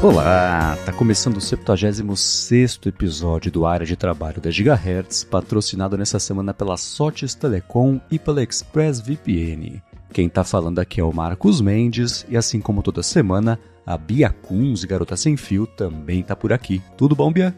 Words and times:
Olá, 0.00 0.78
tá 0.86 0.92
começando 0.92 1.38
o 1.38 1.40
76 1.40 2.78
episódio 2.86 3.50
do 3.50 3.66
Área 3.66 3.84
de 3.84 3.96
Trabalho 3.96 4.40
da 4.40 4.48
Gigahertz, 4.48 5.24
patrocinado 5.24 5.98
nessa 5.98 6.20
semana 6.20 6.54
pela 6.54 6.76
Sotes 6.76 7.34
Telecom 7.34 8.00
e 8.08 8.16
pela 8.16 8.40
ExpressVPN. 8.40 9.82
Quem 10.12 10.28
tá 10.28 10.44
falando 10.44 10.78
aqui 10.78 11.00
é 11.00 11.04
o 11.04 11.12
Marcos 11.12 11.60
Mendes 11.60 12.24
e 12.28 12.36
assim 12.36 12.60
como 12.60 12.80
toda 12.80 13.02
semana, 13.02 13.58
a 13.84 13.98
Bia 13.98 14.30
Kunz, 14.30 14.84
Garota 14.84 15.16
Sem 15.16 15.36
Fio, 15.36 15.66
também 15.66 16.22
tá 16.22 16.36
por 16.36 16.52
aqui. 16.52 16.80
Tudo 16.96 17.16
bom, 17.16 17.32
Bia? 17.32 17.52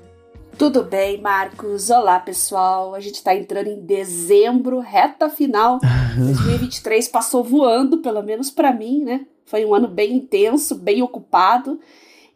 Tudo 0.57 0.83
bem, 0.83 1.21
Marcos? 1.21 1.91
Olá, 1.91 2.19
pessoal. 2.19 2.95
A 2.95 3.01
gente 3.01 3.17
está 3.17 3.35
entrando 3.35 3.67
em 3.67 3.85
dezembro, 3.85 4.81
reta 4.81 5.29
final. 5.29 5.79
2023 6.17 7.07
passou 7.09 7.45
voando, 7.45 7.99
pelo 7.99 8.23
menos 8.23 8.51
para 8.51 8.73
mim, 8.73 9.05
né? 9.05 9.27
Foi 9.45 9.65
um 9.67 9.75
ano 9.75 9.89
bem 9.89 10.15
intenso, 10.15 10.75
bem 10.75 11.03
ocupado. 11.03 11.79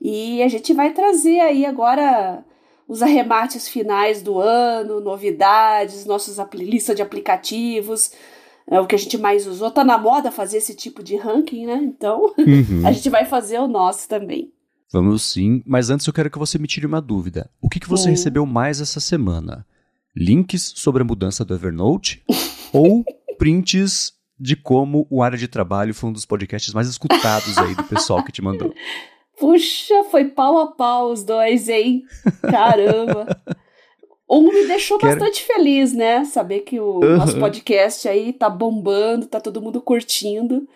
E 0.05 0.43
a 0.43 0.49
gente 0.49 0.75
vai 0.75 0.93
trazer 0.93 1.41
aí 1.41 1.65
agora 1.65 2.45
os 2.87 3.01
arremates 3.01 3.67
finais 3.67 4.21
do 4.21 4.39
ano, 4.39 5.01
novidades, 5.01 6.05
nossas 6.05 6.37
lista 6.53 6.95
de 6.95 7.01
aplicativos, 7.01 8.13
é 8.71 8.79
o 8.79 8.87
que 8.87 8.95
a 8.95 8.99
gente 8.99 9.17
mais 9.17 9.47
usou. 9.47 9.71
Tá 9.71 9.83
na 9.83 9.97
moda 9.97 10.31
fazer 10.31 10.59
esse 10.59 10.75
tipo 10.75 11.03
de 11.03 11.17
ranking, 11.17 11.65
né? 11.65 11.81
Então, 11.83 12.35
uhum. 12.37 12.83
a 12.87 12.93
gente 12.93 13.09
vai 13.09 13.25
fazer 13.25 13.59
o 13.59 13.67
nosso 13.67 14.07
também. 14.07 14.53
Vamos 14.93 15.23
sim, 15.23 15.63
mas 15.67 15.89
antes 15.89 16.07
eu 16.07 16.13
quero 16.13 16.31
que 16.31 16.39
você 16.39 16.59
me 16.59 16.69
tire 16.69 16.85
uma 16.85 17.01
dúvida. 17.01 17.51
O 17.61 17.71
que, 17.71 17.81
que 17.81 17.89
você 17.89 18.11
recebeu 18.11 18.45
mais 18.45 18.83
essa 18.83 19.01
semana? 19.01 19.67
Links 20.15 20.75
sobre 20.77 21.01
a 21.01 21.05
mudança 21.05 21.47
do 21.47 21.55
Evernote 21.55 22.23
ou 22.75 23.03
prints 23.39 24.13
de 24.39 24.55
como 24.55 25.07
o 25.09 25.23
área 25.23 25.39
de 25.39 25.49
trabalho 25.49 25.95
foi 25.95 26.11
um 26.11 26.13
dos 26.13 26.27
podcasts 26.27 26.75
mais 26.75 26.89
escutados 26.89 27.57
aí 27.57 27.75
do 27.75 27.85
pessoal 27.85 28.23
que 28.23 28.31
te 28.31 28.43
mandou? 28.43 28.73
Puxa, 29.39 30.05
foi 30.11 30.27
pau 30.27 30.59
a 30.59 30.67
pau 30.69 31.11
os 31.11 31.25
dois, 31.25 31.69
hein? 31.69 32.05
Caramba. 32.43 33.27
Um 34.29 34.53
me 34.53 34.67
deixou 34.67 34.99
Quero... 34.99 35.13
bastante 35.13 35.43
feliz, 35.43 35.93
né? 35.93 36.25
Saber 36.25 36.61
que 36.61 36.81
o 36.81 36.95
uhum. 36.95 37.17
nosso 37.19 37.39
podcast 37.39 38.09
aí 38.09 38.33
tá 38.33 38.49
bombando, 38.49 39.27
tá 39.27 39.39
todo 39.39 39.61
mundo 39.61 39.83
curtindo. 39.83 40.67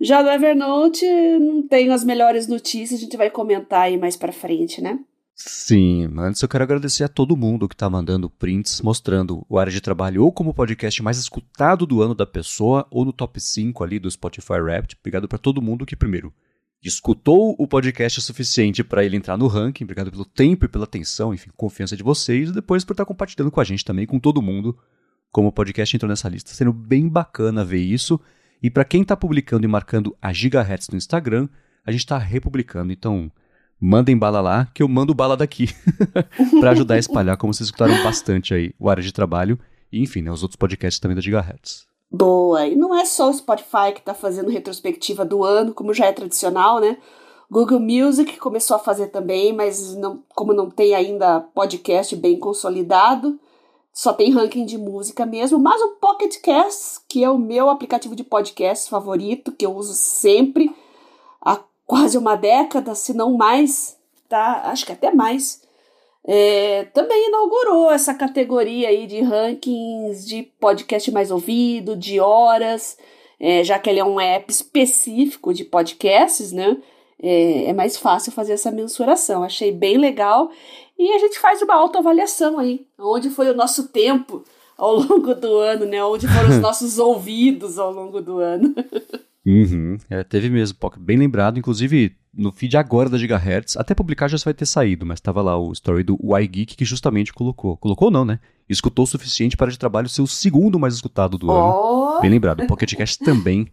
Já 0.00 0.22
no 0.22 0.28
Evernote 0.28 1.06
não 1.38 1.62
tenho 1.62 1.92
as 1.92 2.04
melhores 2.04 2.46
notícias, 2.46 2.98
a 2.98 3.02
gente 3.02 3.16
vai 3.16 3.30
comentar 3.30 3.82
aí 3.82 3.96
mais 3.96 4.16
pra 4.16 4.32
frente, 4.32 4.80
né? 4.80 4.98
Sim, 5.34 6.10
antes 6.18 6.42
eu 6.42 6.48
quero 6.48 6.64
agradecer 6.64 7.04
a 7.04 7.08
todo 7.08 7.36
mundo 7.36 7.68
que 7.68 7.74
está 7.74 7.88
mandando 7.88 8.28
prints 8.28 8.80
mostrando 8.80 9.46
o 9.48 9.56
área 9.56 9.72
de 9.72 9.80
trabalho 9.80 10.24
ou 10.24 10.32
como 10.32 10.52
podcast 10.52 11.00
mais 11.00 11.16
escutado 11.16 11.86
do 11.86 12.02
ano 12.02 12.14
da 12.14 12.26
pessoa 12.26 12.84
ou 12.90 13.04
no 13.04 13.12
top 13.12 13.40
5 13.40 13.84
ali 13.84 14.00
do 14.00 14.10
Spotify 14.10 14.60
Wrapped. 14.60 14.96
Obrigado 14.98 15.28
para 15.28 15.38
todo 15.38 15.62
mundo 15.62 15.86
que, 15.86 15.94
primeiro, 15.94 16.32
escutou 16.86 17.56
o 17.58 17.66
podcast 17.66 18.18
o 18.18 18.22
suficiente 18.22 18.84
para 18.84 19.04
ele 19.04 19.16
entrar 19.16 19.36
no 19.36 19.48
ranking. 19.48 19.84
Obrigado 19.84 20.10
pelo 20.10 20.24
tempo 20.24 20.64
e 20.64 20.68
pela 20.68 20.84
atenção, 20.84 21.34
enfim, 21.34 21.50
confiança 21.56 21.96
de 21.96 22.02
vocês. 22.02 22.50
E 22.50 22.52
depois 22.52 22.84
por 22.84 22.92
estar 22.92 23.04
compartilhando 23.04 23.50
com 23.50 23.60
a 23.60 23.64
gente 23.64 23.84
também, 23.84 24.06
com 24.06 24.18
todo 24.18 24.40
mundo, 24.40 24.78
como 25.32 25.48
o 25.48 25.52
podcast 25.52 25.94
entrou 25.96 26.08
nessa 26.08 26.28
lista. 26.28 26.50
Sendo 26.50 26.72
bem 26.72 27.08
bacana 27.08 27.64
ver 27.64 27.80
isso. 27.80 28.20
E 28.62 28.70
para 28.70 28.84
quem 28.84 29.02
está 29.02 29.16
publicando 29.16 29.66
e 29.66 29.68
marcando 29.68 30.16
a 30.22 30.32
Gigahertz 30.32 30.88
no 30.88 30.96
Instagram, 30.96 31.48
a 31.84 31.90
gente 31.90 32.00
está 32.00 32.18
republicando. 32.18 32.92
Então, 32.92 33.30
mandem 33.80 34.16
bala 34.16 34.40
lá, 34.40 34.66
que 34.72 34.82
eu 34.82 34.88
mando 34.88 35.14
bala 35.14 35.36
daqui. 35.36 35.68
para 36.60 36.70
ajudar 36.70 36.94
a 36.94 36.98
espalhar, 36.98 37.36
como 37.36 37.52
vocês 37.52 37.68
escutaram 37.68 38.02
bastante 38.02 38.54
aí, 38.54 38.72
o 38.78 38.88
área 38.88 39.02
de 39.02 39.12
trabalho. 39.12 39.58
E, 39.90 40.00
enfim, 40.02 40.22
né, 40.22 40.30
os 40.30 40.42
outros 40.42 40.56
podcasts 40.56 41.00
também 41.00 41.14
da 41.14 41.20
Gigahertz. 41.20 41.86
Boa! 42.10 42.66
E 42.66 42.74
não 42.74 42.94
é 42.94 43.04
só 43.04 43.28
o 43.28 43.34
Spotify 43.34 43.92
que 43.92 44.00
está 44.00 44.14
fazendo 44.14 44.50
retrospectiva 44.50 45.24
do 45.24 45.44
ano, 45.44 45.74
como 45.74 45.92
já 45.92 46.06
é 46.06 46.12
tradicional, 46.12 46.80
né? 46.80 46.96
Google 47.50 47.80
Music 47.80 48.38
começou 48.38 48.76
a 48.76 48.80
fazer 48.80 49.08
também, 49.08 49.52
mas 49.52 49.94
não, 49.96 50.22
como 50.34 50.52
não 50.52 50.70
tem 50.70 50.94
ainda 50.94 51.40
podcast 51.40 52.14
bem 52.16 52.38
consolidado, 52.38 53.38
só 53.92 54.12
tem 54.12 54.30
ranking 54.30 54.64
de 54.64 54.78
música 54.78 55.26
mesmo. 55.26 55.58
Mas 55.58 55.80
o 55.80 55.96
Pocket 55.96 56.40
Cast, 56.40 57.00
que 57.08 57.24
é 57.24 57.30
o 57.30 57.38
meu 57.38 57.68
aplicativo 57.70 58.14
de 58.14 58.24
podcast 58.24 58.88
favorito, 58.88 59.52
que 59.52 59.64
eu 59.64 59.74
uso 59.74 59.94
sempre 59.94 60.74
há 61.40 61.58
quase 61.86 62.16
uma 62.16 62.36
década, 62.36 62.94
se 62.94 63.14
não 63.14 63.32
mais, 63.36 63.98
tá? 64.28 64.62
Acho 64.64 64.86
que 64.86 64.92
até 64.92 65.12
mais 65.12 65.62
é, 66.30 66.84
também 66.92 67.28
inaugurou 67.28 67.90
essa 67.90 68.12
categoria 68.12 68.90
aí 68.90 69.06
de 69.06 69.22
rankings 69.22 70.28
de 70.28 70.42
podcast 70.60 71.10
mais 71.10 71.30
ouvido, 71.30 71.96
de 71.96 72.20
horas, 72.20 72.98
é, 73.40 73.64
já 73.64 73.78
que 73.78 73.88
ele 73.88 73.98
é 73.98 74.04
um 74.04 74.20
app 74.20 74.52
específico 74.52 75.54
de 75.54 75.64
podcasts, 75.64 76.52
né? 76.52 76.76
É, 77.18 77.70
é, 77.70 77.72
mais 77.72 77.96
fácil 77.96 78.30
fazer 78.30 78.52
essa 78.52 78.70
mensuração. 78.70 79.42
Achei 79.42 79.72
bem 79.72 79.96
legal. 79.96 80.50
E 80.98 81.12
a 81.12 81.18
gente 81.18 81.38
faz 81.38 81.62
uma 81.62 81.74
autoavaliação 81.74 82.58
aí. 82.58 82.86
Onde 82.98 83.30
foi 83.30 83.48
o 83.48 83.56
nosso 83.56 83.88
tempo 83.88 84.44
ao 84.76 84.96
longo 85.00 85.34
do 85.34 85.56
ano, 85.56 85.86
né? 85.86 86.04
Onde 86.04 86.28
foram 86.28 86.50
os 86.50 86.58
nossos 86.60 86.98
ouvidos 86.98 87.78
ao 87.78 87.90
longo 87.90 88.20
do 88.20 88.38
ano. 88.38 88.74
Uhum. 89.48 89.96
É, 90.10 90.22
teve 90.22 90.50
mesmo, 90.50 90.76
bem 90.98 91.16
lembrado. 91.16 91.58
Inclusive, 91.58 92.14
no 92.34 92.52
feed 92.52 92.76
agora 92.76 93.08
da 93.08 93.16
Gigahertz, 93.16 93.78
até 93.78 93.94
publicar 93.94 94.28
já 94.28 94.36
vai 94.44 94.52
ter 94.52 94.66
saído, 94.66 95.06
mas 95.06 95.16
estava 95.16 95.40
lá 95.40 95.56
o 95.56 95.72
story 95.72 96.02
do 96.02 96.18
iGeek 96.38 96.76
que 96.76 96.84
justamente 96.84 97.32
colocou. 97.32 97.74
Colocou 97.78 98.10
não, 98.10 98.26
né? 98.26 98.40
Escutou 98.68 99.04
o 99.04 99.08
suficiente 99.08 99.56
para 99.56 99.70
de 99.70 99.78
trabalho 99.78 100.08
ser 100.08 100.20
o 100.20 100.26
segundo 100.26 100.78
mais 100.78 100.94
escutado 100.94 101.38
do 101.38 101.48
oh. 101.48 101.52
ano. 101.52 102.20
Bem 102.20 102.30
lembrado, 102.30 102.62
o 102.62 102.66
Pocket 102.66 102.94
Cast 102.94 103.24
também 103.24 103.68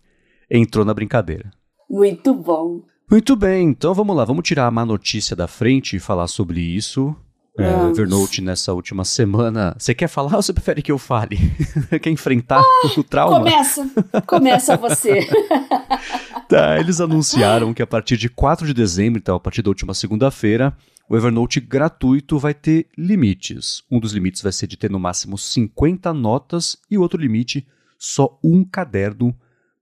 entrou 0.49 0.85
na 0.85 0.93
brincadeira. 0.93 1.51
Muito 1.89 2.33
bom. 2.33 2.83
Muito 3.11 3.35
bem, 3.35 3.67
então 3.67 3.93
vamos 3.93 4.15
lá, 4.15 4.23
vamos 4.23 4.43
tirar 4.47 4.65
a 4.65 4.71
má 4.71 4.85
notícia 4.85 5.35
da 5.35 5.47
frente 5.47 5.97
e 5.97 5.99
falar 5.99 6.27
sobre 6.27 6.61
isso. 6.61 7.13
É, 7.57 7.89
Evernote 7.89 8.41
nessa 8.41 8.73
última 8.73 9.05
semana. 9.05 9.75
Você 9.79 9.95
quer 9.95 10.09
falar 10.09 10.35
ou 10.35 10.41
você 10.41 10.51
prefere 10.51 10.81
que 10.81 10.91
eu 10.91 10.97
fale? 10.97 11.38
quer 12.01 12.09
enfrentar 12.09 12.59
ah, 12.59 12.88
o 12.97 13.03
trauma? 13.03 13.39
Começa, 13.39 13.89
começa 14.27 14.75
você. 14.77 15.25
tá, 16.49 16.77
eles 16.77 16.99
anunciaram 16.99 17.73
que 17.73 17.81
a 17.81 17.88
partir 17.88 18.17
de 18.17 18.27
4 18.27 18.67
de 18.67 18.73
dezembro, 18.73 19.19
então 19.19 19.35
a 19.38 19.39
partir 19.39 19.61
da 19.61 19.69
última 19.69 19.93
segunda-feira, 19.93 20.75
o 21.09 21.16
Evernote 21.16 21.61
gratuito 21.61 22.38
vai 22.38 22.53
ter 22.53 22.88
limites. 22.97 23.83
Um 23.89 24.01
dos 24.01 24.11
limites 24.11 24.41
vai 24.41 24.51
ser 24.51 24.67
de 24.67 24.75
ter 24.75 24.91
no 24.91 24.99
máximo 24.99 25.37
50 25.37 26.13
notas 26.13 26.77
e 26.91 26.97
o 26.97 27.01
outro 27.01 27.22
limite 27.22 27.66
só 27.97 28.37
um 28.43 28.66
caderno 28.66 29.33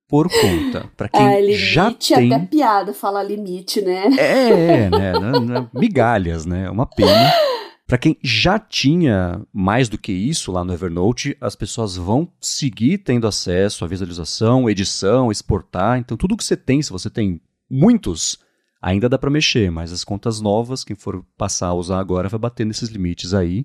por 0.08 0.30
conta. 0.30 0.92
Para 0.96 1.10
quem 1.10 1.26
ah, 1.26 1.40
limite, 1.40 1.58
já 1.58 1.92
tem 1.92 2.32
até 2.32 2.46
piada 2.46 2.94
falar 2.94 3.24
limite, 3.24 3.82
né? 3.82 4.04
É, 4.16 4.90
né? 4.92 5.68
Migalhas, 5.74 6.46
né? 6.46 6.70
Uma 6.70 6.86
pena. 6.86 7.34
Para 7.94 8.00
quem 8.00 8.18
já 8.24 8.58
tinha 8.58 9.46
mais 9.54 9.88
do 9.88 10.00
que 10.00 10.12
isso 10.12 10.52
lá 10.52 10.66
no 10.66 10.74
Evernote, 10.74 11.38
as 11.40 11.56
pessoas 11.56 11.96
vão 11.96 12.28
seguir 12.42 12.98
tendo 12.98 13.28
acesso 13.28 13.86
à 13.86 13.88
visualização, 13.88 14.68
edição, 14.68 15.32
exportar. 15.32 16.00
Então, 16.00 16.18
tudo 16.18 16.36
que 16.36 16.44
você 16.44 16.58
tem, 16.58 16.82
se 16.82 16.90
você 16.90 17.08
tem 17.08 17.40
muitos, 17.70 18.40
ainda 18.82 19.08
dá 19.08 19.16
para 19.16 19.30
mexer, 19.30 19.70
mas 19.70 19.94
as 19.94 20.04
contas 20.04 20.42
novas, 20.42 20.84
quem 20.84 20.96
for 20.96 21.24
passar 21.38 21.68
a 21.68 21.74
usar 21.76 22.00
agora, 22.00 22.28
vai 22.30 22.40
bater 22.40 22.66
nesses 22.66 22.90
limites 22.90 23.32
aí. 23.32 23.64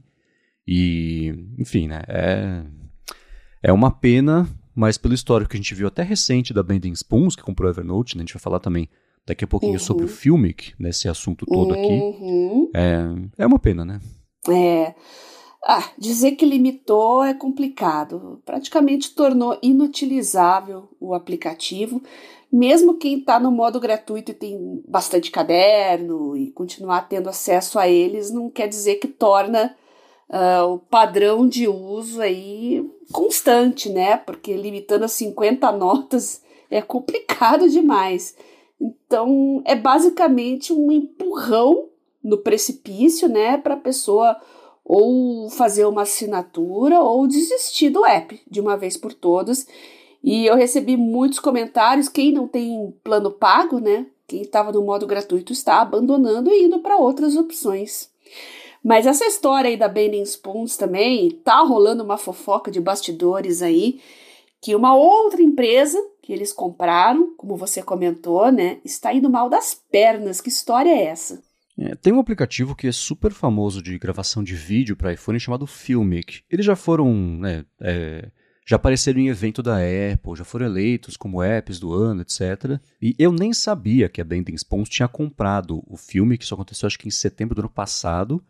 E, 0.67 1.33
enfim, 1.59 1.89
né? 1.89 2.03
É, 2.07 2.63
é 3.63 3.73
uma 3.73 3.91
pena, 3.91 4.47
mas 4.75 4.99
pelo 4.99 5.15
histórico 5.15 5.53
que 5.53 5.57
a 5.57 5.61
gente 5.61 5.75
viu 5.75 5.89
até 5.89 6.03
recente 6.03 6.53
da 6.53 6.63
Bending 6.63 6.93
Spoons, 6.93 7.35
que 7.35 7.43
comprou 7.43 7.67
o 7.67 7.73
Evernote, 7.73 8.15
né? 8.15 8.21
a 8.21 8.25
gente 8.27 8.35
vai 8.35 8.43
falar 8.43 8.61
também 8.61 8.91
daqui 9.27 9.45
a 9.45 9.49
pouquinho 9.49 9.73
uhum. 9.73 9.79
sobre 9.79 10.05
o 10.05 10.09
Filmic, 10.09 10.75
nesse 10.79 11.09
assunto 11.09 11.47
todo 11.47 11.75
uhum. 11.75 12.69
aqui. 12.69 12.71
É, 12.77 13.45
é 13.45 13.47
uma 13.47 13.59
pena, 13.59 13.87
né? 13.87 14.01
É. 14.53 14.95
Ah, 15.65 15.91
dizer 15.99 16.33
que 16.33 16.47
limitou 16.47 17.23
é 17.23 17.35
complicado. 17.35 18.41
Praticamente 18.45 19.15
tornou 19.15 19.59
inutilizável 19.61 20.89
o 21.01 21.15
aplicativo. 21.15 22.03
Mesmo 22.51 22.95
quem 22.95 23.19
está 23.19 23.39
no 23.39 23.51
modo 23.51 23.79
gratuito 23.79 24.31
e 24.31 24.35
tem 24.35 24.83
bastante 24.89 25.31
caderno 25.31 26.37
e 26.37 26.51
continuar 26.53 27.09
tendo 27.09 27.29
acesso 27.29 27.79
a 27.79 27.87
eles, 27.87 28.31
não 28.31 28.49
quer 28.49 28.69
dizer 28.69 28.95
que 28.95 29.09
torna 29.09 29.77
uh, 30.31 30.73
o 30.73 30.79
padrão 30.79 31.47
de 31.47 31.69
uso 31.69 32.23
aí 32.23 32.89
constante, 33.13 33.91
né? 33.91 34.17
Porque 34.17 34.55
limitando 34.57 35.05
a 35.05 35.09
50 35.09 35.71
notas 35.73 36.43
é 36.71 36.81
complicado 36.81 37.69
demais. 37.69 38.35
Então, 38.81 39.61
é 39.65 39.75
basicamente 39.75 40.73
um 40.73 40.91
empurrão 40.93 41.88
no 42.23 42.39
precipício, 42.39 43.29
né, 43.29 43.57
para 43.57 43.75
a 43.75 43.79
pessoa 43.79 44.37
ou 44.85 45.51
fazer 45.51 45.85
uma 45.85 46.03
assinatura 46.03 47.01
ou 47.01 47.27
desistir 47.27 47.91
do 47.91 48.05
app 48.07 48.41
de 48.51 48.61
uma 48.61 48.77
vez 48.77 48.97
por 48.97 49.13
todas. 49.13 49.67
E 50.25 50.47
eu 50.47 50.57
recebi 50.57 50.97
muitos 50.97 51.39
comentários. 51.39 52.09
Quem 52.09 52.33
não 52.33 52.49
tem 52.49 52.95
plano 53.05 53.31
pago, 53.31 53.79
né? 53.79 54.07
Quem 54.27 54.43
estava 54.43 54.73
no 54.73 54.83
modo 54.83 55.07
gratuito 55.07 55.53
está 55.53 55.81
abandonando 55.81 56.51
e 56.51 56.65
indo 56.65 56.81
para 56.81 56.97
outras 56.97 57.37
opções. 57.37 58.11
Mas 58.83 59.07
essa 59.07 59.27
história 59.27 59.69
aí 59.69 59.77
da 59.77 59.89
Bending 59.89 60.23
Spoons 60.23 60.77
também 60.77 61.31
tá 61.31 61.61
rolando 61.61 62.03
uma 62.03 62.17
fofoca 62.17 62.71
de 62.71 62.81
bastidores 62.81 63.63
aí 63.63 64.01
que 64.61 64.75
uma 64.75 64.97
outra 64.97 65.43
empresa 65.43 65.99
que 66.23 66.33
eles 66.33 66.53
compraram, 66.53 67.35
como 67.37 67.57
você 67.57 67.83
comentou, 67.83 68.51
né, 68.51 68.81
está 68.85 69.15
indo 69.15 69.31
mal 69.31 69.49
das 69.49 69.75
pernas. 69.75 70.41
Que 70.41 70.49
história 70.49 70.91
é 70.91 71.05
essa? 71.05 71.43
É, 71.79 71.95
tem 71.95 72.13
um 72.13 72.19
aplicativo 72.19 72.75
que 72.75 72.89
é 72.89 72.93
super 72.93 73.33
famoso 73.33 73.81
de 73.81 73.97
gravação 73.99 74.43
de 74.43 74.55
vídeo 74.55 74.97
para 74.97 75.13
iPhone 75.13 75.39
chamado 75.39 75.67
Filmic. 75.67 76.43
Eles 76.51 76.67
já 76.67 76.75
foram, 76.75 77.15
né, 77.39 77.65
é, 77.81 78.31
já 78.67 78.77
apareceram 78.77 79.21
em 79.21 79.29
evento 79.29 79.63
da 79.63 79.77
Apple, 79.77 80.35
já 80.37 80.45
foram 80.45 80.67
eleitos 80.67 81.17
como 81.17 81.43
apps 81.43 81.79
do 81.79 81.93
ano, 81.93 82.23
etc. 82.23 82.81
E 83.01 83.15
eu 83.17 83.31
nem 83.31 83.53
sabia 83.53 84.09
que 84.09 84.21
a 84.21 84.25
Bending 84.25 84.57
Spoons 84.57 84.89
tinha 84.89 85.07
comprado 85.07 85.83
o 85.87 85.97
filme, 85.97 86.37
que 86.37 86.45
isso 86.45 86.55
aconteceu 86.55 86.89
acho 86.89 86.99
que 86.99 87.07
em 87.07 87.13
setembro 87.13 87.55
do 87.55 87.61
ano 87.61 87.71
passado. 87.71 88.43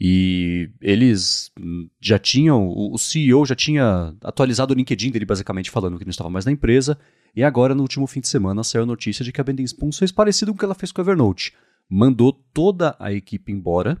E 0.00 0.70
eles 0.80 1.52
já 2.00 2.18
tinham, 2.18 2.68
o 2.68 2.98
CEO 2.98 3.46
já 3.46 3.54
tinha 3.54 4.16
atualizado 4.22 4.74
o 4.74 4.76
LinkedIn 4.76 5.12
dele 5.12 5.24
basicamente 5.24 5.70
falando 5.70 5.98
que 5.98 6.04
não 6.04 6.10
estava 6.10 6.30
mais 6.30 6.44
na 6.44 6.50
empresa. 6.50 6.98
E 7.36 7.44
agora, 7.44 7.74
no 7.74 7.82
último 7.82 8.06
fim 8.06 8.20
de 8.20 8.28
semana, 8.28 8.64
saiu 8.64 8.82
a 8.82 8.86
notícia 8.86 9.24
de 9.24 9.30
que 9.30 9.40
a 9.40 9.44
Bending 9.44 9.64
Spoons 9.64 9.98
fez 9.98 10.10
parecido 10.10 10.52
com 10.52 10.56
o 10.56 10.58
que 10.58 10.64
ela 10.64 10.74
fez 10.74 10.90
com 10.90 11.00
a 11.00 11.04
Evernote. 11.04 11.52
Mandou 11.88 12.32
toda 12.32 12.96
a 12.98 13.12
equipe 13.12 13.52
embora 13.52 14.00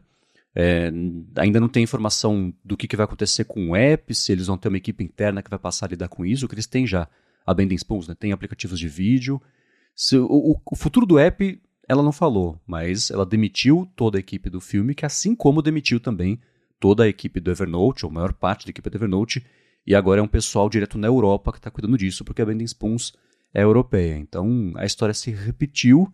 é, 0.54 0.92
ainda 1.36 1.58
não 1.58 1.68
tem 1.68 1.82
informação 1.82 2.54
do 2.64 2.76
que, 2.76 2.86
que, 2.86 2.96
vai 2.96 3.04
acontecer 3.04 3.44
com 3.44 3.70
o 3.70 3.76
app, 3.76 4.14
se 4.14 4.30
eles 4.30 4.46
vão 4.46 4.56
ter 4.56 4.68
uma 4.68 4.76
equipe 4.76 5.02
interna 5.02 5.42
que 5.42 5.50
vai 5.50 5.58
passar 5.58 5.86
a 5.86 5.88
lidar 5.88 6.08
com 6.08 6.24
isso, 6.24 6.46
que 6.46 6.54
eles 6.54 6.66
têm 6.66 6.86
já 6.86 7.08
a 7.44 7.52
Bending 7.52 7.74
Spoons, 7.74 8.06
né? 8.06 8.14
tem 8.14 8.30
aplicativos 8.30 8.78
de 8.78 8.88
vídeo. 8.88 9.42
Se, 9.96 10.16
o, 10.16 10.56
o, 10.64 10.76
futuro 10.76 11.04
do 11.04 11.18
app, 11.18 11.60
ela 11.88 12.02
não 12.02 12.12
falou, 12.12 12.60
mas 12.64 13.10
ela 13.10 13.26
demitiu 13.26 13.90
toda 13.96 14.16
a 14.16 14.20
equipe 14.20 14.48
do 14.48 14.60
filme, 14.60 14.94
que 14.94 15.04
assim 15.04 15.34
como 15.34 15.60
demitiu 15.60 15.98
também 15.98 16.40
toda 16.78 17.02
a 17.02 17.08
equipe 17.08 17.40
do 17.40 17.50
Evernote, 17.50 18.06
ou 18.06 18.10
a 18.10 18.14
maior 18.14 18.32
parte 18.32 18.64
da 18.64 18.70
equipe 18.70 18.88
do 18.88 18.96
Evernote, 18.96 19.44
e 19.84 19.94
agora 19.94 20.20
é 20.20 20.22
um 20.22 20.28
pessoal 20.28 20.70
direto 20.70 20.96
na 20.96 21.08
Europa 21.08 21.50
que 21.50 21.58
está 21.58 21.70
cuidando 21.70 21.98
disso, 21.98 22.24
porque 22.24 22.40
a 22.40 22.46
Bending 22.46 22.64
Spoons 22.64 23.12
é 23.52 23.62
europeia. 23.62 24.16
Então 24.16 24.72
a 24.76 24.86
história 24.86 25.12
se 25.12 25.32
repetiu 25.32 26.12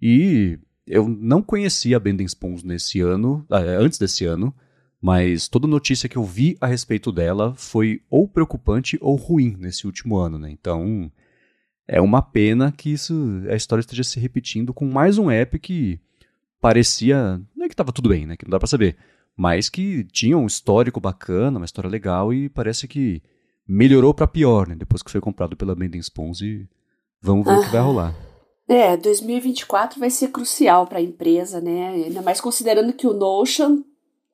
e 0.00 0.58
eu 0.90 1.08
não 1.08 1.40
conhecia 1.40 1.96
a 1.96 2.00
Bending 2.00 2.24
Spoons 2.24 2.64
nesse 2.64 3.00
ano, 3.00 3.46
ah, 3.48 3.60
é, 3.60 3.76
antes 3.76 3.96
desse 3.96 4.24
ano, 4.24 4.52
mas 5.00 5.46
toda 5.46 5.68
notícia 5.68 6.08
que 6.08 6.18
eu 6.18 6.24
vi 6.24 6.58
a 6.60 6.66
respeito 6.66 7.12
dela 7.12 7.54
foi 7.56 8.02
ou 8.10 8.26
preocupante 8.26 8.98
ou 9.00 9.14
ruim 9.14 9.56
nesse 9.56 9.86
último 9.86 10.18
ano, 10.18 10.36
né? 10.36 10.50
Então, 10.50 11.10
é 11.86 12.00
uma 12.00 12.20
pena 12.20 12.72
que 12.72 12.90
isso, 12.90 13.14
a 13.48 13.54
história 13.54 13.80
esteja 13.80 14.02
se 14.02 14.18
repetindo 14.18 14.74
com 14.74 14.84
mais 14.84 15.16
um 15.16 15.30
app 15.30 15.58
que 15.60 16.00
parecia, 16.60 17.40
não 17.56 17.64
é 17.64 17.68
que 17.68 17.74
estava 17.74 17.92
tudo 17.92 18.08
bem, 18.08 18.26
né? 18.26 18.36
Que 18.36 18.44
não 18.44 18.50
dá 18.50 18.58
para 18.58 18.66
saber, 18.66 18.96
mas 19.36 19.68
que 19.68 20.02
tinha 20.04 20.36
um 20.36 20.46
histórico 20.46 21.00
bacana, 21.00 21.58
uma 21.58 21.64
história 21.64 21.88
legal 21.88 22.34
e 22.34 22.48
parece 22.48 22.88
que 22.88 23.22
melhorou 23.66 24.12
para 24.12 24.26
pior, 24.26 24.66
né? 24.66 24.74
Depois 24.74 25.04
que 25.04 25.10
foi 25.10 25.20
comprado 25.20 25.56
pela 25.56 25.74
Bending 25.76 26.00
Spoons 26.00 26.40
e 26.40 26.68
vamos 27.22 27.46
ver 27.46 27.58
o 27.58 27.62
que 27.62 27.70
vai 27.70 27.80
rolar. 27.80 28.29
É, 28.70 28.96
2024 28.96 29.98
vai 29.98 30.10
ser 30.10 30.28
crucial 30.28 30.86
para 30.86 31.00
a 31.00 31.02
empresa, 31.02 31.60
né? 31.60 31.88
Ainda 31.88 32.22
mais 32.22 32.40
considerando 32.40 32.92
que 32.92 33.04
o 33.04 33.12
Notion, 33.12 33.82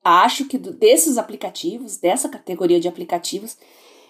acho 0.03 0.45
que 0.45 0.59
desses 0.59 1.17
aplicativos, 1.17 1.97
dessa 1.97 2.29
categoria 2.29 2.79
de 2.79 2.87
aplicativos, 2.87 3.57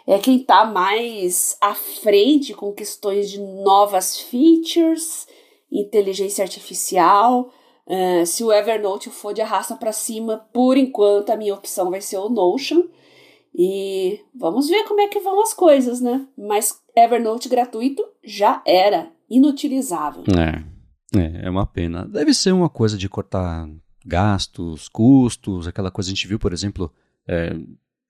é 0.06 0.20
quem 0.20 0.36
está 0.36 0.66
mais 0.66 1.56
à 1.62 1.74
frente 1.74 2.54
com 2.54 2.74
questões 2.74 3.32
de 3.32 3.40
novas 3.40 4.20
features, 4.20 5.26
inteligência 5.72 6.44
artificial. 6.44 7.50
Uh, 7.86 8.26
se 8.26 8.44
o 8.44 8.52
Evernote 8.52 9.10
for 9.10 9.34
de 9.34 9.40
arrasta 9.40 9.78
para 9.78 9.94
cima, 9.94 10.46
por 10.52 10.76
enquanto 10.76 11.30
a 11.30 11.38
minha 11.38 11.54
opção 11.54 11.90
vai 11.90 12.02
ser 12.02 12.18
o 12.18 12.28
Notion. 12.28 12.84
E 13.56 14.20
vamos 14.36 14.68
ver 14.68 14.84
como 14.84 15.00
é 15.00 15.08
que 15.08 15.22
vão 15.22 15.42
as 15.42 15.54
coisas, 15.54 16.02
né? 16.02 16.28
Mas 16.38 16.82
Evernote 16.98 17.48
gratuito 17.48 18.06
já 18.22 18.62
era 18.66 19.16
inutilizável. 19.30 20.24
É, 20.38 20.64
é, 21.18 21.46
é 21.48 21.50
uma 21.50 21.66
pena. 21.66 22.08
Deve 22.08 22.34
ser 22.34 22.52
uma 22.52 22.70
coisa 22.70 22.98
de 22.98 23.08
cortar 23.08 23.70
gastos, 24.06 24.88
custos, 24.88 25.68
aquela 25.68 25.92
coisa 25.92 26.10
a 26.10 26.14
gente 26.14 26.28
viu, 26.28 26.40
por 26.40 26.54
exemplo, 26.54 26.92
é, 27.28 27.54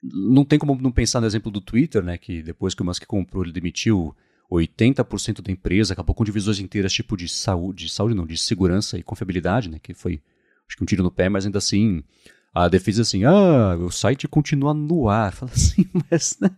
não 0.02 0.46
tem 0.46 0.60
como 0.60 0.80
não 0.80 0.92
pensar 0.92 1.20
no 1.20 1.28
exemplo 1.28 1.52
do 1.52 1.60
Twitter, 1.60 2.04
né, 2.04 2.18
que 2.18 2.44
depois 2.44 2.76
que 2.76 2.82
o 2.82 2.86
Musk 2.86 3.04
comprou, 3.06 3.44
ele 3.44 3.52
demitiu 3.52 4.16
80% 4.52 5.42
da 5.42 5.52
empresa, 5.52 5.94
acabou 5.94 6.16
com 6.16 6.24
divisões 6.24 6.60
inteiras 6.60 6.94
tipo 6.94 7.18
de 7.18 7.28
saúde, 7.28 7.90
saúde 7.90 8.16
não, 8.16 8.26
de 8.26 8.38
segurança 8.38 8.98
e 8.98 9.04
confiabilidade, 9.04 9.70
né, 9.70 9.80
que 9.82 9.94
foi 9.94 10.22
acho 10.68 10.78
que 10.78 10.84
um 10.84 10.86
tiro 10.86 11.02
no 11.02 11.12
pé, 11.12 11.30
mas 11.30 11.46
ainda 11.46 11.58
assim 11.58 12.04
a 12.66 12.68
defesa 12.68 13.04
assim, 13.04 13.24
ah, 13.24 13.78
o 13.80 13.92
site 13.92 14.28
continua 14.28 14.74
no 14.74 15.08
ar. 15.08 15.32
Fala 15.32 15.52
assim, 15.52 15.86
mas 16.10 16.38
né, 16.42 16.50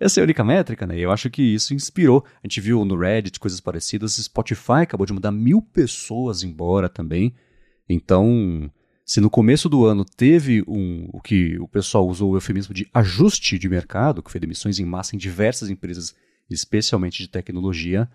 essa 0.00 0.18
é 0.18 0.22
a 0.22 0.24
única 0.24 0.42
métrica, 0.42 0.86
né? 0.86 0.98
E 0.98 1.02
eu 1.02 1.12
acho 1.12 1.28
que 1.28 1.42
isso 1.42 1.74
inspirou. 1.74 2.24
A 2.42 2.46
gente 2.46 2.60
viu 2.60 2.84
no 2.84 2.98
Reddit 2.98 3.38
coisas 3.38 3.60
parecidas. 3.60 4.14
Spotify 4.14 4.82
acabou 4.82 5.06
de 5.06 5.12
mandar 5.12 5.30
mil 5.30 5.60
pessoas 5.60 6.42
embora 6.42 6.88
também. 6.88 7.34
Então, 7.86 8.70
se 9.04 9.20
no 9.20 9.28
começo 9.28 9.68
do 9.68 9.84
ano 9.84 10.06
teve 10.06 10.64
um, 10.66 11.08
o 11.12 11.20
que 11.20 11.58
o 11.58 11.68
pessoal 11.68 12.08
usou 12.08 12.32
o 12.32 12.36
eufemismo 12.36 12.72
de 12.72 12.88
ajuste 12.94 13.58
de 13.58 13.68
mercado, 13.68 14.22
que 14.22 14.30
foi 14.30 14.40
demissões 14.40 14.78
em 14.78 14.86
massa 14.86 15.14
em 15.14 15.18
diversas 15.18 15.68
empresas, 15.68 16.14
especialmente 16.48 17.18
de 17.18 17.28
tecnologia, 17.28 18.08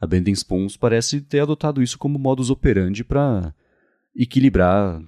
a 0.00 0.06
Bending 0.06 0.32
Spoons 0.32 0.76
parece 0.76 1.20
ter 1.20 1.40
adotado 1.40 1.82
isso 1.82 1.98
como 1.98 2.18
modus 2.18 2.48
operandi 2.48 3.04
para 3.04 3.52
equilibrar 4.16 5.02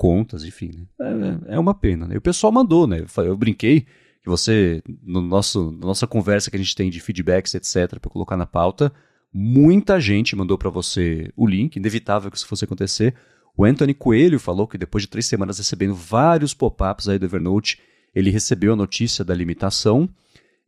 contas, 0.00 0.44
enfim. 0.44 0.70
Né? 0.98 1.38
É, 1.46 1.56
é, 1.56 1.58
uma 1.58 1.74
pena. 1.74 2.08
Né? 2.08 2.14
E 2.14 2.18
o 2.18 2.22
pessoal 2.22 2.50
mandou, 2.50 2.86
né? 2.86 3.04
Eu 3.18 3.36
brinquei 3.36 3.82
que 4.22 4.28
você, 4.28 4.82
no 5.02 5.20
nosso, 5.20 5.70
na 5.72 5.88
nossa 5.88 6.06
conversa 6.06 6.50
que 6.50 6.56
a 6.56 6.58
gente 6.58 6.74
tem 6.74 6.88
de 6.88 7.00
feedbacks, 7.00 7.54
etc., 7.54 7.98
para 8.00 8.10
colocar 8.10 8.34
na 8.34 8.46
pauta, 8.46 8.90
muita 9.30 10.00
gente 10.00 10.34
mandou 10.34 10.56
para 10.56 10.70
você 10.70 11.30
o 11.36 11.46
link, 11.46 11.76
inevitável 11.76 12.30
que 12.30 12.38
isso 12.38 12.46
fosse 12.46 12.64
acontecer. 12.64 13.14
O 13.54 13.62
Anthony 13.62 13.92
Coelho 13.92 14.40
falou 14.40 14.66
que 14.66 14.78
depois 14.78 15.02
de 15.02 15.08
três 15.08 15.26
semanas 15.26 15.58
recebendo 15.58 15.94
vários 15.94 16.54
pop-ups 16.54 17.06
aí 17.06 17.18
do 17.18 17.26
Evernote, 17.26 17.78
ele 18.14 18.30
recebeu 18.30 18.72
a 18.72 18.76
notícia 18.76 19.22
da 19.22 19.34
limitação. 19.34 20.08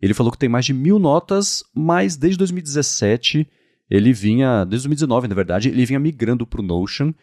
Ele 0.01 0.13
falou 0.13 0.31
que 0.31 0.39
tem 0.39 0.49
mais 0.49 0.67
de 0.67 0.75
mil 0.75 0.99
notas, 0.99 1.65
mas 1.75 2.17
desde 2.17 2.37
2017 2.37 3.49
ele 3.91 4.13
vinha, 4.13 4.67
desde 4.67 4.89
2019 4.89 5.27
na 5.29 5.35
verdade, 5.35 5.71
ele 5.71 5.87
vinha 5.87 5.99
migrando 5.99 6.47
para 6.47 6.61
o 6.61 6.63
Notion 6.63 7.15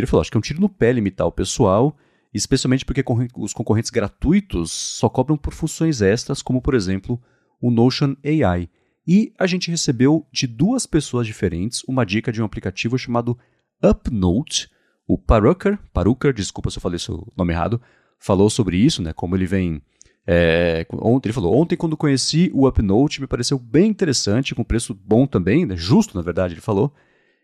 ele 0.00 0.06
falou: 0.06 0.20
acho 0.20 0.30
que 0.30 0.36
é 0.36 0.38
um 0.38 0.42
tiro 0.42 0.60
no 0.60 0.68
pé 0.68 0.92
limitar 0.92 1.26
o 1.26 1.32
pessoal, 1.32 1.96
especialmente 2.32 2.84
porque 2.84 3.04
os 3.36 3.52
concorrentes 3.52 3.90
gratuitos 3.90 4.70
só 4.70 5.08
cobram 5.08 5.36
por 5.36 5.52
funções 5.52 6.02
extras, 6.02 6.42
como 6.42 6.60
por 6.60 6.74
exemplo 6.74 7.20
o 7.60 7.70
Notion 7.70 8.14
AI. 8.24 8.68
E 9.06 9.32
a 9.38 9.46
gente 9.46 9.70
recebeu 9.70 10.26
de 10.32 10.46
duas 10.46 10.84
pessoas 10.84 11.26
diferentes 11.26 11.82
uma 11.88 12.04
dica 12.04 12.32
de 12.32 12.42
um 12.42 12.44
aplicativo 12.44 12.98
chamado 12.98 13.38
UpNote. 13.82 14.68
O 15.06 15.16
Paruker, 15.16 15.78
Paruker, 15.92 16.32
desculpa 16.32 16.70
se 16.70 16.78
eu 16.78 16.82
falei 16.82 16.98
seu 16.98 17.32
nome 17.36 17.52
errado, 17.52 17.80
falou 18.18 18.50
sobre 18.50 18.76
isso, 18.76 19.00
né? 19.00 19.12
Como 19.12 19.36
ele 19.36 19.46
vem. 19.46 19.80
É, 20.26 20.84
ontem 20.92 21.28
ele 21.28 21.34
falou: 21.34 21.56
ontem, 21.56 21.76
quando 21.76 21.96
conheci 21.96 22.50
o 22.52 22.66
UpNote, 22.66 23.20
me 23.20 23.26
pareceu 23.28 23.58
bem 23.58 23.88
interessante, 23.88 24.54
com 24.54 24.64
preço 24.64 24.92
bom 24.92 25.26
também, 25.26 25.64
né, 25.64 25.76
justo, 25.76 26.16
na 26.16 26.22
verdade, 26.22 26.54
ele 26.54 26.60
falou 26.60 26.92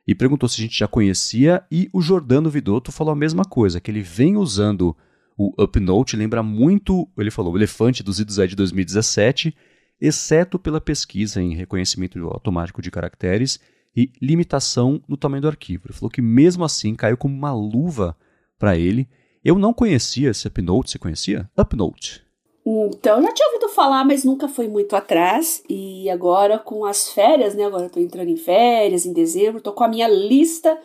e 0.07 0.15
perguntou 0.15 0.49
se 0.49 0.61
a 0.61 0.65
gente 0.65 0.79
já 0.79 0.89
conhecia, 0.89 1.65
e 1.71 1.89
o 1.93 2.01
Jordano 2.01 2.51
Vidotto 2.51 2.91
falou 2.91 3.13
a 3.13 3.17
mesma 3.17 3.45
coisa, 3.45 3.81
que 3.81 3.91
ele 3.91 4.03
vem 4.03 4.37
usando 4.37 4.97
o 5.37 5.53
UpNote, 5.63 6.17
lembra 6.17 6.43
muito, 6.43 7.09
ele 7.17 7.31
falou, 7.31 7.53
o 7.53 7.59
elefante 7.59 8.03
dos 8.03 8.21
idos 8.21 8.37
de 8.37 8.57
2017, 8.57 9.55
exceto 10.01 10.59
pela 10.59 10.81
pesquisa 10.81 11.41
em 11.41 11.55
reconhecimento 11.55 12.19
automático 12.29 12.83
de 12.83 12.91
caracteres 12.91 13.61
e 13.97 14.11
limitação 14.21 15.03
no 15.07 15.17
tamanho 15.17 15.43
do 15.43 15.49
arquivo. 15.49 15.85
Ele 15.87 15.95
falou 15.95 16.11
que 16.11 16.23
mesmo 16.23 16.65
assim 16.65 16.95
caiu 16.95 17.17
como 17.17 17.35
uma 17.35 17.53
luva 17.53 18.17
para 18.59 18.77
ele. 18.77 19.09
Eu 19.45 19.59
não 19.59 19.73
conhecia 19.73 20.31
esse 20.31 20.47
UpNote, 20.49 20.91
você 20.91 20.99
conhecia? 20.99 21.49
UpNote. 21.57 22.23
Então, 22.65 23.21
já 23.21 23.33
tinha 23.33 23.49
ouvido 23.49 23.69
falar, 23.71 24.05
mas 24.05 24.25
nunca 24.25 24.49
foi 24.49 24.69
muito 24.69 24.95
atrás. 24.95 25.63
E 25.69 26.09
agora, 26.11 26.59
com 26.59 26.85
as 26.85 27.09
férias, 27.09 27.55
né? 27.55 27.65
Agora 27.65 27.85
eu 27.85 27.91
tô 27.91 27.99
entrando 27.99 28.29
em 28.29 28.37
férias, 28.37 29.05
em 29.05 29.13
dezembro, 29.13 29.61
tô 29.61 29.73
com 29.73 29.83
a 29.85 29.89
minha 29.89 30.09
lista 30.09 30.79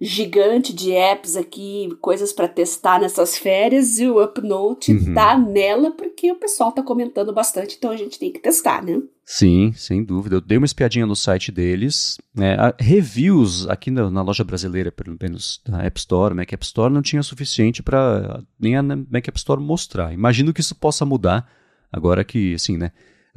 gigante 0.00 0.72
de 0.72 0.92
apps 0.92 1.36
aqui, 1.36 1.94
coisas 2.00 2.32
para 2.32 2.48
testar 2.48 2.98
nessas 2.98 3.36
férias, 3.36 3.98
e 3.98 4.08
o 4.08 4.22
Upnote 4.22 4.92
uhum. 4.92 5.12
tá 5.12 5.36
nela 5.36 5.90
porque 5.90 6.32
o 6.32 6.36
pessoal 6.36 6.72
tá 6.72 6.82
comentando 6.82 7.34
bastante, 7.34 7.76
então 7.76 7.90
a 7.90 7.96
gente 7.96 8.18
tem 8.18 8.32
que 8.32 8.38
testar, 8.38 8.82
né? 8.82 9.02
Sim, 9.26 9.72
sem 9.76 10.02
dúvida. 10.02 10.36
Eu 10.36 10.40
dei 10.40 10.56
uma 10.56 10.64
espiadinha 10.64 11.06
no 11.06 11.14
site 11.14 11.52
deles. 11.52 12.16
Né? 12.34 12.56
reviews 12.80 13.68
aqui 13.68 13.90
na, 13.90 14.10
na, 14.10 14.22
loja 14.22 14.42
brasileira, 14.42 14.90
pelo 14.90 15.16
menos 15.20 15.60
na 15.68 15.84
App 15.84 16.00
Store, 16.00 16.34
Mac 16.34 16.52
App 16.52 16.64
Store, 16.64 16.92
não 16.92 17.02
tinha 17.02 17.22
suficiente 17.22 17.82
para 17.82 18.42
nem 18.58 18.76
a 18.76 18.82
Mac 18.82 19.28
App 19.28 19.38
Store 19.38 19.60
mostrar. 19.60 20.12
Imagino 20.12 20.52
que 20.52 20.60
isso 20.60 20.74
possa 20.74 21.04
mudar 21.04 21.48
agora 21.92 22.24
que, 22.24 22.54
assim, 22.54 22.76
né? 22.76 22.90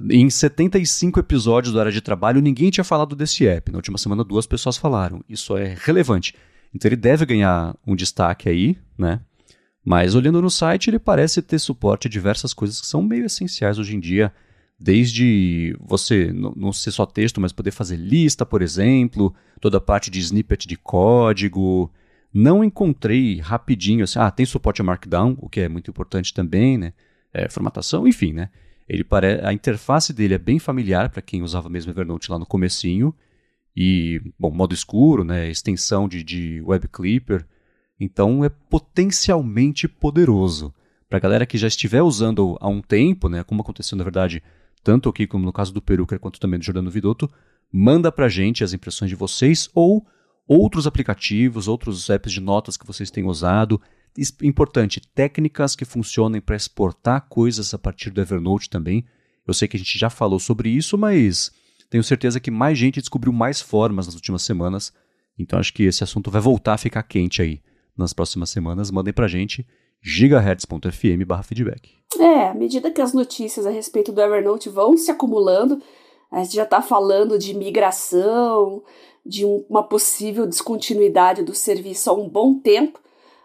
Em 0.09 0.27
75 0.29 1.19
episódios 1.19 1.71
do 1.71 1.79
Área 1.79 1.91
de 1.91 2.01
Trabalho, 2.01 2.41
ninguém 2.41 2.71
tinha 2.71 2.83
falado 2.83 3.15
desse 3.15 3.45
app. 3.45 3.71
Na 3.71 3.77
última 3.77 3.97
semana, 3.97 4.23
duas 4.23 4.47
pessoas 4.47 4.77
falaram. 4.77 5.23
Isso 5.29 5.55
é 5.55 5.75
relevante. 5.79 6.33
Então 6.73 6.89
ele 6.89 6.95
deve 6.95 7.25
ganhar 7.25 7.75
um 7.85 7.95
destaque 7.95 8.49
aí, 8.49 8.77
né? 8.97 9.19
Mas 9.85 10.15
olhando 10.15 10.41
no 10.41 10.49
site, 10.49 10.89
ele 10.89 10.99
parece 10.99 11.41
ter 11.41 11.59
suporte 11.59 12.07
a 12.07 12.11
diversas 12.11 12.53
coisas 12.53 12.79
que 12.79 12.87
são 12.87 13.01
meio 13.01 13.25
essenciais 13.25 13.77
hoje 13.77 13.95
em 13.95 13.99
dia, 13.99 14.33
desde 14.79 15.75
você 15.79 16.31
não 16.33 16.73
ser 16.73 16.91
só 16.91 17.05
texto, 17.05 17.39
mas 17.39 17.51
poder 17.51 17.71
fazer 17.71 17.97
lista, 17.97 18.45
por 18.45 18.61
exemplo, 18.61 19.33
toda 19.61 19.77
a 19.77 19.81
parte 19.81 20.09
de 20.09 20.19
snippet 20.19 20.67
de 20.67 20.77
código, 20.77 21.91
Não 22.33 22.63
encontrei 22.63 23.39
rapidinho 23.39 24.03
assim, 24.03 24.17
ah, 24.17 24.31
tem 24.31 24.45
suporte 24.45 24.81
a 24.81 24.83
Markdown, 24.83 25.37
o 25.39 25.47
que 25.47 25.59
é 25.59 25.69
muito 25.69 25.91
importante 25.91 26.33
também, 26.33 26.79
né? 26.79 26.93
É, 27.31 27.47
formatação, 27.47 28.07
enfim, 28.07 28.33
né? 28.33 28.49
Ele 28.89 29.03
pare... 29.03 29.39
A 29.45 29.53
interface 29.53 30.11
dele 30.11 30.33
é 30.33 30.39
bem 30.39 30.57
familiar 30.57 31.09
para 31.09 31.21
quem 31.21 31.43
usava 31.43 31.69
mesmo 31.69 31.91
Evernote 31.91 32.31
lá 32.31 32.39
no 32.39 32.45
comecinho. 32.45 33.13
E, 33.75 34.21
bom, 34.37 34.51
modo 34.51 34.73
escuro, 34.73 35.23
né? 35.23 35.49
Extensão 35.49 36.07
de, 36.07 36.23
de 36.23 36.61
Web 36.61 36.87
Clipper. 36.89 37.45
Então 37.99 38.43
é 38.43 38.49
potencialmente 38.49 39.87
poderoso. 39.87 40.73
Para 41.09 41.17
a 41.17 41.21
galera 41.21 41.45
que 41.45 41.57
já 41.57 41.67
estiver 41.67 42.01
usando 42.01 42.57
há 42.59 42.67
um 42.67 42.81
tempo, 42.81 43.29
né? 43.29 43.43
Como 43.43 43.61
aconteceu 43.61 43.97
na 43.97 44.03
verdade, 44.03 44.43
tanto 44.83 45.09
aqui 45.09 45.25
como 45.25 45.45
no 45.45 45.53
caso 45.53 45.73
do 45.73 45.81
Peruca 45.81 46.19
quanto 46.19 46.39
também 46.39 46.59
do 46.59 46.65
Jordano 46.65 46.91
Vidotto, 46.91 47.29
manda 47.71 48.11
para 48.11 48.29
gente 48.29 48.63
as 48.63 48.73
impressões 48.73 49.09
de 49.09 49.15
vocês 49.15 49.69
ou 49.73 50.05
outros 50.47 50.85
aplicativos, 50.85 51.67
outros 51.67 52.09
apps 52.09 52.31
de 52.31 52.41
notas 52.41 52.77
que 52.77 52.85
vocês 52.85 53.09
têm 53.09 53.25
usado. 53.25 53.81
Importante, 54.43 55.01
técnicas 55.15 55.75
que 55.75 55.85
funcionem 55.85 56.39
para 56.39 56.55
exportar 56.55 57.27
coisas 57.27 57.73
a 57.73 57.79
partir 57.79 58.11
do 58.11 58.21
Evernote 58.21 58.69
também. 58.69 59.05
Eu 59.47 59.53
sei 59.53 59.67
que 59.67 59.75
a 59.75 59.79
gente 59.79 59.97
já 59.97 60.09
falou 60.09 60.39
sobre 60.39 60.69
isso, 60.69 60.97
mas 60.97 61.51
tenho 61.93 62.03
certeza 62.03 62.39
que 62.39 62.49
mais 62.49 62.75
gente 62.75 62.99
descobriu 62.99 63.31
mais 63.31 63.61
formas 63.61 64.07
nas 64.07 64.15
últimas 64.15 64.41
semanas. 64.41 64.91
Então 65.37 65.59
acho 65.59 65.71
que 65.71 65.83
esse 65.83 66.03
assunto 66.03 66.31
vai 66.31 66.41
voltar 66.41 66.73
a 66.73 66.77
ficar 66.77 67.03
quente 67.03 67.39
aí 67.39 67.61
nas 67.95 68.13
próximas 68.13 68.49
semanas. 68.49 68.89
Mandem 68.89 69.13
para 69.13 69.25
a 69.25 69.29
gente 69.29 69.63
gigahertz.fm 70.01 71.21
feedback. 71.43 71.91
É, 72.19 72.47
à 72.47 72.53
medida 72.55 72.89
que 72.89 72.99
as 72.99 73.13
notícias 73.13 73.67
a 73.67 73.69
respeito 73.69 74.11
do 74.11 74.19
Evernote 74.19 74.69
vão 74.69 74.97
se 74.97 75.11
acumulando, 75.11 75.79
a 76.31 76.43
gente 76.43 76.55
já 76.55 76.63
está 76.63 76.81
falando 76.81 77.37
de 77.37 77.53
migração, 77.53 78.81
de 79.23 79.45
um, 79.45 79.63
uma 79.69 79.83
possível 79.83 80.47
descontinuidade 80.47 81.43
do 81.43 81.53
serviço 81.53 82.09
há 82.09 82.13
um 82.13 82.27
bom 82.27 82.55
tempo. 82.55 82.99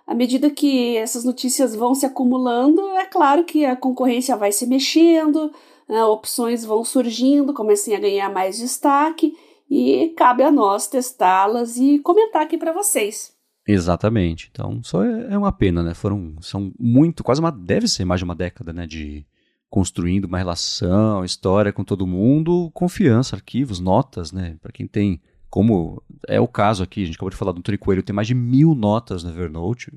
À 0.06 0.14
medida 0.14 0.48
que 0.48 0.96
essas 0.96 1.22
notícias 1.22 1.76
vão 1.76 1.94
se 1.94 2.06
acumulando, 2.06 2.80
é 2.96 3.04
claro 3.04 3.44
que 3.44 3.66
a 3.66 3.76
concorrência 3.76 4.34
vai 4.38 4.52
se 4.52 4.66
mexendo, 4.66 5.52
né, 5.88 6.04
opções 6.04 6.64
vão 6.64 6.84
surgindo, 6.84 7.54
começam 7.54 7.94
a 7.94 8.00
ganhar 8.00 8.28
mais 8.28 8.58
destaque 8.58 9.32
e 9.70 10.14
cabe 10.16 10.42
a 10.42 10.50
nós 10.50 10.86
testá-las 10.86 11.76
e 11.76 11.98
comentar 12.00 12.42
aqui 12.42 12.56
para 12.56 12.72
vocês. 12.72 13.36
Exatamente. 13.66 14.48
Então, 14.50 14.82
só 14.82 15.04
é, 15.04 15.34
é 15.34 15.38
uma 15.38 15.52
pena, 15.52 15.82
né? 15.82 15.92
Foram, 15.92 16.36
são 16.40 16.72
muito, 16.78 17.22
quase 17.22 17.40
uma, 17.40 17.52
deve 17.52 17.86
ser 17.86 18.04
mais 18.04 18.20
de 18.20 18.24
uma 18.24 18.34
década, 18.34 18.72
né? 18.72 18.86
De 18.86 19.26
construindo 19.68 20.24
uma 20.24 20.38
relação, 20.38 21.22
história 21.22 21.72
com 21.72 21.84
todo 21.84 22.06
mundo, 22.06 22.70
confiança, 22.72 23.36
arquivos, 23.36 23.78
notas, 23.78 24.32
né? 24.32 24.56
Para 24.62 24.72
quem 24.72 24.86
tem 24.86 25.20
como 25.50 26.02
é 26.26 26.40
o 26.40 26.48
caso 26.48 26.82
aqui, 26.82 27.02
a 27.02 27.06
gente 27.06 27.16
acabou 27.16 27.30
de 27.30 27.36
falar 27.36 27.52
do 27.52 27.62
Tony 27.62 27.78
Coelho, 27.78 28.02
tem 28.02 28.14
mais 28.14 28.28
de 28.28 28.34
mil 28.34 28.74
notas 28.74 29.22
no 29.22 29.30
Evernote. 29.30 29.92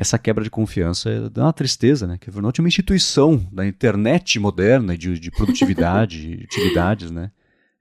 Essa 0.00 0.16
quebra 0.16 0.44
de 0.44 0.50
confiança 0.50 1.28
dá 1.28 1.42
uma 1.42 1.52
tristeza, 1.52 2.06
né? 2.06 2.16
Que 2.20 2.28
o 2.28 2.30
Evernote 2.30 2.60
é 2.60 2.62
uma 2.62 2.68
instituição 2.68 3.44
da 3.50 3.66
internet 3.66 4.38
moderna 4.38 4.96
de, 4.96 5.18
de 5.18 5.28
produtividade, 5.28 6.36
de 6.36 6.44
utilidades, 6.44 7.10
né? 7.10 7.32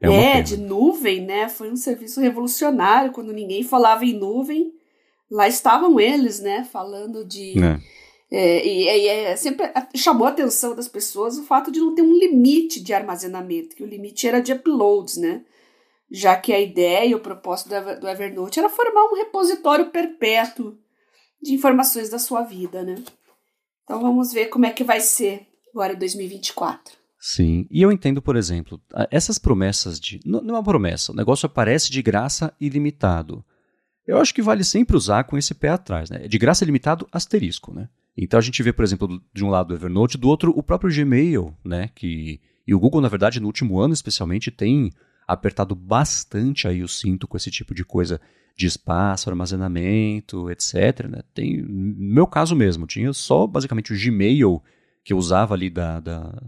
É, 0.01 0.39
é 0.39 0.41
de 0.41 0.57
nuvem, 0.57 1.21
né? 1.21 1.47
Foi 1.47 1.71
um 1.71 1.75
serviço 1.75 2.19
revolucionário. 2.19 3.11
Quando 3.11 3.31
ninguém 3.31 3.61
falava 3.61 4.03
em 4.03 4.13
nuvem, 4.13 4.73
lá 5.29 5.47
estavam 5.47 5.99
eles, 5.99 6.39
né? 6.39 6.63
Falando 6.71 7.23
de. 7.23 7.53
É. 7.63 7.79
É, 8.29 8.67
e, 8.67 8.83
e 8.83 9.07
é, 9.07 9.35
sempre 9.35 9.71
chamou 9.95 10.27
a 10.27 10.31
atenção 10.31 10.75
das 10.75 10.87
pessoas 10.87 11.37
o 11.37 11.43
fato 11.43 11.71
de 11.71 11.79
não 11.79 11.93
ter 11.93 12.01
um 12.01 12.17
limite 12.17 12.81
de 12.81 12.93
armazenamento, 12.93 13.75
que 13.75 13.83
o 13.83 13.87
limite 13.87 14.27
era 14.27 14.41
de 14.41 14.51
uploads, 14.51 15.17
né? 15.17 15.43
já 16.09 16.35
que 16.35 16.53
a 16.53 16.59
ideia 16.59 17.05
e 17.05 17.15
o 17.15 17.19
propósito 17.19 17.69
do 17.99 18.07
Evernote 18.07 18.59
era 18.59 18.69
formar 18.69 19.05
um 19.05 19.15
repositório 19.15 19.87
perpétuo 19.91 20.77
de 21.41 21.53
informações 21.53 22.09
da 22.09 22.19
sua 22.19 22.43
vida, 22.43 22.83
né? 22.83 22.95
Então 23.83 24.01
vamos 24.01 24.33
ver 24.33 24.47
como 24.47 24.65
é 24.65 24.71
que 24.71 24.83
vai 24.83 24.99
ser 24.99 25.47
agora 25.71 25.93
em 25.93 25.97
2024. 25.97 26.97
Sim, 27.19 27.67
e 27.71 27.81
eu 27.81 27.91
entendo, 27.91 28.21
por 28.21 28.35
exemplo, 28.35 28.79
essas 29.09 29.39
promessas 29.39 29.99
de. 29.99 30.19
Não 30.23 30.39
é 30.39 30.51
uma 30.51 30.63
promessa, 30.63 31.11
o 31.11 31.15
negócio 31.15 31.45
aparece 31.45 31.91
de 31.91 32.01
graça 32.01 32.53
ilimitado. 32.59 33.43
Eu 34.05 34.19
acho 34.19 34.33
que 34.33 34.41
vale 34.41 34.63
sempre 34.63 34.95
usar 34.95 35.25
com 35.25 35.37
esse 35.37 35.53
pé 35.53 35.69
atrás, 35.69 36.09
né? 36.09 36.27
De 36.27 36.37
graça 36.37 36.63
ilimitado, 36.63 37.07
asterisco, 37.11 37.73
né? 37.73 37.89
Então 38.15 38.37
a 38.37 38.41
gente 38.41 38.63
vê, 38.63 38.71
por 38.71 38.85
exemplo, 38.85 39.21
de 39.33 39.43
um 39.43 39.49
lado 39.49 39.71
o 39.71 39.75
Evernote, 39.75 40.17
do 40.17 40.29
outro 40.29 40.53
o 40.55 40.63
próprio 40.63 40.93
Gmail, 40.93 41.53
né? 41.63 41.89
Que, 41.93 42.39
e 42.65 42.73
o 42.73 42.79
Google, 42.79 43.01
na 43.01 43.09
verdade, 43.09 43.39
no 43.39 43.47
último 43.47 43.79
ano 43.79 43.93
especialmente, 43.93 44.49
tem 44.49 44.91
apertado 45.27 45.75
bastante 45.75 46.67
aí 46.67 46.81
o 46.81 46.87
cinto 46.87 47.27
com 47.27 47.35
esse 47.35 47.51
tipo 47.51 47.75
de 47.75 47.83
coisa 47.83 48.21
de 48.57 48.65
espaço, 48.65 49.29
armazenamento, 49.29 50.49
etc. 50.49 51.07
Né? 51.07 51.21
Tem, 51.33 51.61
no 51.61 52.13
meu 52.13 52.25
caso 52.25 52.55
mesmo, 52.55 52.87
tinha 52.87 53.13
só 53.13 53.45
basicamente 53.45 53.93
o 53.93 53.97
Gmail 53.97 54.61
que 55.03 55.13
eu 55.13 55.17
usava 55.17 55.53
ali 55.53 55.69
da, 55.69 55.99
da, 55.99 56.43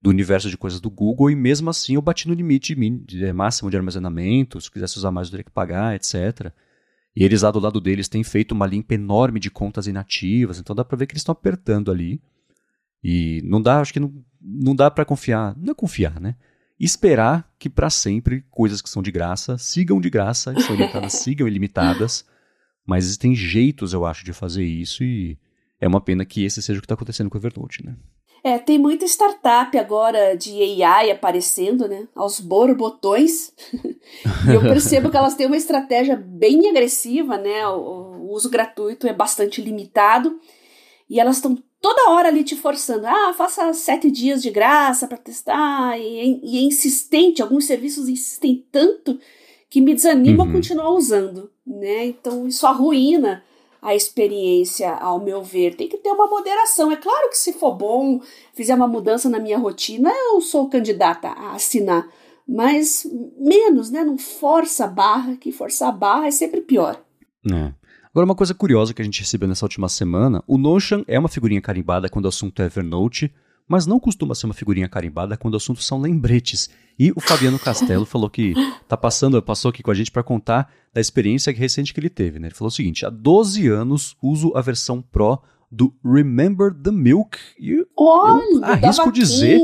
do 0.00 0.10
universo 0.10 0.50
de 0.50 0.58
coisas 0.58 0.78
do 0.78 0.90
Google 0.90 1.30
e 1.30 1.34
mesmo 1.34 1.70
assim 1.70 1.94
eu 1.94 2.02
bati 2.02 2.28
no 2.28 2.34
limite 2.34 2.74
de, 2.74 3.18
de 3.18 3.32
máximo 3.32 3.70
de 3.70 3.76
armazenamento, 3.76 4.60
se 4.60 4.70
quisesse 4.70 4.98
usar 4.98 5.10
mais 5.10 5.28
eu 5.28 5.32
teria 5.32 5.44
que 5.44 5.50
pagar, 5.50 5.96
etc. 5.96 6.52
E 7.16 7.24
eles 7.24 7.42
lá 7.42 7.50
do 7.50 7.58
lado 7.58 7.80
deles 7.80 8.08
têm 8.08 8.22
feito 8.22 8.52
uma 8.52 8.66
limpa 8.66 8.94
enorme 8.94 9.40
de 9.40 9.50
contas 9.50 9.86
inativas, 9.86 10.60
então 10.60 10.76
dá 10.76 10.84
para 10.84 10.98
ver 10.98 11.06
que 11.06 11.14
eles 11.14 11.22
estão 11.22 11.32
apertando 11.32 11.90
ali. 11.90 12.22
E 13.02 13.40
não 13.44 13.62
dá, 13.62 13.80
acho 13.80 13.92
que 13.92 14.00
não, 14.00 14.12
não 14.40 14.74
dá 14.76 14.90
para 14.90 15.04
confiar, 15.04 15.56
não 15.56 15.72
é 15.72 15.74
confiar, 15.74 16.20
né? 16.20 16.36
Esperar 16.84 17.50
que 17.58 17.68
para 17.68 17.90
sempre 17.90 18.44
coisas 18.50 18.80
que 18.80 18.88
são 18.88 19.02
de 19.02 19.10
graça 19.10 19.58
sigam 19.58 20.00
de 20.00 20.10
graça, 20.10 20.54
que 20.54 20.62
são 20.62 20.74
ilimitadas 20.74 21.12
sigam 21.18 21.48
ilimitadas. 21.48 22.24
Mas 22.86 23.04
existem 23.04 23.34
jeitos, 23.34 23.92
eu 23.92 24.06
acho, 24.06 24.24
de 24.24 24.32
fazer 24.32 24.64
isso 24.64 25.04
e 25.04 25.38
é 25.80 25.86
uma 25.86 26.00
pena 26.00 26.24
que 26.24 26.44
esse 26.44 26.62
seja 26.62 26.78
o 26.78 26.82
que 26.82 26.86
está 26.86 26.94
acontecendo 26.94 27.28
com 27.28 27.36
o 27.36 27.40
Evernote, 27.40 27.84
né? 27.84 27.94
É, 28.42 28.58
tem 28.58 28.78
muita 28.78 29.04
startup 29.04 29.76
agora 29.76 30.36
de 30.36 30.82
AI 30.82 31.10
aparecendo, 31.10 31.88
né? 31.88 32.06
Aos 32.14 32.40
borbotões. 32.40 33.52
e 34.48 34.54
eu 34.54 34.60
percebo 34.60 35.10
que 35.10 35.16
elas 35.16 35.34
têm 35.34 35.46
uma 35.46 35.56
estratégia 35.56 36.16
bem 36.16 36.68
agressiva, 36.70 37.36
né? 37.36 37.66
O, 37.68 38.28
o 38.28 38.32
uso 38.32 38.48
gratuito 38.48 39.06
é 39.06 39.12
bastante 39.12 39.60
limitado. 39.60 40.38
E 41.08 41.18
elas 41.18 41.36
estão 41.36 41.56
toda 41.80 42.10
hora 42.10 42.28
ali 42.28 42.44
te 42.44 42.56
forçando. 42.56 43.06
Ah, 43.06 43.32
faça 43.36 43.72
sete 43.72 44.10
dias 44.10 44.42
de 44.42 44.50
graça 44.50 45.06
para 45.06 45.16
testar. 45.16 45.98
E, 45.98 46.40
e, 46.42 46.58
é 46.58 46.60
insistente, 46.60 47.42
alguns 47.42 47.64
serviços 47.64 48.08
insistem 48.08 48.66
tanto 48.70 49.18
que 49.70 49.80
me 49.80 49.94
desanima 49.94 50.44
uhum. 50.44 50.50
a 50.50 50.52
continuar 50.52 50.90
usando, 50.90 51.50
né? 51.66 52.06
Então 52.06 52.46
isso 52.46 52.66
arruína 52.66 53.44
a 53.80 53.94
experiência, 53.94 54.92
ao 54.94 55.20
meu 55.20 55.42
ver. 55.42 55.76
Tem 55.76 55.88
que 55.88 55.98
ter 55.98 56.10
uma 56.10 56.26
moderação. 56.26 56.90
É 56.90 56.96
claro 56.96 57.28
que 57.28 57.38
se 57.38 57.52
for 57.52 57.74
bom, 57.74 58.20
fizer 58.54 58.74
uma 58.74 58.88
mudança 58.88 59.28
na 59.28 59.38
minha 59.38 59.58
rotina, 59.58 60.10
eu 60.10 60.40
sou 60.40 60.68
candidata 60.68 61.28
a 61.28 61.54
assinar. 61.54 62.08
Mas 62.46 63.06
menos, 63.38 63.90
né? 63.90 64.02
Não 64.02 64.16
força 64.16 64.84
a 64.84 64.88
barra, 64.88 65.36
que 65.36 65.52
forçar 65.52 65.90
a 65.90 65.92
barra 65.92 66.26
é 66.26 66.30
sempre 66.30 66.60
pior. 66.60 67.02
É. 67.52 67.72
Agora, 68.18 68.30
uma 68.30 68.34
coisa 68.34 68.52
curiosa 68.52 68.92
que 68.92 69.00
a 69.00 69.04
gente 69.04 69.20
recebeu 69.20 69.46
nessa 69.46 69.64
última 69.64 69.88
semana: 69.88 70.42
o 70.44 70.58
Notion 70.58 71.04
é 71.06 71.16
uma 71.16 71.28
figurinha 71.28 71.60
carimbada 71.60 72.08
quando 72.08 72.24
o 72.24 72.28
assunto 72.28 72.60
é 72.60 72.64
Evernote, 72.64 73.32
mas 73.68 73.86
não 73.86 74.00
costuma 74.00 74.34
ser 74.34 74.46
uma 74.46 74.54
figurinha 74.54 74.88
carimbada 74.88 75.36
quando 75.36 75.54
o 75.54 75.56
assunto 75.56 75.80
são 75.80 76.00
lembretes. 76.00 76.68
E 76.98 77.12
o 77.14 77.20
Fabiano 77.20 77.60
Castelo 77.60 78.02
falou 78.04 78.28
que 78.28 78.54
tá 78.88 78.96
passando, 78.96 79.40
passou 79.40 79.68
aqui 79.68 79.84
com 79.84 79.92
a 79.92 79.94
gente 79.94 80.10
para 80.10 80.24
contar 80.24 80.68
da 80.92 81.00
experiência 81.00 81.52
recente 81.52 81.94
que 81.94 82.00
ele 82.00 82.10
teve. 82.10 82.40
Né? 82.40 82.48
Ele 82.48 82.56
falou 82.56 82.70
o 82.70 82.74
seguinte: 82.74 83.06
há 83.06 83.08
12 83.08 83.68
anos 83.68 84.16
uso 84.20 84.50
a 84.56 84.60
versão 84.60 85.00
Pro 85.00 85.40
do 85.70 85.94
Remember 86.04 86.74
the 86.74 86.90
Milk. 86.90 87.38
E 87.56 87.86
Olha, 87.96 88.42
eu 88.52 88.64
arrisco 88.64 89.12
dizer 89.12 89.60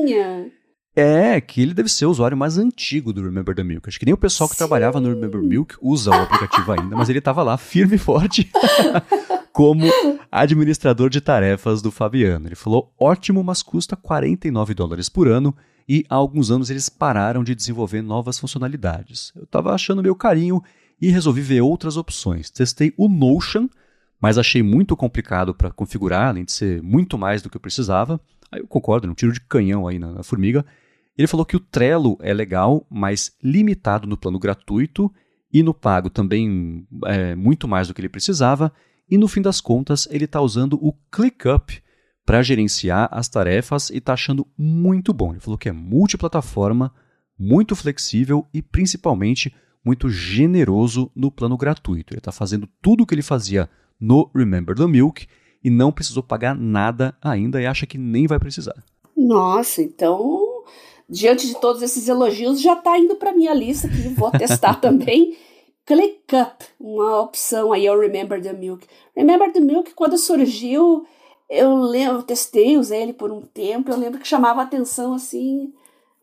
é, 0.97 1.41
que 1.41 1.61
ele 1.61 1.75
deve 1.75 1.89
ser 1.89 2.07
o 2.07 2.11
usuário 2.11 2.37
mais 2.37 2.57
antigo 2.57 3.13
do 3.13 3.23
Remember 3.23 3.55
the 3.55 3.65
Milk. 3.65 3.89
Acho 3.89 3.99
que 3.99 4.05
nem 4.05 4.15
o 4.15 4.19
pessoal 4.19 4.49
que 4.49 4.55
Sim. 4.55 4.59
trabalhava 4.59 5.01
no 5.01 5.09
Remember 5.09 5.43
Milk 5.43 5.75
usa 5.83 6.11
o 6.11 6.15
aplicativo 6.15 6.73
ainda, 6.73 6.97
mas 6.97 7.09
ele 7.09 7.19
estava 7.19 7.43
lá 7.43 7.57
firme 7.57 7.97
e 7.97 7.99
forte 7.99 8.51
como 9.53 9.85
administrador 10.31 11.11
de 11.11 11.21
tarefas 11.21 11.83
do 11.83 11.91
Fabiano. 11.91 12.47
Ele 12.47 12.55
falou: 12.55 12.93
ótimo, 12.99 13.43
mas 13.43 13.63
custa 13.63 13.97
49 13.97 14.75
dólares 14.75 15.09
por 15.09 15.27
ano 15.27 15.55
e 15.89 16.05
há 16.09 16.15
alguns 16.15 16.51
anos 16.51 16.71
eles 16.71 16.89
pararam 16.89 17.43
de 17.43 17.55
desenvolver 17.55 18.03
novas 18.03 18.39
funcionalidades. 18.39 19.33
Eu 19.35 19.45
estava 19.45 19.75
achando 19.75 20.03
meu 20.03 20.15
carinho 20.15 20.63
e 21.01 21.11
resolvi 21.11 21.41
ver 21.41 21.61
outras 21.61 21.97
opções. 21.97 22.51
Testei 22.51 22.95
o 22.97 23.09
Notion, 23.09 23.69
mas 24.21 24.39
achei 24.39 24.63
muito 24.63 24.97
complicado 24.97 25.53
para 25.53 25.71
configurar, 25.71 26.29
além 26.29 26.45
de 26.45 26.53
ser 26.53 26.81
muito 26.83 27.19
mais 27.19 27.43
do 27.43 27.51
que 27.51 27.57
eu 27.57 27.61
precisava. 27.61 28.21
Aí 28.51 28.61
eu 28.61 28.67
concordo, 28.67 29.09
um 29.11 29.15
tiro 29.15 29.33
de 29.33 29.41
canhão 29.41 29.87
aí 29.87 29.99
na, 29.99 30.13
na 30.13 30.23
formiga. 30.23 30.65
Ele 31.17 31.29
falou 31.29 31.47
que 31.47 31.57
o 31.57 31.61
Trello 31.61 32.19
é 32.21 32.35
legal, 32.35 32.87
mas 32.91 33.37
limitado 33.43 34.07
no 34.07 34.17
plano 34.17 34.39
gratuito 34.39 35.13
e 35.53 35.63
no 35.63 35.73
pago 35.73 36.11
também 36.11 36.87
é, 37.07 37.35
muito 37.35 37.69
mais 37.69 37.87
do 37.87 37.95
que 37.95 38.01
ele 38.01 38.09
precisava. 38.09 38.73
E 39.09 39.17
no 39.17 39.29
fim 39.29 39.41
das 39.41 39.61
contas, 39.61 40.09
ele 40.11 40.25
está 40.25 40.41
usando 40.41 40.75
o 40.83 40.93
ClickUp 41.11 41.81
para 42.27 42.43
gerenciar 42.43 43.09
as 43.13 43.29
tarefas 43.29 43.91
e 43.91 43.99
está 43.99 44.15
achando 44.15 44.47
muito 44.59 45.13
bom. 45.13 45.33
Ele 45.33 45.41
falou 45.41 45.59
que 45.59 45.69
é 45.69 45.73
multiplataforma, 45.73 46.93
muito 47.39 47.77
flexível 47.77 48.47
e 48.53 48.63
principalmente 48.63 49.55
muito 49.85 50.09
generoso 50.09 51.11
no 51.15 51.31
plano 51.31 51.57
gratuito. 51.57 52.13
Ele 52.13 52.19
está 52.19 52.33
fazendo 52.33 52.69
tudo 52.81 53.03
o 53.03 53.07
que 53.07 53.15
ele 53.15 53.23
fazia 53.23 53.69
no 54.01 54.31
Remember 54.35 54.75
the 54.75 54.87
Milk 54.87 55.27
e 55.63 55.71
não 55.71 55.93
precisou 55.93 56.23
pagar 56.23 56.57
nada 56.57 57.17
ainda 57.23 57.61
e 57.61 57.67
acha 57.67 57.87
que 57.87 57.99
nem 57.99 58.27
vai 58.27 58.39
precisar. 58.39 58.83
Nossa, 59.17 59.83
então, 59.83 60.54
diante 61.09 61.47
de 61.47 61.61
todos 61.61 61.83
esses 61.83 62.09
elogios, 62.09 62.61
já 62.61 62.75
está 62.75 62.99
indo 62.99 63.17
para 63.17 63.33
minha 63.33 63.55
lista 63.55 63.89
que 63.89 64.09
vou 64.09 64.31
testar 64.31 64.75
também. 64.81 65.37
ClickUp, 65.87 66.65
uma 66.81 67.21
opção 67.21 67.73
aí 67.73 67.87
ao 67.87 67.99
Remember 67.99 68.41
the 68.43 68.53
Milk. 68.55 68.87
Remember 69.15 69.53
the 69.53 69.61
Milk, 69.61 69.93
quando 69.95 70.17
surgiu, 70.17 71.07
eu 71.49 71.77
lembro, 71.77 72.19
eu 72.19 72.23
testei, 72.23 72.79
usei 72.79 73.03
ele 73.03 73.13
por 73.13 73.31
um 73.31 73.43
tempo, 73.43 73.91
eu 73.91 73.99
lembro 73.99 74.19
que 74.19 74.27
chamava 74.27 74.63
atenção 74.63 75.13
assim 75.13 75.73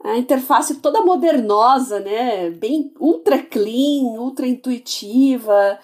a 0.04 0.18
interface 0.18 0.76
toda 0.76 1.02
modernosa, 1.02 2.00
né? 2.00 2.50
Bem 2.50 2.92
ultra 3.00 3.38
clean, 3.38 4.20
ultra 4.20 4.48
intuitiva. 4.48 5.80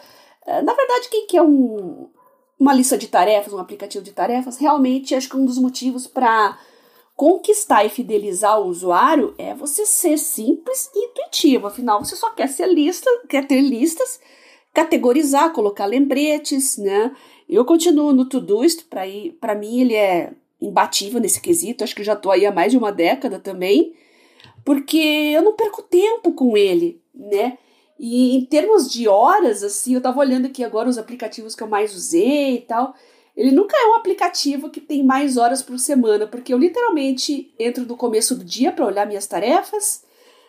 É, 0.46 0.62
na 0.62 0.74
verdade, 0.74 1.10
quem 1.10 1.28
quer 1.28 1.42
um, 1.42 2.10
uma 2.60 2.74
lista 2.74 2.98
de 2.98 3.08
tarefas, 3.08 3.54
um 3.54 3.60
aplicativo 3.60 4.04
de 4.04 4.12
tarefas, 4.12 4.58
realmente 4.58 5.14
acho 5.14 5.30
que 5.30 5.38
um 5.38 5.46
dos 5.46 5.60
motivos 5.60 6.08
para 6.08 6.58
conquistar 7.18 7.84
e 7.84 7.90
fidelizar 7.90 8.62
o 8.62 8.68
usuário 8.68 9.36
é 9.38 9.54
você 9.54 9.86
ser 9.86 10.18
simples 10.18 10.90
e 10.96 11.06
intuitivo. 11.06 11.68
Afinal, 11.68 12.04
você 12.04 12.16
só 12.16 12.30
quer 12.30 12.48
ser 12.48 12.68
lista, 12.68 13.10
quer 13.28 13.46
ter 13.46 13.60
listas, 13.60 14.22
categorizar, 14.74 15.52
colocar 15.52 15.86
lembretes, 15.86 16.78
né? 16.78 17.14
Eu 17.50 17.66
continuo 17.66 18.14
no 18.14 18.30
Todoist, 18.30 18.86
para 18.86 19.56
mim 19.56 19.82
ele 19.82 19.96
é 19.96 20.32
imbatível 20.62 21.20
nesse 21.20 21.42
quesito, 21.42 21.84
acho 21.84 21.96
que 21.96 22.04
já 22.04 22.14
estou 22.14 22.32
aí 22.32 22.46
há 22.46 22.52
mais 22.52 22.72
de 22.72 22.78
uma 22.78 22.92
década 22.92 23.38
também 23.40 23.94
porque 24.68 24.98
eu 25.34 25.42
não 25.42 25.54
perco 25.54 25.82
tempo 25.82 26.34
com 26.34 26.58
ele, 26.58 27.02
né? 27.16 27.58
E 27.98 28.36
em 28.36 28.44
termos 28.44 28.92
de 28.92 29.08
horas, 29.08 29.64
assim, 29.64 29.94
eu 29.94 30.02
tava 30.02 30.20
olhando 30.20 30.48
aqui 30.48 30.62
agora 30.62 30.90
os 30.90 30.98
aplicativos 30.98 31.56
que 31.56 31.64
eu 31.64 31.70
mais 31.70 31.96
usei 31.96 32.56
e 32.56 32.62
tal. 32.62 32.94
Ele 33.38 33.52
nunca 33.52 33.78
é 33.78 33.92
um 33.92 33.96
aplicativo 33.96 34.70
que 34.70 34.82
tem 34.82 35.04
mais 35.04 35.38
horas 35.38 35.62
por 35.62 35.78
semana, 35.78 36.26
porque 36.26 36.52
eu 36.52 36.58
literalmente 36.58 37.54
entro 37.60 37.86
no 37.86 37.96
começo 37.96 38.36
do 38.36 38.44
dia 38.44 38.72
para 38.72 38.86
olhar 38.86 39.06
minhas 39.06 39.28
tarefas, 39.28 40.04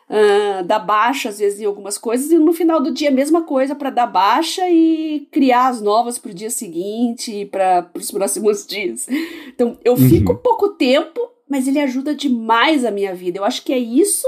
uh, 0.09 0.65
dar 0.65 0.79
baixa 0.79 1.29
às 1.29 1.39
vezes 1.39 1.61
em 1.61 1.67
algumas 1.67 1.99
coisas, 1.99 2.31
e 2.31 2.39
no 2.39 2.55
final 2.55 2.83
do 2.83 2.91
dia 2.91 3.11
a 3.11 3.13
mesma 3.13 3.43
coisa 3.43 3.75
para 3.75 3.91
dar 3.91 4.07
baixa 4.07 4.67
e 4.71 5.29
criar 5.31 5.69
as 5.69 5.83
novas 5.83 6.19
para 6.19 6.31
o 6.31 6.35
dia 6.35 6.49
seguinte 6.49 7.43
e 7.43 7.45
para 7.45 7.91
os 7.95 8.11
próximos 8.11 8.65
dias. 8.67 9.07
Então 9.49 9.77
eu 9.85 9.93
uhum. 9.93 10.09
fico 10.09 10.35
pouco 10.37 10.71
tempo 10.71 11.29
mas 11.49 11.67
ele 11.67 11.81
ajuda 11.81 12.15
demais 12.15 12.85
a 12.85 12.91
minha 12.91 13.15
vida. 13.15 13.39
Eu 13.39 13.45
acho 13.45 13.65
que 13.65 13.73
é 13.73 13.79
isso 13.79 14.27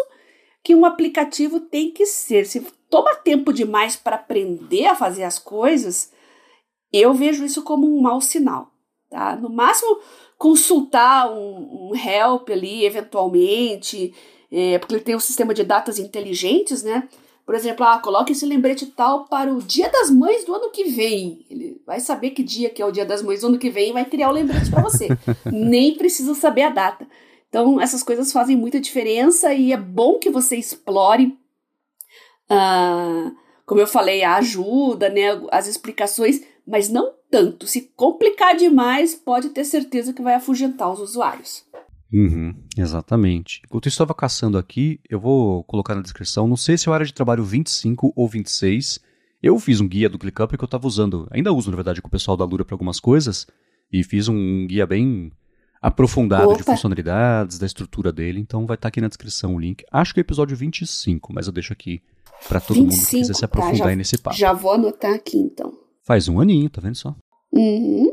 que 0.62 0.75
um 0.75 0.85
aplicativo 0.85 1.61
tem 1.61 1.90
que 1.90 2.07
ser. 2.07 2.47
Se 2.47 2.64
toma 2.88 3.14
tempo 3.17 3.52
demais 3.52 3.95
para 3.95 4.17
aprender 4.17 4.87
a 4.87 4.95
fazer 4.95 5.25
as 5.25 5.38
coisas, 5.38 6.11
eu 6.93 7.13
vejo 7.15 7.45
isso 7.45 7.63
como 7.63 7.87
um 7.87 8.01
mau 8.01 8.21
sinal. 8.21 8.71
Tá? 9.09 9.37
No 9.37 9.51
máximo, 9.51 9.99
consultar 10.39 11.31
um, 11.31 11.91
um 11.91 11.97
help 11.97 12.49
ali, 12.51 12.85
eventualmente, 12.85 14.15
é, 14.51 14.79
porque 14.79 14.95
ele 14.95 15.03
tem 15.03 15.17
um 15.17 15.21
sistema 15.21 15.53
de 15.53 15.65
datas 15.65 15.99
inteligentes, 15.99 16.83
né? 16.83 17.09
Por 17.51 17.57
exemplo, 17.57 17.85
ah, 17.85 17.99
coloque 17.99 18.31
esse 18.31 18.47
lembrete 18.47 18.87
tal 18.87 19.25
para 19.25 19.53
o 19.53 19.61
Dia 19.61 19.89
das 19.91 20.09
Mães 20.09 20.45
do 20.45 20.55
ano 20.55 20.71
que 20.71 20.85
vem. 20.85 21.45
Ele 21.51 21.83
vai 21.85 21.99
saber 21.99 22.31
que 22.31 22.45
dia 22.45 22.71
que 22.71 22.81
é 22.81 22.87
o 22.87 22.93
Dia 22.93 23.05
das 23.05 23.23
Mães 23.23 23.41
do 23.41 23.49
ano 23.49 23.59
que 23.59 23.69
vem 23.69 23.91
e 23.91 23.93
vai 23.93 24.05
criar 24.05 24.29
o 24.29 24.33
lembrete 24.33 24.71
para 24.71 24.83
você. 24.83 25.09
Nem 25.51 25.97
precisa 25.97 26.33
saber 26.35 26.63
a 26.63 26.71
data. 26.71 27.09
Então, 27.49 27.81
essas 27.81 28.05
coisas 28.05 28.31
fazem 28.31 28.57
muita 28.57 28.81
diferença 28.81 29.53
e 29.53 29.73
é 29.73 29.77
bom 29.77 30.21
que 30.21 30.31
você 30.31 30.57
explore, 30.57 31.37
uh, 32.49 33.35
como 33.67 33.81
eu 33.81 33.87
falei, 33.89 34.23
a 34.23 34.37
ajuda, 34.37 35.09
né, 35.09 35.41
as 35.50 35.67
explicações, 35.67 36.41
mas 36.71 36.89
não 36.89 37.13
tanto. 37.28 37.67
Se 37.67 37.91
complicar 37.97 38.56
demais, 38.56 39.15
pode 39.15 39.50
ter 39.50 39.65
certeza 39.65 40.13
que 40.13 40.23
vai 40.23 40.35
afugentar 40.35 40.91
os 40.91 41.00
usuários. 41.00 41.65
Uhum, 42.13 42.54
exatamente. 42.76 43.63
Enquanto 43.67 43.87
eu 43.87 43.91
estava 43.91 44.15
caçando 44.15 44.56
aqui, 44.56 45.00
eu 45.09 45.21
vou 45.21 45.65
colocar 45.65 45.95
na 45.95 46.02
descrição, 46.02 46.47
não 46.47 46.56
sei 46.56 46.78
se 46.78 46.89
é 46.89 46.93
a 46.93 46.95
área 46.95 47.06
de 47.06 47.15
trabalho 47.15 47.45
25 47.45 48.13
ou 48.15 48.28
26. 48.28 49.00
Eu 49.43 49.59
fiz 49.59 49.80
um 49.80 49.89
guia 49.89 50.09
do 50.09 50.19
ClickUp 50.19 50.56
que 50.56 50.63
eu 50.63 50.67
estava 50.67 50.87
usando, 50.87 51.26
ainda 51.30 51.52
uso 51.52 51.71
na 51.71 51.76
verdade 51.76 52.00
com 52.00 52.09
o 52.09 52.11
pessoal 52.11 52.37
da 52.37 52.45
Lura 52.45 52.65
para 52.65 52.75
algumas 52.75 53.00
coisas, 53.00 53.47
e 53.93 54.04
fiz 54.04 54.28
um 54.28 54.67
guia 54.67 54.87
bem 54.87 55.33
aprofundado 55.80 56.50
Opa. 56.50 56.56
de 56.59 56.63
funcionalidades, 56.63 57.59
da 57.59 57.67
estrutura 57.67 58.13
dele, 58.13 58.39
então 58.39 58.67
vai 58.67 58.75
estar 58.75 58.83
tá 58.83 58.89
aqui 58.89 59.00
na 59.00 59.09
descrição 59.09 59.54
o 59.54 59.59
link. 59.59 59.85
Acho 59.91 60.13
que 60.13 60.21
é 60.21 60.23
episódio 60.23 60.56
25, 60.56 61.33
mas 61.33 61.47
eu 61.47 61.52
deixo 61.52 61.73
aqui 61.73 62.02
para 62.49 62.61
todo 62.61 62.76
25, 62.76 62.97
mundo 62.97 63.06
que 63.06 63.17
quiser 63.17 63.35
se 63.35 63.45
aprofundar 63.45 63.78
tá, 63.78 63.91
já, 63.91 63.97
nesse 63.97 64.19
papo. 64.19 64.37
Já 64.37 64.52
vou 64.52 64.73
anotar 64.73 65.15
aqui 65.15 65.39
então. 65.39 65.79
Faz 66.11 66.27
um 66.27 66.41
aninho, 66.41 66.69
tá 66.69 66.81
vendo 66.81 66.97
só? 66.97 67.15
Uhum. 67.53 68.11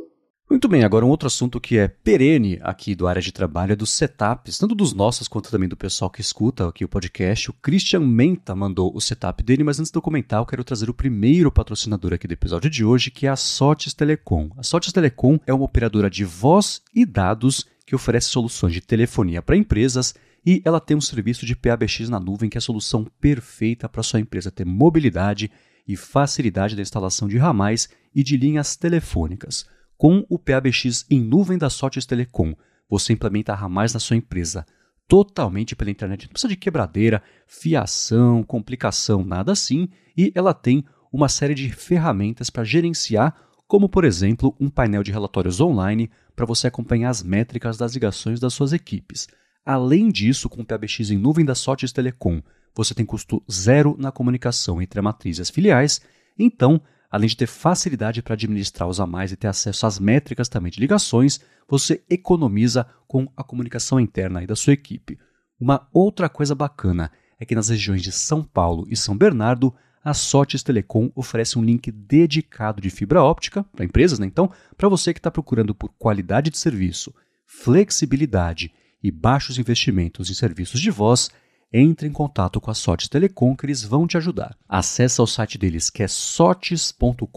Muito 0.48 0.68
bem, 0.68 0.84
agora 0.84 1.04
um 1.04 1.10
outro 1.10 1.26
assunto 1.26 1.60
que 1.60 1.80
é 1.80 1.88
perene 1.88 2.60
aqui 2.62 2.94
do 2.94 3.08
área 3.08 3.24
de 3.24 3.32
trabalho 3.32 3.74
é 3.74 3.76
dos 3.76 3.90
setups, 3.90 4.60
tanto 4.60 4.76
dos 4.76 4.94
nossos 4.94 5.28
quanto 5.28 5.50
também 5.50 5.68
do 5.68 5.76
pessoal 5.76 6.12
que 6.12 6.22
escuta 6.22 6.68
aqui 6.68 6.86
o 6.86 6.88
podcast. 6.88 7.50
O 7.50 7.54
Christian 7.54 8.02
Menta 8.02 8.56
mandou 8.56 8.96
o 8.96 9.02
setup 9.02 9.42
dele, 9.42 9.64
mas 9.64 9.80
antes 9.80 9.92
de 9.92 9.98
eu 9.98 10.02
comentar, 10.04 10.40
eu 10.40 10.46
quero 10.46 10.64
trazer 10.64 10.92
o 10.92 10.94
primeiro 10.94 11.52
patrocinador 11.52 12.14
aqui 12.14 12.28
do 12.28 12.34
episódio 12.34 12.70
de 12.70 12.86
hoje, 12.86 13.10
que 13.10 13.26
é 13.26 13.32
a 13.32 13.36
Sotes 13.36 13.96
Telecom. 13.96 14.52
A 14.56 14.62
Sotes 14.62 14.94
Telecom 14.94 15.40
é 15.48 15.52
uma 15.52 15.66
operadora 15.66 16.08
de 16.08 16.24
voz 16.24 16.84
e 16.94 17.04
dados 17.04 17.66
que 17.84 17.96
oferece 17.96 18.28
soluções 18.28 18.74
de 18.74 18.82
telefonia 18.82 19.42
para 19.42 19.58
empresas 19.58 20.14
e 20.46 20.62
ela 20.64 20.80
tem 20.80 20.96
um 20.96 21.02
serviço 21.02 21.48
de 21.48 21.56
PABX 21.56 22.10
na 22.10 22.20
nuvem 22.20 22.48
que 22.48 22.58
é 22.58 22.60
a 22.60 22.62
solução 22.62 23.08
perfeita 23.20 23.90
para 23.90 24.04
sua 24.04 24.20
empresa 24.20 24.52
ter 24.52 24.66
mobilidade 24.66 25.50
e 25.88 25.96
facilidade 25.96 26.76
da 26.76 26.82
instalação 26.82 27.28
de 27.28 27.38
ramais 27.38 27.90
e 28.14 28.24
de 28.24 28.36
linhas 28.36 28.76
telefônicas. 28.76 29.66
Com 29.98 30.26
o 30.30 30.38
PABX 30.38 31.06
em 31.10 31.20
nuvem 31.20 31.58
da 31.58 31.70
Sotes 31.70 32.06
Telecom, 32.06 32.54
você 32.90 33.14
implementa 33.14 33.56
ramais 33.56 33.94
na 33.94 34.00
sua 34.00 34.16
empresa 34.18 34.66
totalmente 35.08 35.76
pela 35.76 35.90
internet. 35.90 36.26
Não 36.26 36.34
precisa 36.34 36.50
de 36.50 36.58
quebradeira, 36.58 37.24
fiação, 37.48 38.44
complicação, 38.44 39.24
nada 39.24 39.52
assim. 39.54 39.88
E 40.16 40.32
ela 40.36 40.54
tem 40.54 40.84
uma 41.12 41.30
série 41.30 41.56
de 41.56 41.70
ferramentas 41.70 42.50
para 42.50 42.64
gerenciar, 42.64 43.36
como 43.68 43.88
por 43.90 44.04
exemplo 44.04 44.56
um 44.60 44.70
painel 44.70 45.04
de 45.04 45.12
relatórios 45.12 45.62
online 45.62 46.12
para 46.36 46.46
você 46.46 46.68
acompanhar 46.68 47.10
as 47.10 47.24
métricas 47.24 47.78
das 47.78 47.94
ligações 47.94 48.40
das 48.40 48.54
suas 48.54 48.74
equipes. 48.74 49.28
Além 49.66 50.10
disso, 50.10 50.48
com 50.48 50.62
o 50.62 50.66
PABX 50.66 51.10
em 51.10 51.18
nuvem 51.18 51.44
da 51.44 51.56
Sotes 51.56 51.92
Telecom, 51.92 52.42
você 52.84 52.94
tem 52.94 53.06
custo 53.06 53.44
zero 53.52 53.96
na 53.98 54.12
comunicação 54.12 54.82
entre 54.82 55.00
a 55.00 55.04
matriz 55.04 55.38
e 55.38 55.42
as 55.42 55.50
filiais. 55.50 56.00
Então, 56.38 56.82
além 57.10 57.28
de 57.28 57.36
ter 57.36 57.48
facilidade 57.48 58.22
para 58.22 58.34
administrar 58.34 58.88
os 58.88 59.00
a 59.00 59.08
mais 59.08 59.32
e 59.32 59.36
ter 59.36 59.48
acesso 59.48 59.86
às 59.86 60.00
métricas 60.00 60.48
também 60.48 60.72
de 60.72 60.80
ligações, 60.80 61.40
você 61.68 62.04
economiza 62.10 62.86
com 63.08 63.28
a 63.36 63.44
comunicação 63.44 64.00
interna 64.00 64.46
da 64.46 64.56
sua 64.56 64.74
equipe. 64.74 65.18
Uma 65.60 65.88
outra 65.92 66.30
coisa 66.30 66.54
bacana 66.54 67.12
é 67.40 67.46
que 67.46 67.56
nas 67.56 67.70
regiões 67.70 68.02
de 68.02 68.12
São 68.12 68.44
Paulo 68.44 68.86
e 68.90 68.96
São 68.96 69.18
Bernardo, 69.18 69.74
a 70.04 70.14
Sotes 70.14 70.64
Telecom 70.64 71.12
oferece 71.16 71.58
um 71.60 71.64
link 71.64 71.92
dedicado 71.92 72.80
de 72.80 72.90
fibra 72.90 73.24
óptica 73.24 73.64
para 73.64 73.84
empresas, 73.84 74.20
né? 74.20 74.26
Então, 74.26 74.52
para 74.78 74.88
você 74.88 75.14
que 75.14 75.20
está 75.20 75.30
procurando 75.30 75.76
por 75.76 75.90
qualidade 75.98 76.50
de 76.50 76.58
serviço, 76.58 77.14
flexibilidade 77.46 78.72
e 79.04 79.12
baixos 79.12 79.60
investimentos 79.60 80.30
em 80.30 80.34
serviços 80.34 80.80
de 80.80 80.90
voz, 80.90 81.30
entre 81.72 82.08
em 82.08 82.12
contato 82.12 82.62
com 82.62 82.72
a 82.72 82.74
Sotes 82.74 83.08
Telecom 83.08 83.56
que 83.56 83.66
eles 83.66 83.84
vão 83.84 84.08
te 84.08 84.18
ajudar. 84.18 84.58
Acesse 84.68 85.22
o 85.22 85.28
site 85.28 85.58
deles 85.58 85.90
que 85.90 86.04
é 86.04 86.08
sotes.com.br, 86.08 87.28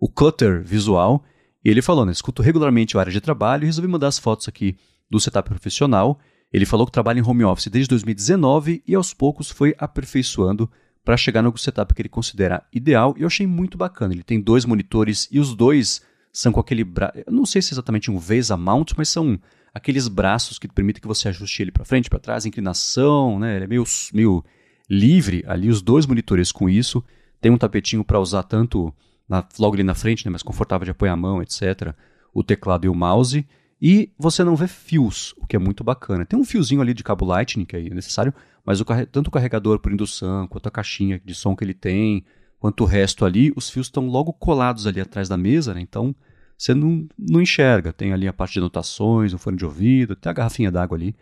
o 0.00 0.08
clutter 0.08 0.62
visual. 0.64 1.22
E 1.62 1.68
ele 1.68 1.82
falou, 1.82 2.06
né, 2.06 2.12
escuto 2.12 2.40
regularmente 2.40 2.96
a 2.96 3.00
área 3.00 3.12
de 3.12 3.20
trabalho 3.20 3.64
e 3.64 3.66
resolvi 3.66 3.88
mandar 3.88 4.08
as 4.08 4.18
fotos 4.18 4.48
aqui 4.48 4.76
do 5.10 5.20
setup 5.20 5.48
profissional. 5.48 6.18
Ele 6.52 6.64
falou 6.64 6.86
que 6.86 6.92
trabalha 6.92 7.18
em 7.18 7.22
home 7.22 7.44
office 7.44 7.68
desde 7.68 7.90
2019 7.90 8.82
e 8.86 8.94
aos 8.94 9.12
poucos 9.12 9.50
foi 9.50 9.74
aperfeiçoando 9.78 10.70
para 11.04 11.16
chegar 11.16 11.42
no 11.42 11.56
setup 11.56 11.94
que 11.94 12.02
ele 12.02 12.08
considera 12.08 12.62
ideal. 12.72 13.14
E 13.16 13.22
eu 13.22 13.26
achei 13.26 13.46
muito 13.46 13.78
bacana. 13.78 14.12
Ele 14.12 14.22
tem 14.22 14.40
dois 14.40 14.64
monitores 14.64 15.28
e 15.30 15.38
os 15.38 15.54
dois 15.54 16.02
são 16.32 16.52
com 16.52 16.60
aquele 16.60 16.84
braço. 16.84 17.18
Eu 17.26 17.32
não 17.32 17.46
sei 17.46 17.62
se 17.62 17.72
é 17.72 17.74
exatamente 17.74 18.10
um 18.10 18.18
VESA 18.18 18.56
mount, 18.56 18.92
mas 18.96 19.08
são 19.08 19.38
aqueles 19.74 20.08
braços 20.08 20.58
que 20.58 20.68
permitem 20.68 21.00
que 21.00 21.08
você 21.08 21.28
ajuste 21.28 21.62
ele 21.62 21.72
para 21.72 21.84
frente, 21.84 22.10
para 22.10 22.18
trás, 22.18 22.46
inclinação, 22.46 23.38
né? 23.38 23.56
Ele 23.56 23.64
é 23.64 23.68
meio, 23.68 23.84
meio 24.12 24.44
livre 24.88 25.44
ali, 25.46 25.68
os 25.68 25.80
dois 25.80 26.06
monitores 26.06 26.52
com 26.52 26.68
isso. 26.68 27.02
Tem 27.40 27.50
um 27.50 27.58
tapetinho 27.58 28.04
para 28.04 28.20
usar 28.20 28.42
tanto 28.42 28.92
na, 29.28 29.46
logo 29.58 29.74
ali 29.74 29.84
na 29.84 29.94
frente, 29.94 30.24
né, 30.26 30.30
mais 30.30 30.42
confortável 30.42 30.84
de 30.84 30.90
apoiar 30.90 31.12
a 31.12 31.16
mão, 31.16 31.40
etc. 31.42 31.94
O 32.34 32.42
teclado 32.42 32.84
e 32.84 32.88
o 32.88 32.94
mouse. 32.94 33.46
E 33.80 34.12
você 34.18 34.44
não 34.44 34.54
vê 34.54 34.68
fios, 34.68 35.34
o 35.38 35.46
que 35.46 35.56
é 35.56 35.58
muito 35.58 35.82
bacana. 35.82 36.26
Tem 36.26 36.38
um 36.38 36.44
fiozinho 36.44 36.82
ali 36.82 36.92
de 36.92 37.02
cabo 37.02 37.24
Lightning 37.24 37.64
que 37.64 37.76
é 37.76 37.80
necessário, 37.94 38.34
mas 38.64 38.80
o, 38.80 38.84
tanto 39.10 39.28
o 39.28 39.30
carregador 39.30 39.78
por 39.78 39.90
indução, 39.90 40.46
quanto 40.46 40.66
a 40.66 40.70
caixinha 40.70 41.20
de 41.24 41.34
som 41.34 41.56
que 41.56 41.64
ele 41.64 41.72
tem, 41.72 42.24
quanto 42.58 42.82
o 42.82 42.86
resto 42.86 43.24
ali, 43.24 43.52
os 43.56 43.70
fios 43.70 43.86
estão 43.86 44.06
logo 44.06 44.32
colados 44.34 44.86
ali 44.86 45.00
atrás 45.00 45.28
da 45.28 45.36
mesa, 45.36 45.72
né? 45.72 45.80
Então 45.80 46.14
você 46.58 46.74
não, 46.74 47.08
não 47.18 47.40
enxerga. 47.40 47.90
Tem 47.90 48.12
ali 48.12 48.28
a 48.28 48.32
parte 48.34 48.52
de 48.52 48.58
anotações, 48.58 49.32
o 49.32 49.38
fone 49.38 49.56
de 49.56 49.64
ouvido, 49.64 50.14
tem 50.14 50.28
a 50.28 50.34
garrafinha 50.34 50.70
d'água 50.70 50.98
ali. 50.98 51.16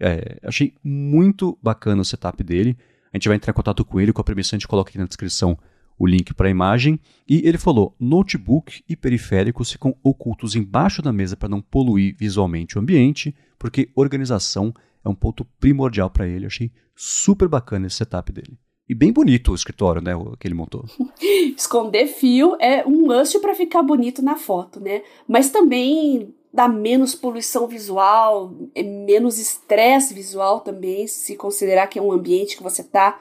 É, 0.00 0.38
achei 0.42 0.74
muito 0.82 1.56
bacana 1.62 2.02
o 2.02 2.04
setup 2.04 2.42
dele. 2.42 2.76
A 3.12 3.16
gente 3.16 3.28
vai 3.28 3.36
entrar 3.36 3.52
em 3.52 3.54
contato 3.54 3.84
com 3.84 4.00
ele, 4.00 4.12
com 4.12 4.20
a 4.20 4.24
permissão 4.24 4.56
a 4.56 4.58
gente 4.58 4.66
coloca 4.66 4.90
aqui 4.90 4.98
na 4.98 5.06
descrição 5.06 5.56
o 6.00 6.06
link 6.06 6.32
para 6.32 6.48
a 6.48 6.50
imagem. 6.50 6.98
E 7.28 7.46
ele 7.46 7.58
falou: 7.58 7.94
notebook 8.00 8.82
e 8.88 8.96
periféricos 8.96 9.70
ficam 9.70 9.94
ocultos 10.02 10.56
embaixo 10.56 11.02
da 11.02 11.12
mesa 11.12 11.36
para 11.36 11.48
não 11.48 11.60
poluir 11.60 12.16
visualmente 12.18 12.78
o 12.78 12.80
ambiente, 12.80 13.36
porque 13.58 13.90
organização 13.94 14.74
é 15.04 15.08
um 15.08 15.14
ponto 15.14 15.44
primordial 15.60 16.08
para 16.08 16.26
ele. 16.26 16.46
achei 16.46 16.72
super 16.96 17.46
bacana 17.46 17.86
esse 17.86 17.96
setup 17.96 18.32
dele. 18.32 18.58
E 18.88 18.94
bem 18.94 19.12
bonito 19.12 19.52
o 19.52 19.54
escritório, 19.54 20.02
né, 20.02 20.12
que 20.40 20.48
ele 20.48 20.54
montou. 20.54 20.84
Esconder 21.56 22.08
fio 22.08 22.56
é 22.58 22.84
um 22.84 23.06
must 23.06 23.38
para 23.38 23.54
ficar 23.54 23.82
bonito 23.82 24.20
na 24.20 24.34
foto, 24.34 24.80
né? 24.80 25.02
Mas 25.28 25.50
também 25.50 26.34
dá 26.52 26.66
menos 26.66 27.14
poluição 27.14 27.68
visual, 27.68 28.52
é 28.74 28.82
menos 28.82 29.38
estresse 29.38 30.12
visual 30.12 30.60
também, 30.60 31.06
se 31.06 31.36
considerar 31.36 31.86
que 31.86 32.00
é 32.00 32.02
um 32.02 32.10
ambiente 32.10 32.56
que 32.56 32.62
você 32.62 32.82
o 32.82 33.20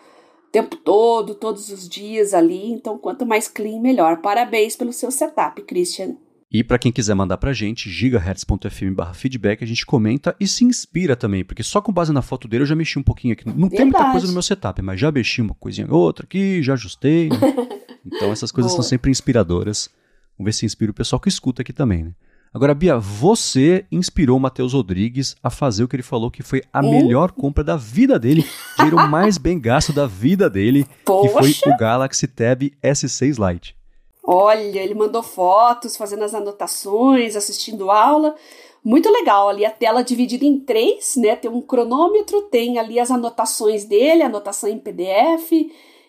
tempo 0.52 0.76
todo, 0.76 1.36
todos 1.36 1.70
os 1.70 1.88
dias 1.88 2.34
ali. 2.34 2.72
Então, 2.72 2.98
quanto 2.98 3.26
mais 3.26 3.48
clean, 3.48 3.80
melhor. 3.80 4.22
Parabéns 4.22 4.76
pelo 4.76 4.94
seu 4.94 5.12
setup, 5.12 5.62
Christian. 5.64 6.16
E 6.52 6.64
para 6.64 6.80
quem 6.80 6.92
quiser 6.92 7.14
mandar 7.14 7.38
pra 7.38 7.54
gente, 7.54 7.92
gigahertz.fm 7.92 8.96
barra 8.96 9.14
feedback, 9.14 9.64
a 9.64 9.68
gente 9.68 9.86
comenta 9.86 10.36
e 10.40 10.48
se 10.48 10.66
inspira 10.66 11.16
também, 11.16 11.46
porque 11.46 11.62
só 11.62 11.80
com 11.80 11.94
base 11.94 12.12
na 12.12 12.24
foto 12.24 12.48
dele 12.48 12.64
eu 12.64 12.68
já 12.68 12.76
mexi 12.76 12.98
um 12.98 13.04
pouquinho 13.04 13.34
aqui. 13.34 13.46
Não 13.46 13.54
Verdade. 13.54 13.76
tem 13.76 13.86
muita 13.86 14.12
coisa 14.12 14.26
no 14.26 14.34
meu 14.34 14.42
setup, 14.42 14.82
mas 14.82 15.00
já 15.00 15.12
mexi 15.12 15.42
uma 15.42 15.54
coisinha 15.54 15.88
outra 15.92 16.26
aqui, 16.26 16.64
já 16.64 16.74
ajustei. 16.74 17.30
Né? 17.30 17.38
então 18.04 18.32
essas 18.32 18.52
coisas 18.52 18.72
são 18.72 18.82
sempre 18.82 19.12
inspiradoras. 19.12 19.92
Vamos 20.38 20.48
ver 20.48 20.54
se 20.54 20.66
inspira 20.66 20.90
o 20.90 20.94
pessoal 20.94 21.20
que 21.20 21.30
escuta 21.30 21.62
aqui 21.62 21.72
também, 21.72 22.06
né? 22.06 22.14
Agora, 22.52 22.74
Bia, 22.74 22.98
você 22.98 23.86
inspirou 23.92 24.38
o 24.38 24.40
Matheus 24.40 24.74
Rodrigues 24.74 25.36
a 25.44 25.52
fazer 25.52 25.84
o 25.84 25.88
que 25.88 25.96
ele 25.96 26.04
falou 26.04 26.32
que 26.32 26.42
foi 26.42 26.64
a 26.74 26.82
melhor 26.82 27.32
compra 27.32 27.64
da 27.64 27.76
vida 27.76 28.18
dele, 28.18 28.44
dinheiro 28.76 28.98
mais 29.08 29.38
bem 29.38 29.60
gasto 29.60 29.94
da 29.94 30.08
vida 30.08 30.50
dele, 30.50 30.88
Poxa. 31.06 31.28
que 31.28 31.34
foi 31.34 31.72
o 31.72 31.78
Galaxy 31.78 32.28
Tab 32.28 32.64
S6 32.84 33.38
Lite. 33.38 33.76
Olha, 34.24 34.80
ele 34.80 34.96
mandou 34.96 35.22
fotos, 35.22 35.96
fazendo 35.96 36.24
as 36.24 36.34
anotações, 36.34 37.36
assistindo 37.36 37.92
aula. 37.92 38.36
Muito 38.84 39.12
legal 39.12 39.50
ali, 39.50 39.66
a 39.66 39.72
tela 39.72 40.04
dividida 40.04 40.46
em 40.46 40.60
três, 40.60 41.16
né? 41.18 41.36
Tem 41.36 41.52
um 41.52 41.62
cronômetro, 41.62 42.44
tem 42.44 42.80
ali 42.80 43.00
as 43.00 43.12
anotações 43.12 43.86
dele, 43.86 44.24
anotação 44.24 44.70
em 44.70 44.80
PDF. 44.80 45.52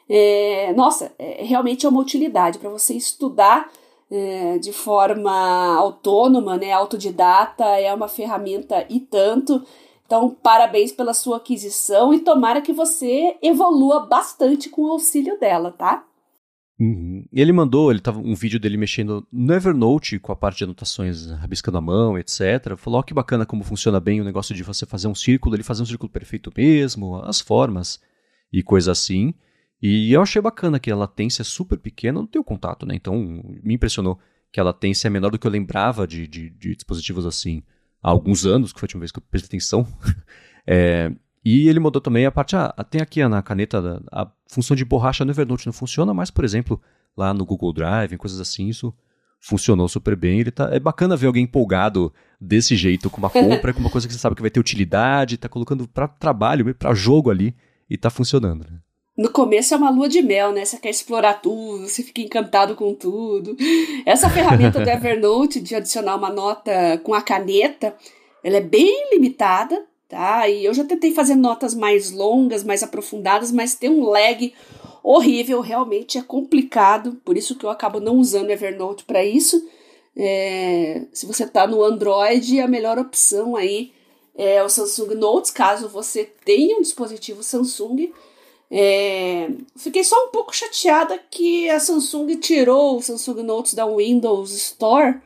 É, 0.09 0.73
nossa, 0.75 1.13
é, 1.19 1.45
realmente 1.45 1.85
é 1.85 1.89
uma 1.89 2.01
utilidade 2.01 2.59
para 2.59 2.71
você 2.71 2.95
estudar 2.95 3.71
é, 4.11 4.59
de 4.59 4.73
forma 4.73 5.77
autônoma, 5.77 6.57
né? 6.57 6.73
Autodidata, 6.73 7.65
é 7.65 7.93
uma 7.95 8.09
ferramenta 8.09 8.85
e 8.89 9.01
tanto. 9.01 9.65
Então, 10.05 10.31
parabéns 10.43 10.91
pela 10.91 11.15
sua 11.15 11.37
aquisição 11.37 12.13
e 12.13 12.19
tomara 12.19 12.61
que 12.61 12.73
você 12.73 13.37
evolua 13.41 14.07
bastante 14.07 14.69
com 14.69 14.83
o 14.83 14.91
auxílio 14.91 15.39
dela, 15.39 15.71
tá? 15.71 16.05
Uhum. 16.81 17.27
Ele 17.31 17.53
mandou, 17.53 17.91
ele 17.91 18.01
tava 18.01 18.19
um 18.19 18.35
vídeo 18.35 18.59
dele 18.59 18.79
mexendo 18.79 19.25
no 19.31 19.53
Evernote 19.53 20.19
com 20.19 20.33
a 20.33 20.37
parte 20.37 20.59
de 20.59 20.65
anotações, 20.65 21.31
rabiscando 21.31 21.77
a 21.77 21.81
mão, 21.81 22.19
etc. 22.19 22.75
Falou 22.77 23.01
oh, 23.01 23.03
que 23.03 23.13
bacana 23.13 23.45
como 23.45 23.63
funciona 23.63 24.01
bem 24.01 24.21
o 24.21 24.25
negócio 24.25 24.55
de 24.55 24.63
você 24.63 24.87
fazer 24.87 25.07
um 25.07 25.15
círculo, 25.15 25.55
ele 25.55 25.63
fazer 25.63 25.83
um 25.83 25.87
círculo 25.87 26.11
perfeito 26.11 26.51
mesmo, 26.57 27.17
as 27.17 27.41
formas 27.41 28.01
e 28.51 28.63
coisa 28.63 28.93
assim. 28.93 29.35
E 29.83 30.13
eu 30.13 30.23
achei 30.23 30.41
bacana 30.43 30.79
que 30.79 30.91
a 30.91 30.97
latência 30.97 31.43
é 31.43 31.45
super 31.45 31.79
pequena, 31.79 32.21
não 32.21 32.27
tenho 32.27 32.45
contato, 32.45 32.85
né? 32.85 32.95
Então 32.95 33.17
me 33.63 33.75
impressionou 33.75 34.19
que 34.53 34.61
a 34.61 34.65
latência 34.65 35.09
é 35.09 35.11
menor 35.11 35.31
do 35.31 35.39
que 35.39 35.47
eu 35.47 35.51
lembrava 35.51 36.07
de, 36.07 36.27
de, 36.27 36.51
de 36.51 36.75
dispositivos 36.75 37.25
assim 37.25 37.63
há 38.03 38.11
alguns 38.11 38.45
anos, 38.45 38.73
que 38.73 38.81
foi 38.81 38.87
a 38.87 38.89
última 38.89 39.01
vez 39.01 39.13
que 39.13 39.19
eu 39.19 39.23
prestei 39.31 39.49
atenção. 39.49 39.87
é, 40.67 41.13
e 41.45 41.69
ele 41.69 41.81
mudou 41.81 42.01
também 42.01 42.27
a 42.27 42.33
parte. 42.33 42.57
Ah, 42.57 42.75
tem 42.89 43.01
aqui 43.01 43.27
na 43.27 43.43
caneta 43.43 44.03
a 44.13 44.31
função 44.47 44.77
de 44.77 44.85
borracha 44.85 45.25
no 45.25 45.31
Evernote 45.31 45.67
não 45.67 45.73
funciona, 45.73 46.13
mas, 46.13 46.31
por 46.31 46.45
exemplo, 46.45 46.81
lá 47.17 47.33
no 47.33 47.45
Google 47.45 47.73
Drive, 47.73 48.13
em 48.13 48.19
coisas 48.19 48.41
assim, 48.41 48.69
isso 48.69 48.95
funcionou 49.41 49.89
super 49.89 50.15
bem. 50.15 50.41
Ele 50.41 50.51
tá, 50.51 50.69
é 50.71 50.79
bacana 50.79 51.17
ver 51.17 51.27
alguém 51.27 51.45
empolgado 51.45 52.13
desse 52.39 52.77
jeito 52.77 53.09
com 53.09 53.19
uma 53.19 53.31
compra, 53.31 53.73
com 53.73 53.81
uma 53.81 53.91
coisa 53.91 54.07
que 54.07 54.13
você 54.13 54.19
sabe 54.19 54.37
que 54.37 54.43
vai 54.43 54.51
ter 54.51 54.61
utilidade, 54.61 55.39
tá 55.39 55.49
colocando 55.49 55.89
para 55.89 56.07
trabalho, 56.07 56.75
para 56.75 56.93
jogo 56.95 57.31
ali 57.31 57.57
e 57.89 57.97
tá 57.97 58.11
funcionando. 58.11 58.67
Né? 58.71 58.79
No 59.21 59.31
começo 59.31 59.75
é 59.75 59.77
uma 59.77 59.91
lua 59.91 60.09
de 60.09 60.23
mel, 60.23 60.51
né? 60.51 60.65
Você 60.65 60.79
quer 60.79 60.89
explorar 60.89 61.43
tudo, 61.43 61.87
você 61.87 62.03
fica 62.03 62.23
encantado 62.23 62.75
com 62.75 62.95
tudo. 62.95 63.55
Essa 64.07 64.31
ferramenta 64.31 64.81
do 64.81 64.89
Evernote 64.89 65.61
de 65.61 65.75
adicionar 65.75 66.17
uma 66.17 66.31
nota 66.31 66.99
com 67.05 67.13
a 67.13 67.21
caneta, 67.21 67.95
ela 68.43 68.57
é 68.57 68.63
bem 68.63 69.11
limitada, 69.13 69.85
tá? 70.09 70.49
E 70.49 70.65
eu 70.65 70.73
já 70.73 70.85
tentei 70.85 71.13
fazer 71.13 71.35
notas 71.35 71.75
mais 71.75 72.11
longas, 72.11 72.65
mais 72.65 72.83
aprofundadas, 72.83 73.53
mas 73.53 73.75
tem 73.75 73.91
um 73.91 74.09
lag 74.09 74.55
horrível, 75.03 75.61
realmente 75.61 76.17
é 76.17 76.23
complicado, 76.23 77.21
por 77.23 77.37
isso 77.37 77.57
que 77.57 77.67
eu 77.67 77.69
acabo 77.69 78.01
não 78.01 78.17
usando 78.17 78.49
o 78.49 78.53
Evernote 78.53 79.05
para 79.05 79.23
isso. 79.23 79.63
É, 80.17 81.03
se 81.13 81.27
você 81.27 81.45
está 81.45 81.67
no 81.67 81.85
Android, 81.85 82.59
a 82.59 82.67
melhor 82.67 82.99
opção 82.99 83.55
aí 83.55 83.93
é 84.35 84.63
o 84.63 84.69
Samsung 84.71 85.15
Notes, 85.15 85.51
caso 85.51 85.91
você 85.91 86.25
tenha 86.43 86.79
um 86.79 86.81
dispositivo 86.81 87.43
Samsung. 87.43 88.11
É, 88.71 89.51
fiquei 89.77 90.05
só 90.05 90.17
um 90.27 90.29
pouco 90.29 90.55
chateada 90.55 91.19
que 91.31 91.69
a 91.69 91.81
Samsung 91.81 92.37
tirou 92.37 92.99
o 92.99 93.03
Samsung 93.03 93.43
Notes 93.43 93.75
da 93.75 93.85
Windows 93.85 94.53
Store 94.53 95.19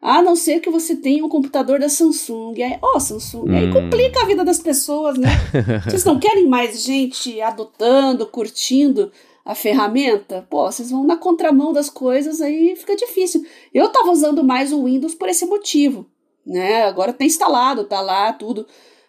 a 0.00 0.22
não 0.22 0.36
ser 0.36 0.60
que 0.60 0.70
você 0.70 0.96
tenha 0.96 1.24
um 1.24 1.28
computador 1.28 1.78
da 1.78 1.88
Samsung. 1.88 2.60
Aí, 2.62 2.78
ó, 2.80 2.96
oh, 2.96 3.00
Samsung, 3.00 3.50
hum. 3.50 3.56
aí 3.56 3.72
complica 3.72 4.22
a 4.22 4.26
vida 4.26 4.44
das 4.44 4.58
pessoas, 4.58 5.18
né? 5.18 5.28
vocês 5.84 6.04
não 6.04 6.18
querem 6.18 6.46
mais 6.46 6.82
gente 6.82 7.40
adotando, 7.40 8.26
curtindo 8.26 9.12
a 9.44 9.54
ferramenta? 9.54 10.46
Pô, 10.48 10.70
vocês 10.70 10.90
vão 10.90 11.04
na 11.04 11.16
contramão 11.16 11.72
das 11.72 11.90
coisas, 11.90 12.40
aí 12.40 12.76
fica 12.76 12.96
difícil. 12.96 13.44
Eu 13.74 13.88
tava 13.88 14.10
usando 14.10 14.44
mais 14.44 14.72
o 14.72 14.84
Windows 14.84 15.14
por 15.14 15.28
esse 15.28 15.46
motivo, 15.46 16.06
né? 16.46 16.84
Agora 16.84 17.12
tá 17.12 17.24
instalado, 17.24 17.84
tá 17.84 18.00
lá, 18.00 18.32
tudo. 18.32 18.66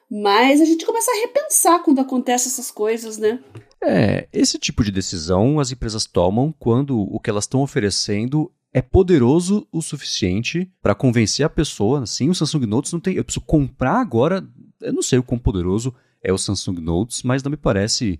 Mas 0.09 0.59
a 0.59 0.65
gente 0.65 0.85
começa 0.85 1.11
a 1.11 1.21
repensar 1.21 1.83
quando 1.83 1.99
acontecem 1.99 2.51
essas 2.51 2.71
coisas, 2.71 3.17
né? 3.17 3.39
É, 3.81 4.27
esse 4.33 4.57
tipo 4.57 4.83
de 4.83 4.91
decisão 4.91 5.59
as 5.59 5.71
empresas 5.71 6.05
tomam 6.05 6.53
quando 6.57 6.99
o 6.99 7.19
que 7.19 7.29
elas 7.29 7.45
estão 7.45 7.61
oferecendo 7.61 8.51
é 8.73 8.81
poderoso 8.81 9.67
o 9.71 9.81
suficiente 9.81 10.71
para 10.81 10.95
convencer 10.95 11.45
a 11.45 11.49
pessoa. 11.49 12.05
Sim, 12.05 12.29
o 12.29 12.35
Samsung 12.35 12.65
Notes 12.65 12.91
não 12.91 12.99
tem. 12.99 13.15
Eu 13.15 13.23
preciso 13.23 13.45
comprar 13.45 13.99
agora. 13.99 14.47
Eu 14.81 14.93
não 14.93 15.01
sei 15.01 15.19
o 15.19 15.23
quão 15.23 15.39
poderoso 15.39 15.93
é 16.23 16.31
o 16.31 16.37
Samsung 16.37 16.79
Notes, 16.79 17.23
mas 17.23 17.41
não 17.41 17.49
me 17.49 17.57
parece, 17.57 18.19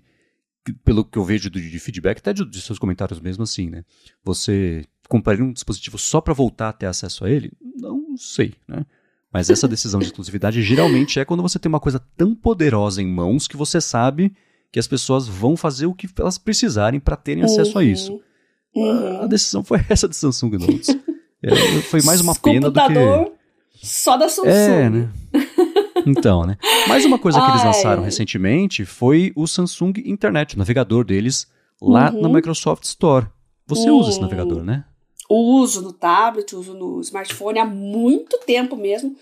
pelo 0.84 1.04
que 1.04 1.18
eu 1.18 1.24
vejo 1.24 1.50
de 1.50 1.78
feedback, 1.78 2.18
até 2.18 2.32
de, 2.32 2.44
de, 2.44 2.60
seus 2.60 2.78
comentários 2.78 3.20
mesmo 3.20 3.42
assim, 3.44 3.68
né? 3.68 3.84
Você 4.24 4.84
compraria 5.08 5.44
um 5.44 5.52
dispositivo 5.52 5.98
só 5.98 6.20
para 6.20 6.34
voltar 6.34 6.70
a 6.70 6.72
ter 6.72 6.86
acesso 6.86 7.24
a 7.24 7.30
ele? 7.30 7.52
Não 7.76 8.16
sei, 8.16 8.54
né? 8.66 8.84
Mas 9.32 9.48
essa 9.48 9.68
decisão 9.68 10.00
de 10.00 10.06
exclusividade 10.06 10.62
geralmente 10.62 11.20
é 11.20 11.24
quando 11.24 11.42
você 11.42 11.58
tem 11.58 11.68
uma 11.68 11.80
coisa 11.80 12.00
tão 12.16 12.34
poderosa 12.34 13.00
em 13.00 13.06
mãos 13.06 13.46
que 13.46 13.56
você 13.56 13.80
sabe 13.80 14.32
que 14.72 14.78
as 14.78 14.86
pessoas 14.86 15.28
vão 15.28 15.56
fazer 15.56 15.86
o 15.86 15.94
que 15.94 16.08
elas 16.18 16.38
precisarem 16.38 17.00
para 17.00 17.16
terem 17.16 17.44
acesso 17.44 17.72
uhum. 17.72 17.78
a 17.78 17.84
isso. 17.84 18.20
Uhum. 18.74 19.22
A 19.22 19.26
decisão 19.26 19.62
foi 19.62 19.80
essa 19.88 20.08
de 20.08 20.16
Samsung 20.16 20.58
Notes. 20.58 20.88
é, 21.42 21.54
foi 21.82 22.02
mais 22.02 22.20
uma 22.20 22.34
pena 22.40 22.70
do 22.70 22.80
que. 22.80 23.32
Só 23.82 24.16
da 24.16 24.28
Samsung. 24.28 24.48
É, 24.48 24.90
né? 24.90 25.10
Então, 26.06 26.44
né? 26.44 26.56
Mais 26.88 27.04
uma 27.04 27.18
coisa 27.18 27.40
que 27.40 27.50
eles 27.50 27.64
lançaram 27.64 28.02
recentemente 28.02 28.84
foi 28.84 29.32
o 29.36 29.46
Samsung 29.46 29.92
Internet, 30.04 30.54
o 30.54 30.58
navegador 30.58 31.04
deles, 31.04 31.46
lá 31.80 32.10
uhum. 32.10 32.22
na 32.22 32.28
Microsoft 32.28 32.84
Store. 32.84 33.26
Você 33.66 33.88
usa 33.90 34.10
esse 34.10 34.18
hum. 34.18 34.22
navegador, 34.22 34.64
né? 34.64 34.84
Uso 35.32 35.80
no 35.80 35.92
tablet, 35.92 36.56
uso 36.56 36.74
no 36.74 37.00
smartphone 37.00 37.60
há 37.60 37.64
muito 37.64 38.36
tempo 38.38 38.76
mesmo. 38.76 39.14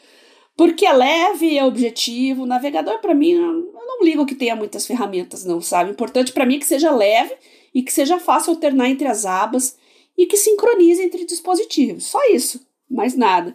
Porque 0.56 0.86
é 0.86 0.92
leve, 0.92 1.58
é 1.58 1.64
objetivo. 1.64 2.42
O 2.42 2.46
navegador, 2.46 2.98
para 2.98 3.14
mim, 3.14 3.32
eu 3.32 3.70
não 3.74 4.02
ligo 4.02 4.24
que 4.24 4.34
tenha 4.34 4.56
muitas 4.56 4.86
ferramentas, 4.86 5.44
não, 5.44 5.60
sabe? 5.60 5.90
O 5.90 5.92
importante 5.92 6.32
para 6.32 6.46
mim 6.46 6.56
é 6.56 6.58
que 6.58 6.66
seja 6.66 6.90
leve 6.90 7.34
e 7.74 7.82
que 7.82 7.92
seja 7.92 8.18
fácil 8.18 8.54
alternar 8.54 8.88
entre 8.88 9.06
as 9.06 9.26
abas 9.26 9.76
e 10.16 10.26
que 10.26 10.36
sincronize 10.36 11.02
entre 11.02 11.26
dispositivos. 11.26 12.06
Só 12.06 12.18
isso, 12.30 12.66
mais 12.90 13.14
nada. 13.14 13.54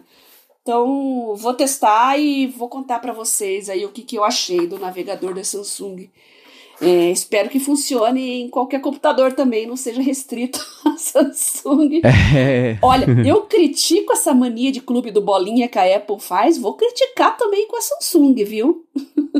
Então, 0.62 1.34
vou 1.36 1.52
testar 1.52 2.18
e 2.18 2.46
vou 2.46 2.68
contar 2.70 3.00
para 3.00 3.12
vocês 3.12 3.68
aí 3.68 3.84
o 3.84 3.90
que, 3.90 4.02
que 4.02 4.16
eu 4.16 4.24
achei 4.24 4.66
do 4.66 4.78
navegador 4.78 5.34
da 5.34 5.44
Samsung. 5.44 6.08
É, 6.80 7.10
espero 7.10 7.48
que 7.48 7.60
funcione 7.60 8.42
em 8.42 8.50
qualquer 8.50 8.80
computador 8.80 9.32
também, 9.32 9.66
não 9.66 9.76
seja 9.76 10.02
restrito 10.02 10.58
a 10.84 10.96
Samsung. 10.96 12.00
É. 12.04 12.78
Olha, 12.82 13.06
eu 13.26 13.42
critico 13.42 14.12
essa 14.12 14.34
mania 14.34 14.72
de 14.72 14.80
clube 14.80 15.10
do 15.10 15.20
bolinha 15.20 15.68
que 15.68 15.78
a 15.78 15.96
Apple 15.96 16.20
faz, 16.20 16.58
vou 16.58 16.74
criticar 16.74 17.36
também 17.36 17.68
com 17.68 17.76
a 17.76 17.80
Samsung, 17.80 18.34
viu? 18.44 18.86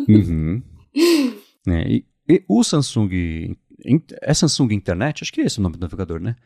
Uhum. 0.09 0.63
É, 1.67 1.89
e, 1.89 2.05
e, 2.29 2.45
o 2.49 2.63
Samsung. 2.63 3.57
É 4.23 4.33
Samsung 4.33 4.73
Internet? 4.73 5.23
Acho 5.23 5.33
que 5.33 5.41
é 5.41 5.45
esse 5.45 5.59
o 5.59 5.63
nome 5.63 5.77
do 5.77 5.81
navegador, 5.81 6.21
né? 6.21 6.37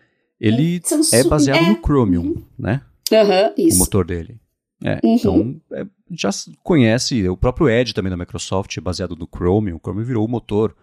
Ele 0.41 0.77
é, 0.77 0.81
Samsung, 0.89 1.17
é 1.17 1.25
baseado 1.25 1.65
é. 1.65 1.69
no 1.69 1.77
Chromium, 1.77 2.23
uhum. 2.23 2.45
né? 2.59 2.83
Uhum, 3.11 3.55
isso. 3.57 3.77
O 3.77 3.81
motor 3.81 4.05
dele. 4.05 4.39
É, 4.85 5.01
uhum. 5.03 5.15
Então, 5.15 5.61
é, 5.73 5.87
já 6.11 6.31
conhece 6.63 7.29
o 7.29 7.37
próprio 7.37 7.69
Edge 7.69 7.93
também 7.93 8.11
da 8.11 8.17
Microsoft, 8.17 8.79
baseado 8.81 9.17
no 9.17 9.29
Chromium. 9.29 9.77
O 9.77 9.81
Chromium 9.81 10.05
virou 10.05 10.25
o 10.25 10.29
motor 10.29 10.77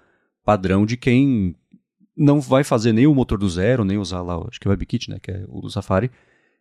padrão 0.43 0.85
de 0.85 0.97
quem 0.97 1.55
não 2.15 2.39
vai 2.39 2.63
fazer 2.63 2.93
nem 2.93 3.07
o 3.07 3.15
motor 3.15 3.37
do 3.37 3.49
zero, 3.49 3.83
nem 3.83 3.97
usar 3.97 4.21
lá, 4.21 4.37
acho 4.47 4.59
que 4.59 4.67
é 4.67 4.69
o 4.69 4.71
WebKit, 4.71 5.09
né, 5.09 5.17
que 5.21 5.31
é 5.31 5.43
o 5.47 5.61
do 5.61 5.69
Safari. 5.69 6.09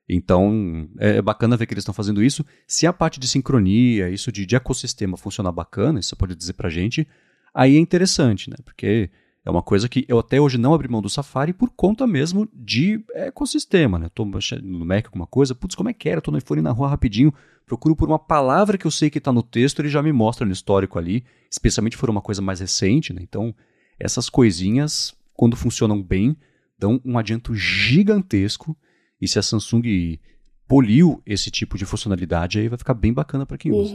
Então, 0.08 0.88
é, 0.98 1.16
é 1.16 1.22
bacana 1.22 1.56
ver 1.56 1.66
que 1.66 1.74
eles 1.74 1.82
estão 1.82 1.94
fazendo 1.94 2.22
isso. 2.22 2.44
Se 2.66 2.86
a 2.86 2.92
parte 2.92 3.18
de 3.18 3.26
sincronia, 3.26 4.10
isso 4.10 4.30
de, 4.30 4.44
de 4.44 4.56
ecossistema 4.56 5.16
funcionar 5.16 5.52
bacana, 5.52 6.00
isso 6.00 6.10
você 6.10 6.16
pode 6.16 6.34
dizer 6.34 6.52
pra 6.54 6.68
gente, 6.68 7.06
aí 7.54 7.76
é 7.76 7.78
interessante, 7.78 8.50
né? 8.50 8.56
Porque 8.64 9.10
é 9.44 9.50
uma 9.50 9.62
coisa 9.62 9.88
que 9.88 10.04
eu 10.08 10.18
até 10.18 10.40
hoje 10.40 10.56
não 10.56 10.72
abri 10.72 10.88
mão 10.88 11.02
do 11.02 11.10
Safari 11.10 11.52
por 11.52 11.70
conta 11.70 12.06
mesmo 12.06 12.48
de 12.52 13.04
ecossistema, 13.12 13.98
né? 13.98 14.08
Tô 14.14 14.24
no 14.24 14.86
Mac 14.86 15.06
alguma 15.06 15.26
coisa, 15.26 15.54
putz, 15.54 15.74
como 15.74 15.90
é 15.90 15.92
que 15.92 16.08
era? 16.08 16.22
Tô 16.22 16.30
no 16.30 16.38
iPhone 16.38 16.62
na 16.62 16.70
rua 16.70 16.88
rapidinho, 16.88 17.32
procuro 17.66 17.94
por 17.94 18.08
uma 18.08 18.18
palavra 18.18 18.78
que 18.78 18.86
eu 18.86 18.90
sei 18.90 19.10
que 19.10 19.18
está 19.18 19.30
no 19.30 19.42
texto, 19.42 19.80
ele 19.80 19.88
já 19.88 20.02
me 20.02 20.12
mostra 20.12 20.46
no 20.46 20.52
histórico 20.52 20.98
ali, 20.98 21.24
especialmente 21.50 21.94
se 21.94 21.98
for 21.98 22.08
uma 22.08 22.22
coisa 22.22 22.40
mais 22.40 22.60
recente, 22.60 23.12
né? 23.12 23.20
Então, 23.22 23.54
essas 23.98 24.30
coisinhas, 24.30 25.14
quando 25.34 25.56
funcionam 25.56 26.02
bem, 26.02 26.36
dão 26.78 27.00
um 27.04 27.18
adianto 27.18 27.54
gigantesco. 27.54 28.76
E 29.20 29.28
se 29.28 29.38
a 29.38 29.42
Samsung 29.42 30.18
poliu 30.66 31.22
esse 31.24 31.50
tipo 31.50 31.76
de 31.78 31.84
funcionalidade, 31.84 32.58
aí 32.58 32.68
vai 32.68 32.78
ficar 32.78 32.94
bem 32.94 33.12
bacana 33.12 33.46
para 33.46 33.58
quem 33.58 33.72
usa. 33.72 33.94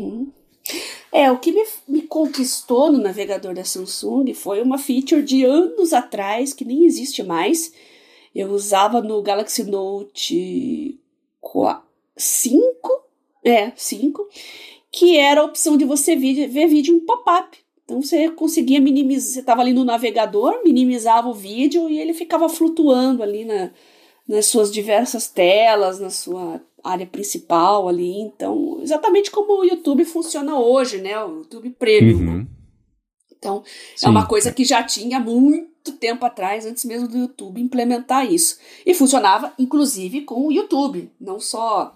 É, 1.11 1.31
o 1.31 1.39
que 1.39 1.51
me, 1.51 1.63
me, 1.87 2.01
conquistou 2.03 2.91
no 2.91 2.99
navegador 2.99 3.53
da 3.53 3.63
Samsung 3.63 4.33
foi 4.33 4.61
uma 4.61 4.77
feature 4.77 5.23
de 5.23 5.43
anos 5.43 5.91
atrás, 5.91 6.53
que 6.53 6.63
nem 6.63 6.85
existe 6.85 7.23
mais. 7.23 7.73
Eu 8.33 8.49
usava 8.51 9.01
no 9.01 9.21
Galaxy 9.21 9.63
Note 9.63 10.99
5, 12.15 13.03
é, 13.43 13.71
5, 13.75 14.27
que 14.91 15.17
era 15.17 15.41
a 15.41 15.45
opção 15.45 15.77
de 15.77 15.85
você 15.85 16.15
ver, 16.15 16.47
ver 16.47 16.67
vídeo 16.67 16.95
em 16.95 16.99
pop-up. 16.99 17.57
Então 17.83 18.03
você 18.03 18.29
conseguia 18.29 18.79
minimizar, 18.79 19.33
você 19.33 19.39
estava 19.39 19.61
ali 19.61 19.73
no 19.73 19.83
navegador, 19.83 20.61
minimizava 20.63 21.27
o 21.27 21.33
vídeo 21.33 21.89
e 21.89 21.99
ele 21.99 22.13
ficava 22.13 22.47
flutuando 22.47 23.23
ali 23.23 23.45
na, 23.45 23.71
nas 24.27 24.45
suas 24.45 24.71
diversas 24.71 25.27
telas, 25.27 25.99
na 25.99 26.11
sua 26.11 26.61
área 26.83 27.05
principal 27.05 27.87
ali. 27.87 28.19
Então, 28.21 28.79
exatamente 28.81 29.31
como 29.31 29.59
o 29.59 29.65
YouTube 29.65 30.05
funciona 30.05 30.57
hoje, 30.57 30.99
né? 30.99 31.23
O 31.23 31.39
YouTube 31.39 31.69
Premium. 31.71 32.19
Uhum. 32.19 32.47
Então, 33.37 33.63
Sim. 33.95 34.07
é 34.07 34.09
uma 34.09 34.27
coisa 34.27 34.51
que 34.51 34.65
já 34.65 34.83
tinha 34.83 35.19
muito 35.19 35.93
tempo 35.93 36.25
atrás, 36.25 36.65
antes 36.65 36.83
mesmo 36.83 37.07
do 37.07 37.17
YouTube 37.17 37.61
implementar 37.61 38.29
isso. 38.29 38.59
E 38.85 38.93
funcionava, 38.93 39.53
inclusive, 39.57 40.21
com 40.21 40.47
o 40.47 40.51
YouTube, 40.51 41.09
não 41.19 41.39
só 41.39 41.95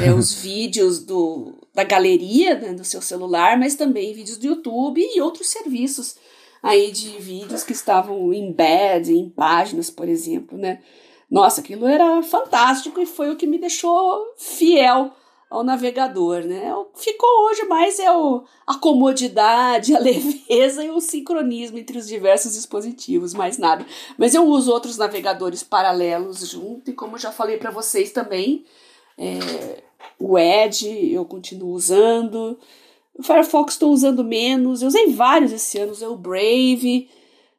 é, 0.00 0.10
os 0.14 0.32
vídeos 0.32 1.04
do, 1.04 1.54
da 1.72 1.84
galeria 1.84 2.58
né, 2.58 2.74
do 2.74 2.84
seu 2.84 3.00
celular, 3.00 3.58
mas 3.58 3.76
também 3.76 4.12
vídeos 4.12 4.36
do 4.36 4.46
YouTube 4.46 5.00
e 5.00 5.20
outros 5.20 5.48
serviços 5.48 6.16
aí 6.62 6.90
de 6.90 7.18
vídeos 7.18 7.62
que 7.62 7.72
estavam 7.72 8.32
em 8.32 8.52
bed, 8.52 9.12
em 9.12 9.30
páginas, 9.30 9.90
por 9.90 10.08
exemplo, 10.08 10.58
né? 10.58 10.80
Nossa, 11.30 11.60
aquilo 11.60 11.86
era 11.86 12.22
fantástico 12.22 13.00
e 13.00 13.06
foi 13.06 13.30
o 13.30 13.36
que 13.36 13.46
me 13.46 13.58
deixou 13.58 14.34
fiel 14.36 15.12
ao 15.48 15.64
navegador, 15.64 16.44
né? 16.44 16.72
Ficou 16.94 17.46
hoje 17.46 17.64
mais 17.64 17.98
é 17.98 18.10
o, 18.10 18.44
a 18.66 18.76
comodidade, 18.76 19.94
a 19.96 19.98
leveza 19.98 20.84
e 20.84 20.90
o 20.90 21.00
sincronismo 21.00 21.78
entre 21.78 21.98
os 21.98 22.06
diversos 22.06 22.54
dispositivos, 22.54 23.34
mais 23.34 23.58
nada. 23.58 23.84
Mas 24.16 24.34
eu 24.34 24.44
uso 24.44 24.72
outros 24.72 24.96
navegadores 24.96 25.62
paralelos 25.62 26.48
junto 26.48 26.90
e 26.90 26.94
como 26.94 27.18
já 27.18 27.32
falei 27.32 27.58
para 27.58 27.70
vocês 27.70 28.12
também, 28.12 28.64
é, 29.18 29.82
o 30.18 30.38
Edge 30.38 31.12
eu 31.12 31.24
continuo 31.24 31.72
usando. 31.72 32.58
O 33.14 33.22
Firefox 33.22 33.74
estou 33.74 33.92
usando 33.92 34.24
menos. 34.24 34.82
Eu 34.82 34.88
usei 34.88 35.12
vários 35.12 35.52
esse 35.52 35.78
ano, 35.78 35.92
usei 35.92 36.08
o 36.08 36.16
Brave. 36.16 37.08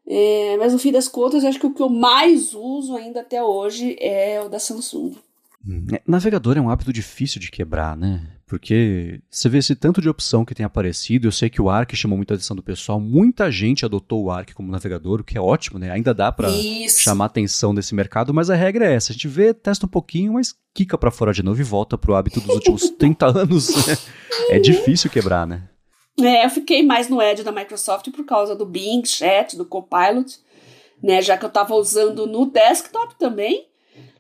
É, 0.08 0.58
mas 0.58 0.74
no 0.74 0.80
fim 0.80 0.92
das 0.92 1.08
contas, 1.08 1.44
eu 1.44 1.50
acho 1.50 1.60
que 1.60 1.66
o 1.66 1.74
que 1.74 1.82
eu 1.82 1.90
mais 1.90 2.54
uso 2.54 2.96
ainda 2.96 3.22
até 3.22 3.42
hoje 3.42 3.96
é 4.00 4.42
o 4.42 4.50
da 4.50 4.60
Samsung. 4.60 5.16
Hum, 5.68 5.86
é, 5.94 6.02
navegador 6.08 6.58
é 6.58 6.62
um 6.62 6.70
hábito 6.70 6.92
difícil 6.92 7.40
de 7.40 7.52
quebrar, 7.52 7.96
né? 7.96 8.22
Porque 8.48 9.22
você 9.30 9.48
vê 9.48 9.60
esse 9.60 9.76
tanto 9.76 10.02
de 10.02 10.10
opção 10.10 10.44
que 10.44 10.54
tem 10.54 10.66
aparecido. 10.66 11.28
Eu 11.28 11.32
sei 11.32 11.50
que 11.50 11.62
o 11.62 11.70
Arc 11.70 11.96
chamou 11.96 12.18
muita 12.18 12.34
atenção 12.34 12.56
do 12.56 12.64
pessoal. 12.64 13.00
Muita 13.00 13.50
gente 13.50 13.86
adotou 13.86 14.26
o 14.26 14.32
Arc 14.32 14.54
como 14.54 14.72
navegador, 14.72 15.22
o 15.22 15.24
que 15.24 15.38
é 15.38 15.42
ótimo, 15.42 15.80
né? 15.80 15.90
Ainda 15.92 16.14
dá 16.14 16.32
para 16.32 16.50
chamar 16.90 17.26
atenção 17.26 17.74
desse 17.74 17.96
mercado, 17.96 18.34
mas 18.34 18.50
a 18.50 18.56
regra 18.56 18.86
é 18.86 18.94
essa: 18.94 19.12
a 19.12 19.14
gente 19.14 19.28
vê, 19.28 19.54
testa 19.54 19.86
um 19.86 19.90
pouquinho, 19.90 20.34
mas 20.34 20.54
quica 20.74 20.98
para 20.98 21.12
fora 21.12 21.32
de 21.32 21.44
novo 21.44 21.62
e 21.62 21.64
volta 21.64 21.98
pro 21.98 22.16
hábito 22.16 22.42
dos 22.42 22.56
últimos 22.56 22.90
30 22.98 23.40
anos. 23.40 23.88
Né? 23.88 23.98
É 24.50 24.60
difícil 24.60 25.10
quebrar, 25.10 25.48
né? 25.48 25.70
É, 26.24 26.46
eu 26.46 26.50
fiquei 26.50 26.84
mais 26.84 27.10
no 27.10 27.22
Edge 27.22 27.44
da 27.44 27.52
Microsoft 27.52 28.10
por 28.12 28.26
causa 28.26 28.56
do 28.56 28.66
Bing 28.66 29.06
Chat, 29.06 29.58
do 29.58 29.66
Copilot, 29.66 30.38
né? 31.02 31.22
Já 31.22 31.38
que 31.38 31.46
eu 31.46 31.50
estava 31.50 31.76
usando 31.76 32.28
no 32.28 32.46
desktop 32.46 33.16
também. 33.18 33.68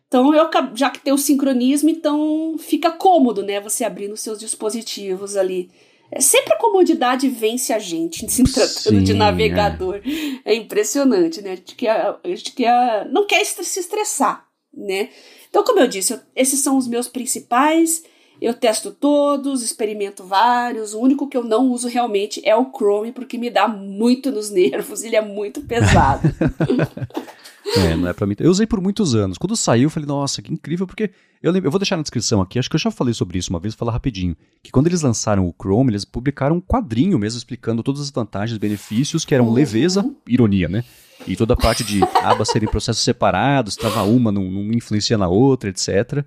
Então, 0.07 0.33
eu, 0.35 0.49
já 0.75 0.89
que 0.89 0.99
tem 0.99 1.13
o 1.13 1.17
sincronismo, 1.17 1.89
então 1.89 2.57
fica 2.59 2.91
cômodo, 2.91 3.41
né? 3.41 3.61
Você 3.61 3.85
abrir 3.85 4.09
nos 4.09 4.19
seus 4.19 4.39
dispositivos 4.39 5.37
ali. 5.37 5.71
É, 6.11 6.19
sempre 6.19 6.53
a 6.53 6.57
comodidade 6.57 7.29
vence 7.29 7.71
a 7.71 7.79
gente, 7.79 8.27
se 8.29 8.43
tratando 8.43 8.99
Sim, 8.99 9.03
de 9.03 9.13
navegador. 9.13 10.01
É. 10.45 10.51
é. 10.51 10.55
impressionante, 10.55 11.41
né? 11.41 11.53
A 11.53 11.55
gente, 11.55 11.75
quer, 11.75 12.15
a 12.21 12.27
gente 12.27 12.51
quer, 12.51 13.05
não 13.09 13.25
quer 13.25 13.43
se 13.45 13.79
estressar, 13.79 14.45
né? 14.73 15.09
Então, 15.49 15.63
como 15.63 15.79
eu 15.79 15.87
disse, 15.87 16.11
eu, 16.13 16.19
esses 16.35 16.59
são 16.59 16.77
os 16.77 16.87
meus 16.87 17.07
principais. 17.07 18.03
Eu 18.41 18.56
testo 18.56 18.89
todos, 18.89 19.62
experimento 19.62 20.23
vários. 20.23 20.95
O 20.95 20.99
único 20.99 21.27
que 21.30 21.38
eu 21.38 21.43
não 21.43 21.69
uso 21.69 21.88
realmente 21.88 22.41
é 22.43 22.56
o 22.56 22.71
Chrome, 22.75 23.12
porque 23.12 23.38
me 23.38 23.51
dá 23.51 23.67
muito 23.67 24.32
nos 24.32 24.49
nervos, 24.49 25.04
ele 25.04 25.15
é 25.15 25.21
muito 25.21 25.62
pesado. 25.62 26.27
É, 27.77 27.95
não 27.95 28.10
é 28.10 28.13
pra 28.13 28.27
mim. 28.27 28.36
Eu 28.39 28.49
usei 28.49 28.65
por 28.65 28.82
muitos 28.82 29.15
anos. 29.15 29.38
Quando 29.38 29.56
saiu, 29.56 29.84
eu 29.84 29.89
falei, 29.89 30.08
nossa, 30.08 30.41
que 30.41 30.51
incrível, 30.51 30.86
porque 30.86 31.12
eu, 31.41 31.51
lembro, 31.51 31.67
eu 31.67 31.71
vou 31.71 31.80
deixar 31.80 31.95
na 31.95 32.01
descrição 32.01 32.41
aqui, 32.41 32.60
acho 32.60 32.69
que 32.69 32.75
eu 32.75 32.80
já 32.80 32.91
falei 32.91 33.13
sobre 33.13 33.38
isso 33.38 33.49
uma 33.49 33.60
vez, 33.60 33.75
vou 33.75 33.80
falar 33.80 33.93
rapidinho. 33.93 34.36
Que 34.62 34.71
quando 34.71 34.88
eles 34.88 35.04
lançaram 35.04 35.45
o 35.47 35.54
Chrome, 35.54 35.91
eles 35.91 36.04
publicaram 36.04 36.58
um 36.58 36.62
quadrinho 36.62 37.17
mesmo 37.17 37.38
explicando 37.38 37.84
todas 37.84 38.01
as 38.01 38.10
vantagens 38.10 38.58
e 38.58 38.60
benefícios, 38.60 39.23
que 39.23 39.34
eram 39.34 39.45
uhum. 39.45 39.54
leveza, 39.54 40.04
ironia, 40.27 40.67
né? 40.67 40.84
E 41.27 41.36
toda 41.36 41.54
a 41.54 41.58
parte 41.58 41.84
de 41.84 42.01
abas 42.23 42.49
serem 42.49 42.67
processos 42.67 43.04
separados, 43.04 43.75
trava 43.75 44.04
uma, 44.04 44.32
não, 44.32 44.43
não 44.43 44.73
influencia 44.73 45.17
na 45.17 45.30
outra, 45.30 45.69
etc. 45.69 46.25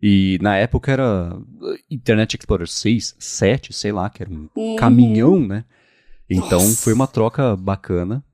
E 0.00 0.38
na 0.40 0.56
época 0.56 0.92
era 0.92 1.36
Internet 1.90 2.36
Explorer 2.36 2.68
6, 2.68 3.16
7, 3.18 3.72
sei 3.72 3.92
lá, 3.92 4.08
que 4.08 4.22
era 4.22 4.30
um 4.30 4.48
uhum. 4.54 4.76
caminhão, 4.76 5.40
né? 5.40 5.64
Então 6.30 6.60
Nossa. 6.60 6.82
foi 6.82 6.92
uma 6.92 7.06
troca 7.06 7.56
bacana. 7.56 8.24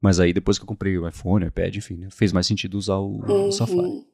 Mas 0.00 0.18
aí 0.18 0.32
depois 0.32 0.58
que 0.58 0.64
eu 0.64 0.66
comprei 0.66 0.98
o 0.98 1.08
iPhone, 1.08 1.44
o 1.44 1.48
iPad, 1.48 1.76
enfim, 1.76 1.94
né, 1.94 2.08
fez 2.10 2.32
mais 2.32 2.46
sentido 2.46 2.76
usar 2.76 2.96
o, 2.96 3.24
uhum. 3.24 3.48
o 3.48 3.52
Safari. 3.52 4.04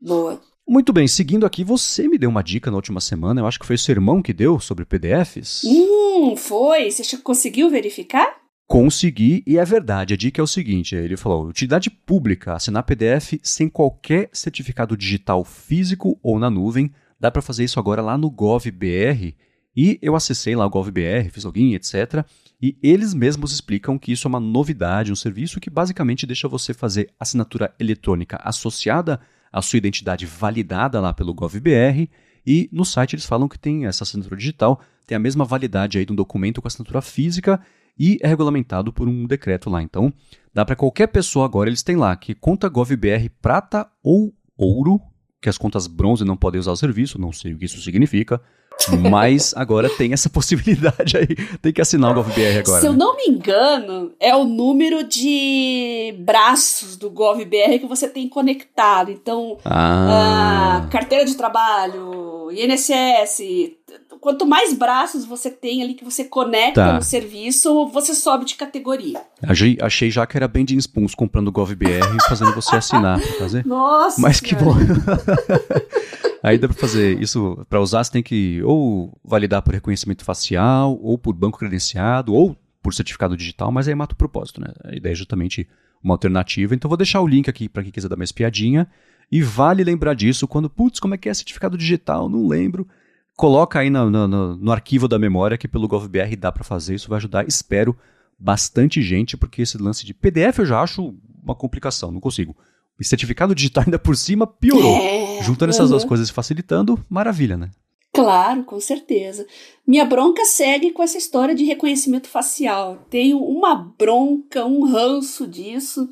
Boa. 0.00 0.40
Muito 0.68 0.92
bem, 0.92 1.06
seguindo 1.06 1.46
aqui, 1.46 1.62
você 1.62 2.08
me 2.08 2.18
deu 2.18 2.28
uma 2.28 2.42
dica 2.42 2.68
na 2.68 2.76
última 2.76 3.00
semana, 3.00 3.40
eu 3.40 3.46
acho 3.46 3.60
que 3.60 3.64
foi 3.64 3.76
o 3.76 3.78
seu 3.78 3.92
irmão 3.92 4.20
que 4.20 4.32
deu 4.32 4.58
sobre 4.58 4.84
PDFs. 4.84 5.62
Hum, 5.64 6.34
foi? 6.36 6.90
Você 6.90 7.16
conseguiu 7.18 7.70
verificar? 7.70 8.26
Consegui, 8.66 9.44
e 9.46 9.58
é 9.58 9.64
verdade. 9.64 10.12
A 10.12 10.16
dica 10.16 10.40
é 10.40 10.44
o 10.44 10.46
seguinte: 10.46 10.94
ele 10.94 11.16
falou, 11.16 11.46
utilidade 11.46 11.88
pública, 11.88 12.54
assinar 12.54 12.82
PDF 12.82 13.34
sem 13.42 13.68
qualquer 13.68 14.28
certificado 14.32 14.96
digital 14.96 15.44
físico 15.44 16.18
ou 16.22 16.38
na 16.38 16.50
nuvem. 16.50 16.90
Dá 17.18 17.30
para 17.30 17.40
fazer 17.40 17.64
isso 17.64 17.78
agora 17.78 18.02
lá 18.02 18.18
no 18.18 18.30
GovBR 18.30 19.34
E 19.74 19.98
eu 20.02 20.14
acessei 20.14 20.54
lá 20.54 20.66
o 20.66 20.70
GovBR, 20.70 21.30
fiz 21.30 21.44
login, 21.44 21.74
etc. 21.74 22.26
E 22.60 22.76
eles 22.82 23.14
mesmos 23.14 23.52
explicam 23.52 23.98
que 23.98 24.12
isso 24.12 24.26
é 24.26 24.30
uma 24.30 24.40
novidade, 24.40 25.12
um 25.12 25.16
serviço 25.16 25.60
que 25.60 25.70
basicamente 25.70 26.26
deixa 26.26 26.48
você 26.48 26.74
fazer 26.74 27.10
assinatura 27.20 27.72
eletrônica 27.78 28.38
associada 28.42 29.20
à 29.52 29.62
sua 29.62 29.76
identidade 29.76 30.26
validada 30.26 31.00
lá 31.00 31.14
pelo 31.14 31.32
GovBR. 31.32 32.10
E 32.44 32.68
no 32.72 32.84
site 32.84 33.14
eles 33.14 33.26
falam 33.26 33.48
que 33.48 33.58
tem 33.58 33.86
essa 33.86 34.02
assinatura 34.02 34.36
digital, 34.36 34.80
tem 35.06 35.14
a 35.14 35.20
mesma 35.20 35.44
validade 35.44 35.98
aí 35.98 36.04
de 36.04 36.12
um 36.12 36.16
documento 36.16 36.60
com 36.60 36.68
assinatura 36.68 37.00
física 37.00 37.60
e 37.98 38.18
é 38.22 38.26
regulamentado 38.28 38.92
por 38.92 39.08
um 39.08 39.26
decreto 39.26 39.70
lá. 39.70 39.82
Então, 39.82 40.12
dá 40.52 40.64
para 40.64 40.76
qualquer 40.76 41.08
pessoa 41.08 41.44
agora, 41.44 41.68
eles 41.68 41.82
têm 41.82 41.96
lá 41.96 42.14
que 42.16 42.34
conta 42.34 42.68
GovBR 42.68 43.28
prata 43.40 43.88
ou 44.02 44.32
ouro, 44.56 45.00
que 45.40 45.48
as 45.48 45.58
contas 45.58 45.86
bronze 45.86 46.24
não 46.24 46.36
podem 46.36 46.58
usar 46.58 46.72
o 46.72 46.76
serviço, 46.76 47.20
não 47.20 47.32
sei 47.32 47.52
o 47.52 47.58
que 47.58 47.64
isso 47.64 47.80
significa. 47.80 48.40
Mas 49.10 49.54
agora 49.56 49.88
tem 49.88 50.12
essa 50.12 50.28
possibilidade 50.28 51.16
aí. 51.16 51.34
Tem 51.62 51.72
que 51.72 51.80
assinar 51.80 52.10
o 52.10 52.14
GovBR 52.14 52.58
agora. 52.58 52.80
Se 52.80 52.86
né? 52.86 52.88
eu 52.88 52.92
não 52.92 53.16
me 53.16 53.24
engano, 53.28 54.12
é 54.20 54.34
o 54.36 54.44
número 54.44 55.04
de 55.04 56.14
braços 56.18 56.96
do 56.96 57.10
GovBR 57.10 57.78
que 57.78 57.86
você 57.86 58.08
tem 58.08 58.28
conectado. 58.28 59.10
Então, 59.10 59.58
ah. 59.64 60.86
carteira 60.90 61.24
de 61.24 61.34
trabalho, 61.36 62.50
INSS. 62.52 63.75
Quanto 64.20 64.46
mais 64.46 64.72
braços 64.72 65.24
você 65.24 65.50
tem 65.50 65.82
ali 65.82 65.94
que 65.94 66.04
você 66.04 66.24
conecta 66.24 66.84
tá. 66.84 66.92
no 66.94 67.02
serviço, 67.02 67.88
você 67.88 68.14
sobe 68.14 68.44
de 68.44 68.54
categoria. 68.54 69.20
Achei, 69.42 69.78
achei 69.80 70.10
já 70.10 70.26
que 70.26 70.36
era 70.36 70.48
bem 70.48 70.64
de 70.64 70.76
Spoons 70.76 71.14
comprando 71.14 71.48
o 71.48 71.52
GovBR 71.52 72.16
e 72.16 72.28
fazendo 72.28 72.54
você 72.54 72.76
assinar 72.76 73.20
pra 73.20 73.32
fazer. 73.34 73.66
Nossa! 73.66 74.20
Mas 74.20 74.40
que 74.40 74.54
bom. 74.54 74.74
Aí 76.42 76.58
dá 76.58 76.68
para 76.68 76.76
fazer 76.76 77.20
isso, 77.20 77.66
para 77.68 77.80
usar 77.80 78.04
você 78.04 78.12
tem 78.12 78.22
que 78.22 78.62
ou 78.62 79.12
validar 79.24 79.62
por 79.62 79.74
reconhecimento 79.74 80.24
facial, 80.24 80.96
ou 81.02 81.18
por 81.18 81.34
banco 81.34 81.58
credenciado, 81.58 82.32
ou 82.32 82.56
por 82.80 82.94
certificado 82.94 83.36
digital, 83.36 83.72
mas 83.72 83.88
aí 83.88 83.94
mata 83.96 84.14
o 84.14 84.16
propósito, 84.16 84.60
né? 84.60 84.68
A 84.84 84.94
ideia 84.94 85.12
é 85.12 85.16
justamente 85.16 85.68
uma 86.00 86.14
alternativa. 86.14 86.72
Então 86.72 86.88
vou 86.88 86.96
deixar 86.96 87.20
o 87.20 87.26
link 87.26 87.50
aqui 87.50 87.68
para 87.68 87.82
quem 87.82 87.90
quiser 87.90 88.08
dar 88.08 88.14
uma 88.14 88.22
espiadinha. 88.22 88.86
E 89.30 89.42
vale 89.42 89.82
lembrar 89.82 90.14
disso 90.14 90.46
quando, 90.46 90.70
putz, 90.70 91.00
como 91.00 91.14
é 91.14 91.18
que 91.18 91.28
é 91.28 91.34
certificado 91.34 91.76
digital? 91.76 92.28
Não 92.28 92.46
lembro. 92.46 92.86
Coloca 93.36 93.78
aí 93.78 93.90
no, 93.90 94.10
no, 94.10 94.56
no 94.56 94.72
arquivo 94.72 95.06
da 95.06 95.18
memória 95.18 95.58
que 95.58 95.68
pelo 95.68 95.86
GovBR 95.86 96.34
dá 96.36 96.50
para 96.50 96.64
fazer. 96.64 96.94
Isso 96.94 97.08
vai 97.08 97.18
ajudar, 97.18 97.46
espero, 97.46 97.96
bastante 98.38 99.02
gente, 99.02 99.36
porque 99.36 99.62
esse 99.62 99.76
lance 99.76 100.06
de 100.06 100.14
PDF 100.14 100.60
eu 100.60 100.66
já 100.66 100.80
acho 100.80 101.14
uma 101.44 101.54
complicação, 101.54 102.10
não 102.10 102.20
consigo. 102.20 102.56
E 102.98 103.04
certificado 103.04 103.54
digital 103.54 103.84
ainda 103.84 103.98
por 103.98 104.16
cima 104.16 104.46
piorou. 104.46 104.96
É, 104.96 105.42
Juntando 105.42 105.70
essas 105.70 105.90
duas 105.90 106.04
coisas 106.04 106.30
e 106.30 106.32
facilitando, 106.32 106.98
maravilha, 107.10 107.58
né? 107.58 107.70
Claro, 108.16 108.64
com 108.64 108.80
certeza. 108.80 109.46
Minha 109.86 110.06
bronca 110.06 110.42
segue 110.46 110.90
com 110.90 111.02
essa 111.02 111.18
história 111.18 111.54
de 111.54 111.64
reconhecimento 111.64 112.28
facial. 112.28 113.06
Tenho 113.10 113.38
uma 113.38 113.74
bronca, 113.98 114.64
um 114.64 114.84
ranço 114.86 115.46
disso. 115.46 116.08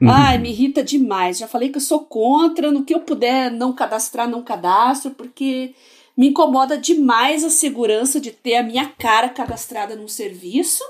Uhum. 0.00 0.08
Ai, 0.08 0.38
me 0.38 0.50
irrita 0.50 0.84
demais. 0.84 1.38
Já 1.38 1.48
falei 1.48 1.70
que 1.70 1.78
eu 1.78 1.82
sou 1.82 2.04
contra, 2.04 2.70
no 2.70 2.84
que 2.84 2.94
eu 2.94 3.00
puder 3.00 3.50
não 3.50 3.72
cadastrar, 3.72 4.28
não 4.28 4.44
cadastro, 4.44 5.10
porque 5.10 5.74
me 6.16 6.28
incomoda 6.28 6.78
demais 6.78 7.44
a 7.44 7.50
segurança 7.50 8.20
de 8.20 8.30
ter 8.30 8.56
a 8.56 8.62
minha 8.62 8.86
cara 8.86 9.28
cadastrada 9.28 9.96
num 9.96 10.08
serviço 10.08 10.84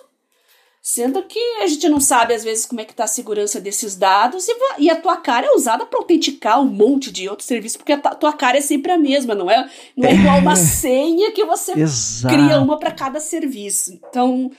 Sendo 0.87 1.23
que 1.23 1.39
a 1.63 1.67
gente 1.67 1.89
não 1.89 1.99
sabe, 1.99 2.35
às 2.35 2.45
vezes, 2.45 2.67
como 2.67 2.79
é 2.79 2.85
que 2.85 2.91
está 2.91 3.05
a 3.05 3.07
segurança 3.07 3.59
desses 3.59 3.97
dados 3.97 4.47
e, 4.47 4.55
e 4.81 4.91
a 4.91 5.01
tua 5.01 5.17
cara 5.17 5.47
é 5.47 5.51
usada 5.53 5.87
para 5.87 5.99
autenticar 5.99 6.61
um 6.61 6.67
monte 6.67 7.11
de 7.11 7.27
outros 7.27 7.49
serviços, 7.49 7.79
porque 7.79 7.95
a 7.95 7.99
tua 7.99 8.35
cara 8.35 8.59
é 8.59 8.61
sempre 8.61 8.93
a 8.93 8.99
mesma, 8.99 9.35
não 9.35 9.51
é, 9.51 9.67
não 9.97 10.07
é, 10.07 10.13
é. 10.13 10.15
igual 10.15 10.39
uma 10.41 10.55
senha 10.57 11.33
que 11.33 11.43
você 11.43 11.73
Exato. 11.73 12.35
cria 12.35 12.61
uma 12.61 12.79
para 12.79 12.91
cada 12.91 13.19
serviço. 13.19 13.95
Então, 13.95 14.51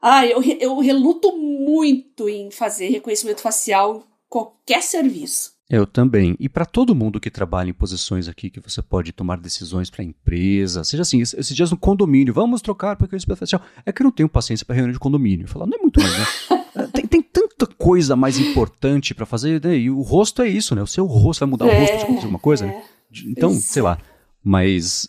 ah, 0.00 0.24
eu, 0.24 0.42
eu 0.58 0.78
reluto 0.78 1.36
muito 1.36 2.30
em 2.30 2.50
fazer 2.50 2.88
reconhecimento 2.88 3.42
facial 3.42 3.96
em 3.96 4.02
qualquer 4.26 4.82
serviço. 4.82 5.52
Eu 5.70 5.86
também. 5.86 6.34
E 6.40 6.48
para 6.48 6.64
todo 6.64 6.94
mundo 6.94 7.20
que 7.20 7.30
trabalha 7.30 7.68
em 7.68 7.74
posições 7.74 8.26
aqui 8.26 8.48
que 8.48 8.58
você 8.58 8.80
pode 8.80 9.12
tomar 9.12 9.36
decisões 9.38 9.90
para 9.90 10.00
a 10.00 10.04
empresa, 10.04 10.82
seja 10.82 11.02
assim, 11.02 11.20
esses 11.20 11.54
dias 11.54 11.70
no 11.70 11.76
condomínio, 11.76 12.32
vamos 12.32 12.62
trocar 12.62 12.96
para 12.96 13.04
aquele 13.04 13.36
facial. 13.36 13.60
É 13.84 13.92
que 13.92 14.00
eu 14.00 14.04
não 14.04 14.10
tenho 14.10 14.28
paciência 14.30 14.64
para 14.64 14.74
reunião 14.74 14.92
de 14.92 14.98
condomínio. 14.98 15.46
Falar, 15.46 15.66
não 15.66 15.76
é 15.76 15.82
muito 15.82 16.00
mais, 16.00 16.18
né? 16.18 16.88
tem, 16.94 17.06
tem 17.06 17.22
tanta 17.22 17.66
coisa 17.66 18.16
mais 18.16 18.38
importante 18.38 19.14
para 19.14 19.26
fazer, 19.26 19.62
né? 19.62 19.76
e 19.76 19.90
o 19.90 20.00
rosto 20.00 20.40
é 20.40 20.48
isso, 20.48 20.74
né? 20.74 20.82
O 20.82 20.86
seu 20.86 21.04
rosto 21.04 21.40
vai 21.40 21.50
mudar 21.50 21.66
é, 21.66 21.76
o 21.76 21.80
rosto 21.80 22.12
de 22.12 22.16
alguma 22.16 22.38
coisa, 22.38 22.64
né? 22.64 22.72
é, 22.72 22.76
né? 22.76 22.84
Então, 23.26 23.50
isso. 23.50 23.72
sei 23.72 23.82
lá. 23.82 23.98
Mas 24.42 25.06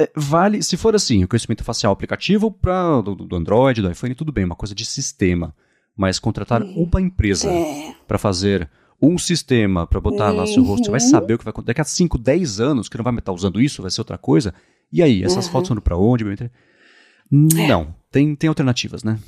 é, 0.00 0.10
vale, 0.16 0.62
se 0.62 0.78
for 0.78 0.94
assim, 0.94 1.22
o 1.22 1.28
conhecimento 1.28 1.62
facial 1.62 1.92
aplicativo 1.92 2.50
para 2.50 3.02
do, 3.02 3.14
do, 3.14 3.36
Android, 3.36 3.82
do 3.82 3.90
iPhone, 3.90 4.14
tudo 4.14 4.32
bem, 4.32 4.44
uma 4.44 4.56
coisa 4.56 4.74
de 4.74 4.86
sistema. 4.86 5.54
Mas 5.94 6.18
contratar 6.18 6.62
uma 6.62 7.00
empresa 7.00 7.50
é. 7.50 7.94
para 8.08 8.16
fazer 8.16 8.70
um 9.02 9.18
sistema 9.18 9.86
para 9.86 10.00
botar 10.00 10.30
uhum. 10.30 10.36
lá 10.36 10.46
seu 10.46 10.62
rosto, 10.62 10.84
você 10.84 10.90
vai 10.90 11.00
uhum. 11.00 11.10
saber 11.10 11.34
o 11.34 11.38
que 11.38 11.44
vai 11.44 11.50
acontecer. 11.50 11.68
Daqui 11.68 11.80
a 11.80 11.84
5, 11.84 12.18
10 12.18 12.60
anos, 12.60 12.88
que 12.88 12.96
não 12.96 13.04
vai 13.04 13.14
estar 13.14 13.32
usando 13.32 13.60
isso, 13.60 13.82
vai 13.82 13.90
ser 13.90 14.00
outra 14.00 14.16
coisa. 14.16 14.54
E 14.92 15.02
aí, 15.02 15.24
essas 15.24 15.46
uhum. 15.46 15.52
fotos 15.52 15.68
vão 15.70 15.78
para 15.78 15.96
onde? 15.96 16.24
É. 16.44 16.50
Não, 17.30 17.94
tem, 18.10 18.36
tem 18.36 18.48
alternativas, 18.48 19.02
né? 19.02 19.18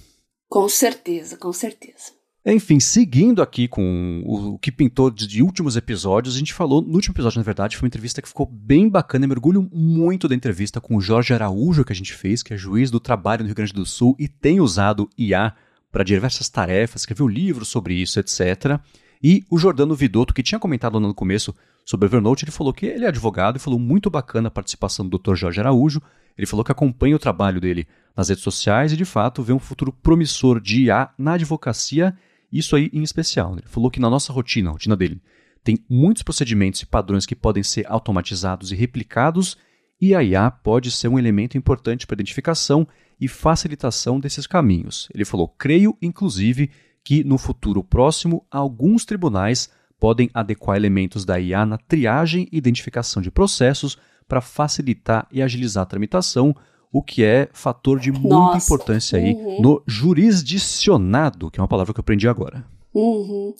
Com 0.49 0.69
certeza, 0.69 1.37
com 1.37 1.53
certeza. 1.53 2.13
Enfim, 2.47 2.79
seguindo 2.79 3.41
aqui 3.41 3.67
com 3.67 4.23
o, 4.27 4.59
que 4.59 4.71
pintou 4.71 5.11
de, 5.11 5.27
de, 5.27 5.43
últimos 5.43 5.77
episódios, 5.77 6.37
a 6.37 6.39
gente 6.39 6.53
falou, 6.53 6.83
no 6.83 6.95
último 6.95 7.15
episódio, 7.15 7.39
na 7.39 7.45
verdade, 7.45 7.75
foi 7.75 7.87
uma 7.87 7.89
entrevista 7.89 8.21
que 8.21 8.29
ficou 8.29 8.45
bem 8.45 8.87
bacana. 8.87 9.25
Eu 9.25 9.31
mergulho 9.31 9.67
muito 9.73 10.29
da 10.29 10.35
entrevista 10.35 10.79
com 10.79 10.97
o 10.97 11.01
Jorge 11.01 11.33
Araújo 11.33 11.85
que 11.85 11.93
a 11.93 11.97
gente 11.97 12.13
fez, 12.13 12.43
que 12.43 12.53
é 12.53 12.57
juiz 12.57 12.91
do 12.91 13.01
trabalho 13.01 13.41
no 13.41 13.47
Rio 13.47 13.57
Grande 13.57 13.73
do 13.73 13.87
Sul 13.87 14.15
e 14.19 14.29
tem 14.29 14.61
usado 14.61 15.09
IA 15.17 15.55
para 15.91 16.05
diversas 16.05 16.51
tarefas, 16.51 17.03
escreveu 17.03 17.27
livros 17.27 17.69
sobre 17.69 17.95
isso, 17.95 18.21
etc. 18.21 18.79
E 19.23 19.45
o 19.51 19.59
Jordano 19.59 19.95
Vidotto, 19.95 20.35
que 20.35 20.43
tinha 20.43 20.59
comentado 20.59 21.01
no 21.01 21.15
começo 21.15 21.55
sobre 21.85 22.07
Evernote, 22.07 22.45
ele 22.45 22.53
falou 22.53 22.73
que 22.73 22.87
ele 22.87 23.05
é 23.05 23.09
advogado 23.09 23.57
e 23.57 23.61
falou 23.61 23.79
muito 23.79 24.11
bacana 24.11 24.49
a 24.49 24.51
participação 24.51 25.09
do 25.09 25.19
Dr. 25.19 25.35
Jorge 25.35 25.61
Araújo. 25.61 26.01
Ele 26.37 26.47
falou 26.47 26.65
que 26.65 26.73
acompanha 26.73 27.17
o 27.17 27.19
trabalho 27.19 27.61
dele 27.61 27.87
nas 28.17 28.29
redes 28.29 28.43
sociais 28.43 28.93
e, 28.93 28.97
de 28.97 29.05
fato, 29.05 29.43
vê 29.43 29.53
um 29.53 29.59
futuro 29.59 29.93
promissor 29.93 30.61
de 30.61 30.85
IA 30.85 31.11
na 31.19 31.35
advocacia, 31.35 32.17
isso 32.51 32.75
aí 32.75 32.91
em 32.93 33.03
especial. 33.03 33.53
Ele 33.55 33.67
falou 33.67 33.91
que 33.91 34.01
na 34.01 34.11
nossa 34.11 34.33
rotina, 34.33 34.71
a 34.71 34.73
rotina 34.73 34.97
dele, 34.97 35.21
tem 35.63 35.79
muitos 35.89 36.23
procedimentos 36.23 36.83
e 36.83 36.87
padrões 36.87 37.25
que 37.25 37.35
podem 37.35 37.63
ser 37.63 37.87
automatizados 37.89 38.71
e 38.71 38.75
replicados, 38.75 39.57
e 40.01 40.15
a 40.15 40.23
IA 40.23 40.51
pode 40.51 40.91
ser 40.91 41.09
um 41.09 41.19
elemento 41.19 41.57
importante 41.57 42.07
para 42.07 42.15
a 42.15 42.19
identificação 42.19 42.87
e 43.21 43.29
facilitação 43.29 44.21
desses 44.21 44.47
caminhos. 44.47 45.09
Ele 45.15 45.25
falou: 45.25 45.49
creio, 45.49 45.97
inclusive, 46.03 46.71
que 47.05 47.23
no 47.23 47.37
futuro 47.37 47.85
próximo 47.85 48.45
alguns 48.51 49.05
tribunais 49.05 49.69
podem 50.01 50.31
adequar 50.35 50.77
elementos 50.77 51.25
da 51.25 51.39
IA 51.39 51.65
na 51.65 51.79
triagem 51.79 52.49
e 52.51 52.57
identificação 52.57 53.23
de 53.23 53.31
processos 53.31 53.99
para 54.27 54.41
facilitar 54.41 55.29
e 55.31 55.43
agilizar 55.43 55.83
a 55.83 55.87
tramitação, 55.87 56.57
o 56.91 57.03
que 57.03 57.23
é 57.23 57.49
fator 57.53 58.01
de 58.01 58.11
muita 58.11 58.29
Nossa. 58.29 58.67
importância 58.67 59.19
aí 59.19 59.35
uhum. 59.35 59.61
no 59.61 59.83
jurisdicionado, 59.87 61.51
que 61.51 61.61
é 61.61 61.63
uma 61.63 61.69
palavra 61.69 61.93
que 61.93 62.01
eu 62.01 62.03
aprendi 62.03 62.27
agora. 62.27 62.65
Uhum. 62.95 63.53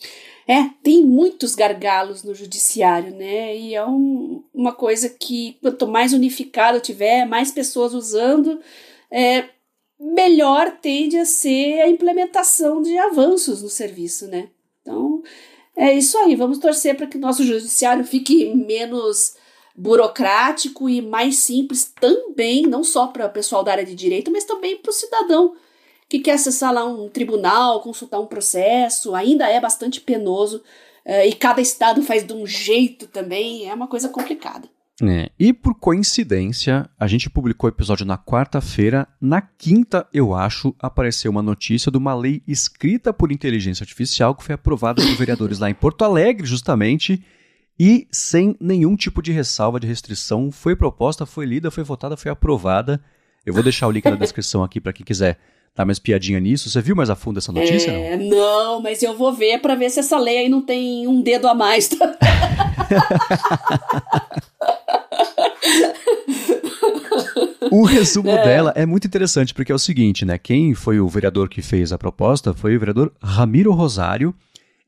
É, 0.47 0.71
tem 0.83 1.05
muitos 1.05 1.55
gargalos 1.57 2.23
no 2.23 2.35
judiciário, 2.35 3.15
né? 3.15 3.57
E 3.57 3.75
é 3.75 3.85
um, 3.85 4.45
uma 4.55 4.73
coisa 4.73 5.09
que 5.09 5.59
quanto 5.61 5.89
mais 5.89 6.13
unificado 6.13 6.79
tiver, 6.79 7.27
mais 7.27 7.51
pessoas 7.51 7.93
usando, 7.93 8.61
é, 9.11 9.47
melhor 9.99 10.79
tende 10.81 11.17
a 11.17 11.25
ser 11.25 11.81
a 11.81 11.89
implementação 11.89 12.83
de 12.83 12.97
avanços 12.99 13.63
no 13.63 13.69
serviço, 13.69 14.27
né? 14.27 14.49
Então, 14.81 15.23
é 15.77 15.93
isso 15.93 16.17
aí. 16.19 16.37
Vamos 16.37 16.59
torcer 16.59 16.97
para 16.97 17.07
que 17.07 17.17
o 17.17 17.21
nosso 17.21 17.45
judiciário 17.45 18.05
fique 18.05 18.55
menos 18.55 19.37
burocrático 19.77 20.89
e 20.89 21.03
mais 21.03 21.39
simples 21.39 21.93
também, 22.01 22.63
não 22.63 22.85
só 22.85 23.09
para 23.09 23.27
o 23.27 23.31
pessoal 23.31 23.65
da 23.65 23.73
área 23.73 23.85
de 23.85 23.95
direito, 23.95 24.31
mas 24.31 24.45
também 24.45 24.77
para 24.77 24.91
o 24.91 24.95
cidadão 24.95 25.55
que 26.09 26.21
quer 26.21 26.33
acessar 26.33 26.73
lá 26.73 26.85
um 26.85 27.09
tribunal, 27.09 27.81
consultar 27.81 28.21
um 28.21 28.27
processo. 28.27 29.15
Ainda 29.15 29.49
é 29.49 29.61
bastante 29.61 30.01
penoso 30.01 30.63
uh, 31.05 31.27
e 31.27 31.33
cada 31.33 31.61
estado 31.61 32.03
faz 32.03 32.25
de 32.25 32.33
um 32.33 32.47
jeito 32.47 33.09
também. 33.09 33.69
É 33.69 33.75
uma 33.75 33.89
coisa 33.89 34.09
complicada. 34.09 34.69
É, 35.03 35.31
e 35.37 35.53
por 35.53 35.75
coincidência, 35.75 36.89
a 36.99 37.09
gente 37.09 37.29
publicou 37.29 37.69
o 37.69 37.73
episódio 37.73 38.07
na 38.07 38.17
quarta-feira. 38.17 39.09
Na 39.21 39.41
quinta, 39.41 40.07
eu 40.13 40.35
acho, 40.35 40.75
apareceu 40.79 41.33
uma 41.33 41.43
notícia 41.43 41.91
de 41.91 41.99
uma 41.99 42.15
lei 42.15 42.43
escrita 42.47 43.13
por 43.13 43.33
inteligência 43.33 43.83
artificial 43.83 44.35
que 44.37 44.45
foi 44.45 44.55
aprovada 44.55 45.03
por 45.03 45.17
vereadores 45.17 45.59
lá 45.59 45.69
em 45.69 45.75
Porto 45.75 46.05
Alegre, 46.05 46.47
justamente, 46.47 47.21
e 47.79 48.07
sem 48.13 48.57
nenhum 48.61 48.95
tipo 48.95 49.21
de 49.21 49.33
ressalva 49.33 49.81
de 49.81 49.87
restrição. 49.87 50.53
Foi 50.53 50.77
proposta, 50.77 51.27
foi 51.27 51.45
lida, 51.45 51.73
foi 51.73 51.83
votada, 51.83 52.17
foi 52.17 52.31
aprovada. 52.31 53.03
Eu 53.45 53.53
vou 53.53 53.65
deixar 53.65 53.89
o 53.89 53.91
link 53.91 54.05
na 54.05 54.15
descrição 54.15 54.63
aqui 54.63 54.81
para 54.81 54.93
quem 54.93 55.05
quiser 55.05 55.39
dar 55.75 55.85
mais 55.85 55.99
piadinha 55.99 56.39
nisso. 56.39 56.71
Você 56.71 56.81
viu 56.81 56.95
mais 56.95 57.11
a 57.11 57.17
fundo 57.17 57.39
essa 57.39 57.51
notícia? 57.51 57.91
É, 57.91 58.17
não? 58.17 58.29
não, 58.29 58.81
mas 58.81 59.03
eu 59.03 59.17
vou 59.17 59.33
ver 59.33 59.59
para 59.59 59.75
ver 59.75 59.91
se 59.91 59.99
essa 59.99 60.17
lei 60.19 60.39
aí 60.39 60.49
não 60.49 60.63
tem 60.63 61.09
um 61.09 61.21
dedo 61.21 61.49
a 61.49 61.55
mais. 61.55 61.89
Tá? 61.89 62.17
o 67.71 67.85
resumo 67.85 68.31
é. 68.31 68.45
dela 68.45 68.73
é 68.77 68.85
muito 68.87 69.07
interessante, 69.07 69.55
porque 69.55 69.73
é 69.73 69.75
o 69.75 69.79
seguinte, 69.79 70.25
né? 70.25 70.39
Quem 70.39 70.75
foi 70.75 71.01
o 71.01 71.09
vereador 71.09 71.49
que 71.49 71.63
fez 71.63 71.93
a 71.93 71.99
proposta 71.99 72.55
foi 72.55 72.77
o 72.77 72.79
vereador 72.79 73.13
Ramiro 73.23 73.73
Rosário. 73.73 74.35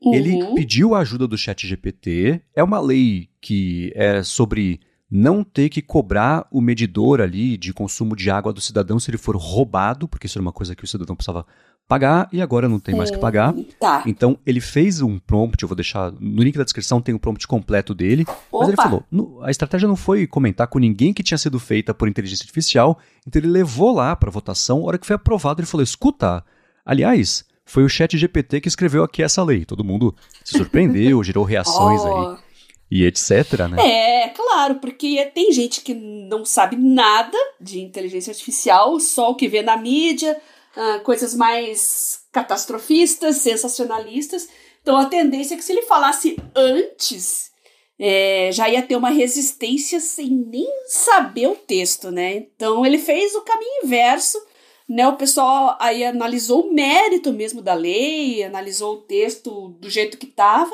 Uhum. 0.01 0.13
Ele 0.13 0.55
pediu 0.55 0.93
a 0.93 0.99
ajuda 0.99 1.27
do 1.27 1.37
chat 1.37 1.65
GPT. 1.67 2.41
É 2.55 2.63
uma 2.63 2.79
lei 2.79 3.29
que 3.41 3.91
é 3.95 4.21
sobre 4.23 4.79
não 5.09 5.43
ter 5.43 5.69
que 5.69 5.81
cobrar 5.81 6.45
o 6.51 6.59
medidor 6.59 7.21
ali 7.21 7.57
de 7.57 7.73
consumo 7.73 8.15
de 8.15 8.29
água 8.29 8.51
do 8.51 8.59
cidadão 8.59 8.99
se 8.99 9.09
ele 9.09 9.17
for 9.17 9.35
roubado, 9.37 10.07
porque 10.07 10.27
isso 10.27 10.37
era 10.37 10.41
uma 10.41 10.51
coisa 10.51 10.75
que 10.75 10.83
o 10.83 10.87
cidadão 10.87 11.15
precisava 11.15 11.45
pagar 11.87 12.27
e 12.33 12.41
agora 12.41 12.67
não 12.67 12.79
tem 12.79 12.93
mais 12.93 13.09
que 13.09 13.17
pagar. 13.17 13.55
Tá. 13.79 14.03
Então 14.05 14.37
ele 14.45 14.59
fez 14.59 15.01
um 15.01 15.17
prompt, 15.17 15.63
eu 15.63 15.69
vou 15.69 15.75
deixar 15.75 16.11
no 16.11 16.43
link 16.43 16.57
da 16.57 16.65
descrição 16.65 17.01
tem 17.01 17.15
o 17.15 17.19
prompt 17.19 17.47
completo 17.47 17.95
dele. 17.95 18.25
Opa. 18.27 18.59
Mas 18.59 18.67
ele 18.67 18.75
falou, 18.75 19.05
a 19.41 19.49
estratégia 19.49 19.87
não 19.87 19.95
foi 19.95 20.27
comentar 20.27 20.67
com 20.67 20.77
ninguém 20.77 21.13
que 21.13 21.23
tinha 21.23 21.37
sido 21.37 21.57
feita 21.59 21.93
por 21.93 22.09
inteligência 22.09 22.43
artificial, 22.43 22.99
então 23.25 23.39
ele 23.39 23.47
levou 23.47 23.95
lá 23.95 24.15
para 24.15 24.29
votação. 24.29 24.81
A 24.81 24.87
hora 24.87 24.97
que 24.97 25.07
foi 25.07 25.15
aprovado, 25.15 25.61
ele 25.61 25.67
falou: 25.67 25.83
"Escuta, 25.83 26.43
aliás, 26.85 27.45
foi 27.65 27.83
o 27.83 27.89
chat 27.89 28.17
GPT 28.17 28.59
que 28.59 28.67
escreveu 28.67 29.03
aqui 29.03 29.23
essa 29.23 29.41
lei. 29.41 29.63
Todo 29.63 29.85
mundo 29.85 30.13
se 30.43 30.57
surpreendeu, 30.57 31.23
gerou 31.23 31.45
reações 31.45 32.01
oh. 32.01 32.07
aí 32.07 32.46
e 32.89 33.05
etc, 33.05 33.67
né? 33.69 33.77
É, 33.85 34.29
claro, 34.29 34.75
porque 34.75 35.25
tem 35.33 35.51
gente 35.51 35.81
que 35.81 35.93
não 35.93 36.45
sabe 36.45 36.77
nada 36.77 37.37
de 37.59 37.81
inteligência 37.81 38.31
artificial, 38.31 38.99
só 38.99 39.31
o 39.31 39.35
que 39.35 39.47
vê 39.47 39.61
na 39.61 39.75
mídia, 39.75 40.39
uh, 40.75 41.01
coisas 41.01 41.33
mais 41.33 42.21
catastrofistas, 42.31 43.37
sensacionalistas. 43.37 44.47
Então 44.81 44.95
a 44.95 45.05
tendência 45.05 45.53
é 45.53 45.57
que 45.57 45.63
se 45.63 45.73
ele 45.73 45.81
falasse 45.81 46.37
antes, 46.55 47.51
é, 47.99 48.51
já 48.53 48.69
ia 48.69 48.81
ter 48.81 48.95
uma 48.95 49.09
resistência 49.09 49.99
sem 49.99 50.29
nem 50.29 50.67
saber 50.85 51.47
o 51.47 51.55
texto, 51.55 52.09
né? 52.09 52.35
Então 52.35 52.85
ele 52.85 52.97
fez 52.97 53.35
o 53.35 53.41
caminho 53.41 53.83
inverso, 53.83 54.41
né? 54.87 55.05
O 55.09 55.17
pessoal 55.17 55.75
aí 55.79 56.05
analisou 56.05 56.67
o 56.67 56.73
mérito 56.73 57.33
mesmo 57.33 57.61
da 57.61 57.73
lei, 57.73 58.43
analisou 58.43 58.93
o 58.93 59.01
texto 59.01 59.69
do 59.79 59.89
jeito 59.89 60.17
que 60.17 60.27
estava 60.27 60.71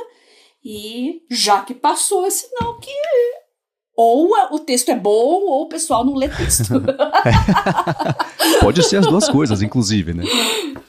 e 0.63 1.21
já 1.29 1.61
que 1.61 1.73
passou, 1.73 2.25
é 2.25 2.29
sinal 2.29 2.79
que 2.79 2.91
ou 3.95 4.31
o 4.51 4.59
texto 4.59 4.89
é 4.89 4.95
bom 4.95 5.11
ou 5.45 5.63
o 5.63 5.69
pessoal 5.69 6.03
não 6.03 6.15
lê 6.15 6.27
texto. 6.27 6.73
Pode 8.59 8.81
ser 8.83 8.97
as 8.97 9.05
duas 9.05 9.29
coisas, 9.29 9.61
inclusive, 9.61 10.13
né? 10.13 10.23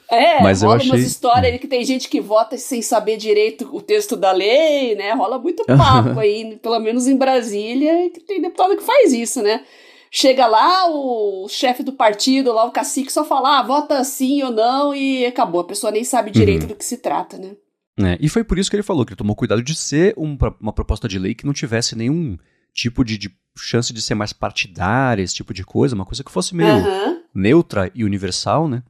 É, 0.09 0.41
Mas 0.41 0.61
rola 0.61 0.75
eu 0.75 0.77
achei... 0.77 0.91
umas 0.91 1.01
histórias 1.01 1.53
aí 1.53 1.59
que 1.59 1.67
tem 1.67 1.83
gente 1.83 2.09
que 2.09 2.19
vota 2.19 2.57
sem 2.57 2.81
saber 2.81 3.17
direito 3.17 3.69
o 3.71 3.81
texto 3.81 4.15
da 4.15 4.31
lei, 4.31 4.95
né? 4.95 5.13
Rola 5.13 5.37
muito 5.37 5.63
papo 5.65 6.19
aí, 6.19 6.57
pelo 6.61 6.79
menos 6.79 7.07
em 7.07 7.15
Brasília, 7.15 8.09
que 8.09 8.21
tem 8.21 8.41
deputado 8.41 8.75
que 8.75 8.83
faz 8.83 9.13
isso, 9.13 9.41
né? 9.41 9.63
Chega 10.09 10.47
lá, 10.47 10.89
o 10.89 11.47
chefe 11.49 11.83
do 11.83 11.91
partido, 11.91 12.53
lá 12.53 12.63
o 12.63 12.71
cacique, 12.71 13.11
só 13.11 13.25
fala, 13.25 13.59
ah, 13.59 13.63
vota 13.63 14.03
sim 14.03 14.41
ou 14.43 14.51
não, 14.51 14.95
e 14.95 15.25
acabou. 15.25 15.61
A 15.61 15.65
pessoa 15.65 15.91
nem 15.91 16.03
sabe 16.03 16.31
direito 16.31 16.63
uhum. 16.63 16.69
do 16.69 16.75
que 16.75 16.85
se 16.85 16.97
trata, 16.97 17.37
né? 17.37 17.51
É, 17.97 18.17
e 18.19 18.27
foi 18.27 18.43
por 18.43 18.59
isso 18.59 18.69
que 18.69 18.75
ele 18.75 18.83
falou 18.83 19.05
que 19.05 19.11
ele 19.11 19.17
tomou 19.17 19.35
cuidado 19.35 19.63
de 19.63 19.73
ser 19.73 20.13
um, 20.17 20.37
uma 20.59 20.73
proposta 20.73 21.07
de 21.07 21.17
lei 21.17 21.33
que 21.33 21.45
não 21.45 21.53
tivesse 21.53 21.95
nenhum 21.95 22.37
tipo 22.73 23.05
de, 23.05 23.17
de, 23.17 23.33
chance 23.57 23.93
de 23.93 24.01
ser 24.01 24.15
mais 24.15 24.33
partidária, 24.33 25.23
esse 25.23 25.35
tipo 25.35 25.53
de 25.53 25.63
coisa, 25.63 25.95
uma 25.95 26.05
coisa 26.05 26.23
que 26.23 26.31
fosse 26.31 26.53
meio 26.53 26.75
uhum. 26.75 27.21
neutra 27.33 27.89
e 27.95 28.03
universal, 28.03 28.67
né? 28.67 28.83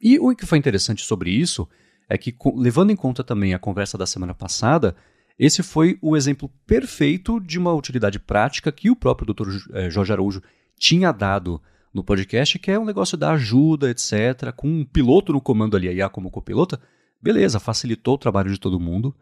E 0.00 0.20
o 0.20 0.34
que 0.36 0.46
foi 0.46 0.56
interessante 0.56 1.04
sobre 1.04 1.30
isso 1.30 1.68
é 2.08 2.16
que, 2.16 2.34
levando 2.54 2.90
em 2.90 2.96
conta 2.96 3.24
também 3.24 3.52
a 3.54 3.58
conversa 3.58 3.98
da 3.98 4.06
semana 4.06 4.32
passada, 4.32 4.94
esse 5.36 5.62
foi 5.62 5.98
o 6.00 6.16
exemplo 6.16 6.48
perfeito 6.64 7.40
de 7.40 7.58
uma 7.58 7.72
utilidade 7.74 8.20
prática 8.20 8.70
que 8.70 8.90
o 8.90 8.96
próprio 8.96 9.34
Dr. 9.34 9.48
Eh, 9.72 9.90
Jorge 9.90 10.12
Araújo 10.12 10.42
tinha 10.78 11.12
dado 11.12 11.60
no 11.92 12.04
podcast, 12.04 12.58
que 12.58 12.70
é 12.70 12.78
um 12.78 12.84
negócio 12.84 13.16
da 13.16 13.32
ajuda, 13.32 13.90
etc., 13.90 14.52
com 14.54 14.68
um 14.68 14.84
piloto 14.84 15.32
no 15.32 15.40
comando 15.40 15.76
ali, 15.76 15.88
a 15.88 15.92
IA 15.92 16.08
como 16.08 16.30
copilota, 16.30 16.80
beleza, 17.20 17.60
facilitou 17.60 18.14
o 18.14 18.18
trabalho 18.18 18.50
de 18.50 18.58
todo 18.58 18.80
mundo. 18.80 19.14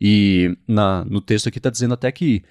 E 0.00 0.56
na, 0.66 1.04
no 1.04 1.20
texto 1.20 1.48
aqui 1.48 1.58
está 1.58 1.70
dizendo 1.70 1.94
até 1.94 2.10
que 2.12 2.42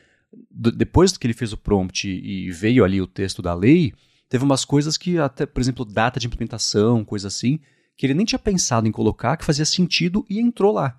depois 0.51 1.15
que 1.15 1.25
ele 1.27 1.33
fez 1.33 1.53
o 1.53 1.57
prompt 1.57 2.07
e 2.07 2.51
veio 2.51 2.83
ali 2.83 3.01
o 3.01 3.07
texto 3.07 3.41
da 3.41 3.53
lei, 3.53 3.93
teve 4.29 4.43
umas 4.43 4.65
coisas 4.65 4.97
que 4.97 5.17
até, 5.17 5.45
por 5.45 5.61
exemplo, 5.61 5.85
data 5.85 6.19
de 6.19 6.27
implementação, 6.27 7.05
coisa 7.05 7.27
assim, 7.27 7.59
que 7.95 8.05
ele 8.05 8.13
nem 8.13 8.25
tinha 8.25 8.39
pensado 8.39 8.87
em 8.87 8.91
colocar, 8.91 9.37
que 9.37 9.45
fazia 9.45 9.65
sentido 9.65 10.25
e 10.29 10.39
entrou 10.39 10.73
lá. 10.73 10.95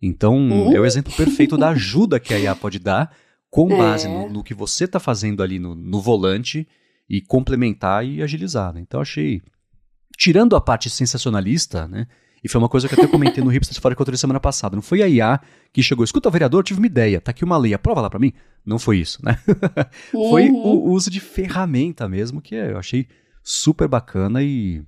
Então, 0.00 0.36
uhum. 0.36 0.72
é 0.72 0.80
o 0.80 0.86
exemplo 0.86 1.12
perfeito 1.12 1.56
da 1.56 1.70
ajuda 1.70 2.20
que 2.20 2.32
a 2.32 2.38
IA 2.38 2.54
pode 2.54 2.78
dar 2.78 3.14
com 3.50 3.68
base 3.68 4.06
é. 4.06 4.10
no, 4.10 4.28
no, 4.28 4.44
que 4.44 4.54
você 4.54 4.84
está 4.84 5.00
fazendo 5.00 5.42
ali 5.42 5.58
no, 5.58 5.74
no, 5.74 6.00
volante 6.00 6.68
e 7.08 7.20
complementar 7.20 8.06
e 8.06 8.22
agilizar. 8.22 8.72
Né? 8.72 8.80
Então, 8.80 9.00
achei, 9.00 9.42
tirando 10.16 10.54
a 10.54 10.60
parte 10.60 10.88
sensacionalista, 10.88 11.88
né, 11.88 12.06
e 12.42 12.48
foi 12.48 12.60
uma 12.60 12.68
coisa 12.68 12.88
que 12.88 12.94
eu 12.94 12.98
até 12.98 13.10
comentei 13.10 13.42
no 13.42 13.50
Hipsters 13.50 13.78
Fora 13.78 13.94
Controle 13.94 14.18
semana 14.18 14.40
passada. 14.40 14.76
Não 14.76 14.82
foi 14.82 15.02
a 15.02 15.08
IA 15.08 15.40
que 15.72 15.82
chegou, 15.82 16.04
escuta, 16.04 16.30
vereador, 16.30 16.62
tive 16.62 16.80
uma 16.80 16.86
ideia, 16.86 17.20
tá 17.20 17.30
aqui 17.30 17.44
uma 17.44 17.56
lei, 17.56 17.74
aprova 17.74 18.00
lá 18.00 18.10
para 18.10 18.18
mim. 18.18 18.32
Não 18.64 18.78
foi 18.78 18.98
isso, 18.98 19.24
né? 19.24 19.38
Uhum. 20.14 20.30
foi 20.30 20.50
o 20.50 20.90
uso 20.90 21.10
de 21.10 21.20
ferramenta 21.20 22.08
mesmo, 22.08 22.40
que 22.40 22.54
eu 22.54 22.78
achei 22.78 23.06
super 23.42 23.88
bacana 23.88 24.42
e, 24.42 24.82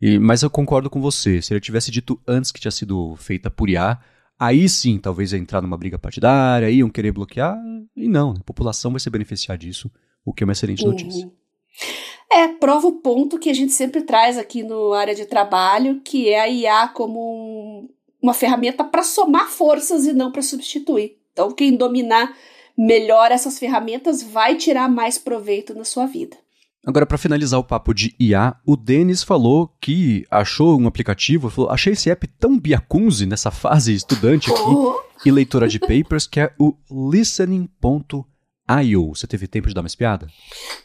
e. 0.00 0.18
Mas 0.18 0.42
eu 0.42 0.50
concordo 0.50 0.88
com 0.90 1.00
você. 1.00 1.40
Se 1.42 1.52
ele 1.52 1.60
tivesse 1.60 1.90
dito 1.90 2.20
antes 2.26 2.52
que 2.52 2.60
tinha 2.60 2.70
sido 2.70 3.14
feita 3.16 3.50
por 3.50 3.68
IA, 3.68 3.98
aí 4.38 4.68
sim 4.68 4.98
talvez 4.98 5.32
ia 5.32 5.38
entrar 5.38 5.60
numa 5.60 5.76
briga 5.76 5.98
partidária, 5.98 6.70
iam 6.70 6.88
querer 6.88 7.12
bloquear. 7.12 7.56
E 7.96 8.08
não, 8.08 8.32
a 8.32 8.44
população 8.44 8.90
vai 8.90 9.00
se 9.00 9.10
beneficiar 9.10 9.58
disso, 9.58 9.90
o 10.24 10.32
que 10.32 10.42
é 10.42 10.46
uma 10.46 10.52
excelente 10.52 10.84
uhum. 10.84 10.90
notícia. 10.90 11.30
É, 12.30 12.46
prova 12.48 12.86
o 12.86 13.00
ponto 13.00 13.38
que 13.38 13.48
a 13.48 13.54
gente 13.54 13.72
sempre 13.72 14.02
traz 14.02 14.36
aqui 14.36 14.62
no 14.62 14.92
área 14.92 15.14
de 15.14 15.24
trabalho, 15.24 16.00
que 16.04 16.28
é 16.28 16.40
a 16.40 16.48
IA 16.48 16.88
como 16.88 17.18
um, 17.18 17.88
uma 18.22 18.34
ferramenta 18.34 18.84
para 18.84 19.02
somar 19.02 19.48
forças 19.48 20.06
e 20.06 20.12
não 20.12 20.30
para 20.30 20.42
substituir. 20.42 21.16
Então, 21.32 21.50
quem 21.52 21.74
dominar 21.74 22.36
melhor 22.76 23.32
essas 23.32 23.58
ferramentas 23.58 24.22
vai 24.22 24.56
tirar 24.56 24.88
mais 24.88 25.16
proveito 25.16 25.74
na 25.74 25.84
sua 25.84 26.06
vida. 26.06 26.36
Agora, 26.86 27.06
para 27.06 27.18
finalizar 27.18 27.58
o 27.58 27.64
papo 27.64 27.92
de 27.92 28.14
IA, 28.20 28.54
o 28.64 28.76
Denis 28.76 29.22
falou 29.22 29.70
que 29.80 30.24
achou 30.30 30.78
um 30.78 30.86
aplicativo, 30.86 31.50
falou, 31.50 31.70
achei 31.70 31.92
esse 31.94 32.10
app 32.10 32.26
tão 32.38 32.58
biacunze 32.58 33.26
nessa 33.26 33.50
fase 33.50 33.94
estudante 33.94 34.50
aqui 34.50 34.60
oh. 34.68 35.00
e 35.24 35.30
leitora 35.30 35.66
de 35.66 35.78
papers, 35.78 36.26
que 36.26 36.40
é 36.40 36.52
o 36.58 36.74
listening.ai 37.10 38.37
I.O. 38.68 39.14
Você 39.14 39.26
teve 39.26 39.46
tempo 39.46 39.68
de 39.68 39.74
dar 39.74 39.80
uma 39.80 39.86
espiada? 39.86 40.26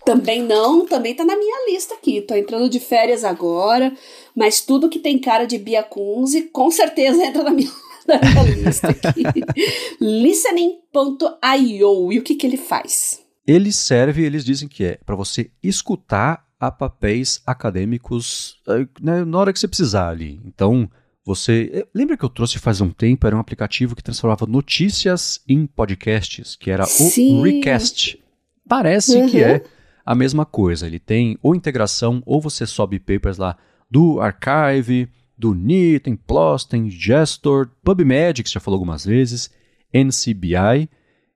Também 0.05 0.41
não, 0.41 0.85
também 0.85 1.13
tá 1.13 1.25
na 1.25 1.35
minha 1.35 1.71
lista 1.71 1.95
aqui. 1.95 2.21
Tô 2.21 2.35
entrando 2.35 2.69
de 2.69 2.79
férias 2.79 3.23
agora, 3.23 3.93
mas 4.35 4.61
tudo 4.61 4.89
que 4.89 4.99
tem 4.99 5.19
cara 5.19 5.45
de 5.45 5.57
Bia 5.57 5.83
Kunze, 5.83 6.43
com 6.43 6.71
certeza 6.71 7.21
entra 7.25 7.43
na 7.43 7.51
minha, 7.51 7.71
na 8.07 8.19
minha 8.19 8.55
lista 8.55 8.89
aqui. 8.89 9.23
Listening.io. 9.99 12.13
E 12.13 12.19
o 12.19 12.23
que 12.23 12.35
que 12.35 12.47
ele 12.47 12.57
faz? 12.57 13.21
Ele 13.45 13.73
serve, 13.73 14.23
eles 14.23 14.45
dizem 14.45 14.69
que 14.69 14.85
é 14.85 14.99
para 15.05 15.15
você 15.15 15.51
escutar 15.61 16.45
a 16.59 16.71
papéis 16.71 17.41
acadêmicos 17.45 18.55
eh, 18.69 18.87
né, 19.01 19.25
na 19.25 19.37
hora 19.37 19.51
que 19.51 19.59
você 19.59 19.67
precisar 19.67 20.09
ali. 20.09 20.39
Então, 20.45 20.89
você. 21.25 21.69
Eh, 21.73 21.87
lembra 21.93 22.17
que 22.17 22.23
eu 22.23 22.29
trouxe 22.29 22.59
faz 22.59 22.81
um 22.81 22.89
tempo? 22.89 23.25
Era 23.25 23.35
um 23.35 23.39
aplicativo 23.39 23.95
que 23.95 24.03
transformava 24.03 24.45
notícias 24.45 25.41
em 25.47 25.65
podcasts, 25.65 26.55
que 26.55 26.69
era 26.69 26.85
Sim. 26.85 27.39
o 27.39 27.43
Recast. 27.43 28.21
Parece 28.67 29.17
uhum. 29.17 29.29
que 29.29 29.41
é 29.41 29.63
a 30.05 30.15
mesma 30.15 30.45
coisa. 30.45 30.87
Ele 30.87 30.99
tem 30.99 31.37
ou 31.41 31.55
integração, 31.55 32.21
ou 32.25 32.41
você 32.41 32.65
sobe 32.65 32.99
papers 32.99 33.37
lá 33.37 33.57
do 33.89 34.19
Archive, 34.19 35.07
do 35.37 35.53
NI, 35.53 35.99
tem 35.99 36.15
PLOS, 36.15 36.65
tem 36.65 36.89
Gestor, 36.89 37.69
PubMed, 37.83 38.43
que 38.43 38.49
você 38.49 38.53
já 38.53 38.59
falou 38.59 38.77
algumas 38.77 39.05
vezes, 39.05 39.49
NCBI. 39.93 40.89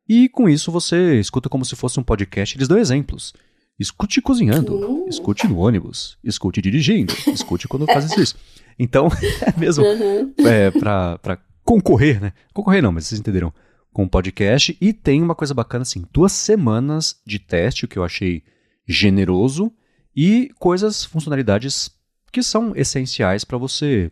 E 0.07 0.29
com 0.29 0.47
isso 0.47 0.71
você 0.71 1.19
escuta 1.19 1.49
como 1.49 1.65
se 1.65 1.75
fosse 1.75 1.99
um 1.99 2.03
podcast. 2.03 2.57
Eles 2.57 2.67
dão 2.67 2.77
exemplos. 2.77 3.33
Escute 3.79 4.21
cozinhando, 4.21 5.05
escute 5.07 5.47
no 5.47 5.59
ônibus, 5.59 6.17
escute 6.23 6.61
dirigindo, 6.61 7.13
escute 7.27 7.67
quando 7.67 7.85
faz 7.85 8.11
isso. 8.17 8.35
Então, 8.79 9.07
é 9.41 9.59
mesmo 9.59 9.83
uhum. 9.83 10.33
é, 10.39 10.71
para 10.71 11.39
concorrer, 11.63 12.19
né? 12.19 12.33
Concorrer 12.53 12.81
não, 12.81 12.91
mas 12.91 13.05
vocês 13.07 13.19
entenderam. 13.19 13.53
Com 13.93 14.03
o 14.03 14.09
podcast. 14.09 14.77
E 14.79 14.93
tem 14.93 15.23
uma 15.23 15.33
coisa 15.33 15.55
bacana 15.55 15.81
assim: 15.81 16.05
duas 16.13 16.31
semanas 16.31 17.19
de 17.25 17.39
teste, 17.39 17.85
o 17.85 17.87
que 17.87 17.97
eu 17.97 18.03
achei 18.03 18.43
generoso, 18.87 19.71
e 20.15 20.51
coisas, 20.59 21.03
funcionalidades 21.03 21.89
que 22.31 22.43
são 22.43 22.75
essenciais 22.75 23.43
para 23.43 23.57
você 23.57 24.11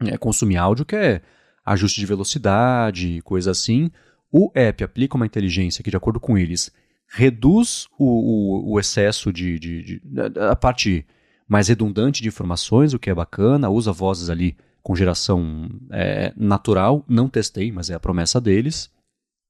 é, 0.00 0.16
consumir 0.16 0.56
áudio, 0.56 0.84
que 0.84 0.94
é 0.94 1.22
ajuste 1.64 2.00
de 2.00 2.06
velocidade, 2.06 3.20
coisa 3.22 3.50
assim. 3.50 3.90
O 4.30 4.50
app 4.54 4.84
aplica 4.84 5.16
uma 5.16 5.26
inteligência 5.26 5.82
que, 5.82 5.90
de 5.90 5.96
acordo 5.96 6.20
com 6.20 6.38
eles, 6.38 6.70
reduz 7.08 7.86
o, 7.98 8.04
o, 8.04 8.72
o 8.74 8.80
excesso 8.80 9.32
de, 9.32 9.58
de, 9.58 9.82
de, 9.82 10.02
a 10.50 10.56
parte 10.56 11.06
mais 11.48 11.68
redundante 11.68 12.22
de 12.22 12.28
informações, 12.28 12.92
o 12.92 12.98
que 12.98 13.10
é 13.10 13.14
bacana, 13.14 13.70
usa 13.70 13.92
vozes 13.92 14.28
ali 14.28 14.56
com 14.82 14.94
geração 14.94 15.68
é, 15.90 16.32
natural, 16.36 17.04
não 17.08 17.28
testei, 17.28 17.72
mas 17.72 17.90
é 17.90 17.94
a 17.94 18.00
promessa 18.00 18.40
deles. 18.40 18.90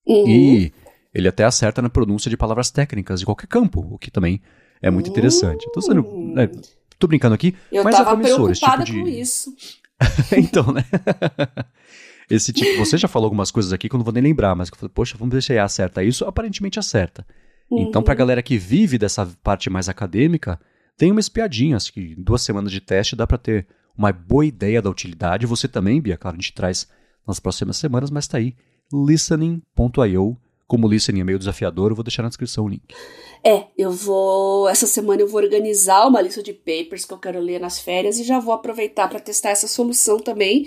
Uhum. 0.07 0.29
E 0.29 0.73
ele 1.13 1.29
até 1.29 1.45
acerta 1.45 1.81
na 1.81 1.89
pronúncia 1.89 2.31
de 2.31 2.37
palavras 2.37 2.71
técnicas 2.71 3.21
de 3.21 3.27
qualquer 3.27 3.47
campo, 3.47 3.87
o 3.91 3.99
que 3.99 4.11
também 4.11 4.41
É 4.81 4.91
muito 4.91 5.09
interessante. 5.11 5.67
Tô, 5.73 5.81
sendo, 5.81 6.03
né, 6.35 6.49
tô 6.99 7.07
brincando 7.07 7.35
aqui, 7.35 7.55
Eu 7.73 7.83
mas 7.83 7.95
é 7.95 7.99
tava 7.99 8.11
promissor 8.11 8.51
esse 8.51 8.61
tipo 8.61 8.73
preocupada 8.73 8.85
de... 8.85 9.01
com 9.01 9.09
isso. 9.09 9.55
então, 10.37 10.73
né? 10.73 10.85
Esse 12.29 12.53
tipo, 12.53 12.77
você 12.77 12.99
já 12.99 13.07
falou 13.07 13.27
algumas 13.27 13.53
coisas 13.53 13.73
aqui 13.73 13.89
que 13.89 13.95
eu 13.95 13.99
não 13.99 14.05
vou 14.05 14.13
nem 14.13 14.23
lembrar, 14.23 14.53
mas 14.57 14.69
que 14.69 14.75
eu 14.75 14.81
falei, 14.81 14.93
poxa, 14.93 15.17
vamos 15.17 15.33
ver 15.33 15.43
se 15.43 15.57
acerta 15.57 16.03
isso. 16.03 16.25
Aparentemente 16.25 16.77
acerta. 16.77 17.25
Então, 17.71 18.01
Uhum. 18.01 18.05
galera 18.15 18.43
que 18.43 18.57
vive 18.59 18.99
dessa 18.99 19.27
parte 19.43 19.69
mais 19.69 19.89
acadêmica, 19.89 20.59
tem 20.97 21.11
uma 21.11 21.21
espiadinha, 21.21 21.77
acho 21.77 21.93
que 21.93 22.15
em 22.17 22.23
duas 22.23 22.43
semanas 22.43 22.71
de 22.73 22.81
teste 22.81 23.17
dá 23.17 23.27
pra 23.27 23.37
ter 23.39 23.67
uma 23.97 24.13
boa 24.13 24.47
ideia 24.47 24.81
da 24.81 24.91
utilidade. 24.91 25.47
Você 25.47 25.67
também, 25.67 26.01
Bia, 26.01 26.17
claro, 26.17 26.37
a 26.37 26.41
gente 26.41 26.53
traz 26.53 26.89
nas 27.27 27.41
próximas 27.41 27.77
semanas, 27.77 28.11
mas 28.11 28.29
tá 28.29 28.39
aí, 28.39 28.55
listening.io. 28.93 30.37
Como 30.67 30.89
listening 30.89 31.21
é 31.21 31.25
meio 31.25 31.39
desafiador, 31.39 31.93
eu 31.93 31.95
vou 31.95 32.03
deixar 32.03 32.23
na 32.23 32.29
descrição 32.29 32.65
o 32.65 32.69
link. 32.69 32.83
É, 33.45 33.67
eu 33.79 33.93
vou. 33.93 34.69
Essa 34.69 34.87
semana 34.87 35.23
eu 35.23 35.29
vou 35.29 35.41
organizar 35.41 36.09
uma 36.09 36.21
lista 36.21 36.43
de 36.43 36.53
papers 36.53 37.05
que 37.05 37.15
eu 37.15 37.19
quero 37.19 37.39
ler 37.39 37.61
nas 37.61 37.79
férias 37.79 38.19
e 38.19 38.25
já 38.25 38.41
vou 38.41 38.53
aproveitar 38.53 39.09
para 39.09 39.21
testar 39.21 39.51
essa 39.51 39.69
solução 39.69 40.19
também. 40.19 40.67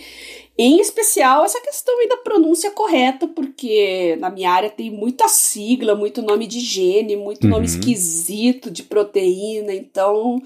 Em 0.57 0.79
especial 0.79 1.43
essa 1.43 1.59
questão 1.59 1.99
aí 1.99 2.07
da 2.07 2.15
pronúncia 2.17 2.71
correta, 2.71 3.27
porque 3.27 4.15
na 4.21 4.29
minha 4.29 4.49
área 4.49 4.69
tem 4.69 4.89
muita 4.89 5.27
sigla, 5.27 5.95
muito 5.95 6.21
nome 6.21 6.47
de 6.47 6.61
gene, 6.61 7.17
muito 7.17 7.43
Uhum. 7.43 7.49
nome 7.49 7.65
esquisito 7.65 8.71
de 8.71 8.83
proteína, 8.83 9.73
então 9.73 10.41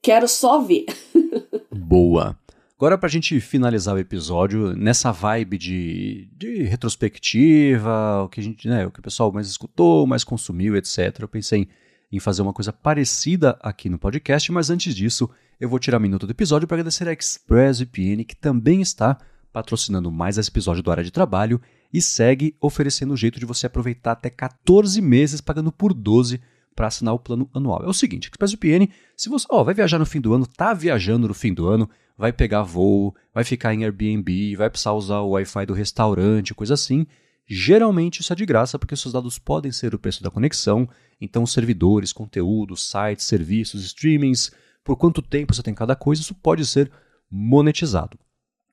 quero 0.00 0.26
só 0.26 0.60
ver. 0.60 0.86
Boa. 1.70 2.38
Agora, 2.84 2.98
pra 2.98 3.08
gente 3.08 3.40
finalizar 3.40 3.94
o 3.94 3.98
episódio, 3.98 4.76
nessa 4.76 5.10
vibe 5.10 5.56
de, 5.56 6.28
de 6.36 6.64
retrospectiva, 6.64 8.22
o 8.22 8.28
que 8.28 8.40
a 8.40 8.42
gente, 8.42 8.68
né, 8.68 8.84
o 8.86 8.90
que 8.90 9.00
o 9.00 9.02
pessoal 9.02 9.32
mais 9.32 9.48
escutou, 9.48 10.06
mais 10.06 10.22
consumiu, 10.22 10.76
etc. 10.76 11.18
Eu 11.18 11.26
pensei 11.26 11.66
em 12.12 12.20
fazer 12.20 12.42
uma 12.42 12.52
coisa 12.52 12.74
parecida 12.74 13.58
aqui 13.62 13.88
no 13.88 13.98
podcast, 13.98 14.52
mas 14.52 14.68
antes 14.68 14.94
disso, 14.94 15.30
eu 15.58 15.66
vou 15.66 15.78
tirar 15.78 15.96
um 15.96 16.02
minuto 16.02 16.26
do 16.26 16.32
episódio 16.32 16.68
para 16.68 16.74
agradecer 16.74 17.08
a 17.08 17.12
ExpressVPN, 17.14 18.22
que 18.22 18.36
também 18.36 18.82
está 18.82 19.16
patrocinando 19.50 20.12
mais 20.12 20.36
esse 20.36 20.50
episódio 20.50 20.82
do 20.82 20.90
Área 20.90 21.02
de 21.02 21.10
Trabalho 21.10 21.62
e 21.90 22.02
segue 22.02 22.54
oferecendo 22.60 23.14
o 23.14 23.16
jeito 23.16 23.40
de 23.40 23.46
você 23.46 23.64
aproveitar 23.64 24.12
até 24.12 24.28
14 24.28 25.00
meses 25.00 25.40
pagando 25.40 25.72
por 25.72 25.94
12 25.94 26.38
para 26.74 26.86
assinar 26.86 27.14
o 27.14 27.18
plano 27.18 27.48
anual. 27.54 27.82
É 27.84 27.88
o 27.88 27.92
seguinte, 27.92 28.28
ExpressVPN, 28.28 28.88
se 29.16 29.28
você 29.28 29.46
ó, 29.50 29.62
vai 29.62 29.74
viajar 29.74 29.98
no 29.98 30.06
fim 30.06 30.20
do 30.20 30.34
ano, 30.34 30.46
tá 30.46 30.74
viajando 30.74 31.28
no 31.28 31.34
fim 31.34 31.52
do 31.52 31.68
ano, 31.68 31.88
vai 32.16 32.32
pegar 32.32 32.62
voo, 32.62 33.14
vai 33.32 33.44
ficar 33.44 33.74
em 33.74 33.84
Airbnb, 33.84 34.56
vai 34.56 34.70
precisar 34.70 34.92
usar 34.92 35.20
o 35.20 35.30
Wi-Fi 35.30 35.66
do 35.66 35.74
restaurante, 35.74 36.54
coisa 36.54 36.74
assim, 36.74 37.06
geralmente 37.46 38.20
isso 38.20 38.32
é 38.32 38.36
de 38.36 38.46
graça 38.46 38.78
porque 38.78 38.96
seus 38.96 39.12
dados 39.12 39.38
podem 39.38 39.72
ser 39.72 39.94
o 39.94 39.98
preço 39.98 40.22
da 40.22 40.30
conexão, 40.30 40.88
então 41.20 41.46
servidores, 41.46 42.12
conteúdos, 42.12 42.88
sites, 42.88 43.26
serviços, 43.26 43.84
streamings, 43.84 44.52
por 44.82 44.96
quanto 44.96 45.22
tempo 45.22 45.54
você 45.54 45.62
tem 45.62 45.74
cada 45.74 45.96
coisa, 45.96 46.22
isso 46.22 46.34
pode 46.34 46.64
ser 46.66 46.90
monetizado. 47.30 48.18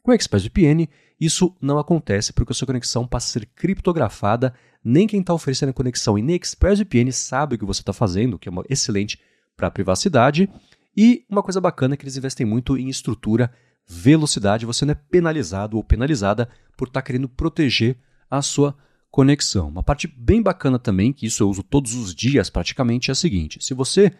Com 0.04 0.12
o 0.12 0.14
ExpressVPN, 0.14 0.89
isso 1.20 1.56
não 1.62 1.78
acontece 1.78 2.34
porque 2.34 2.52
a 2.52 2.56
sua 2.56 2.66
conexão 2.66 3.08
passa 3.08 3.28
a 3.28 3.41
ser 3.41 3.45
criptografada, 3.56 4.54
nem 4.84 5.06
quem 5.06 5.20
está 5.20 5.34
oferecendo 5.34 5.70
a 5.70 5.74
conexão 5.74 6.18
e 6.18 6.22
nem 6.22 6.36
ExpressVPN 6.36 7.12
sabe 7.12 7.56
o 7.56 7.60
que 7.60 7.66
você 7.66 7.82
está 7.82 7.93
fazendo, 7.93 8.39
que 8.39 8.49
é 8.49 8.52
uma 8.52 8.64
excelente 8.70 9.20
para 9.56 9.68
a 9.68 9.72
privacidade. 9.72 10.49
E 10.97 11.24
uma 11.30 11.43
coisa 11.43 11.62
bacana 11.62 11.93
é 11.93 11.97
que 11.97 12.04
eles 12.04 12.18
investem 12.18 12.45
muito 12.45 12.78
em 12.78 12.89
estrutura, 12.89 13.52
velocidade, 13.88 14.66
você 14.66 14.86
não 14.86 14.93
é 14.93 14.95
penalizado 14.95 15.78
ou 15.78 15.84
penalizada 15.84 16.49
por 16.76 16.88
estar 16.88 17.02
querendo 17.02 17.30
proteger 17.30 17.97
a 18.30 18.41
sua 18.41 18.76
conexão. 19.12 19.68
Uma 19.68 19.84
parte 19.84 20.08
bem 20.08 20.41
bacana 20.41 20.80
também, 20.80 21.12
que 21.14 21.26
isso 21.26 21.43
eu 21.43 21.49
uso 21.49 21.62
todos 21.62 21.93
os 21.93 22.16
dias 22.16 22.49
praticamente, 22.49 23.12
é 23.12 23.14
a 23.14 23.16
seguinte: 23.16 23.64
se 23.64 23.74
você 23.74 24.12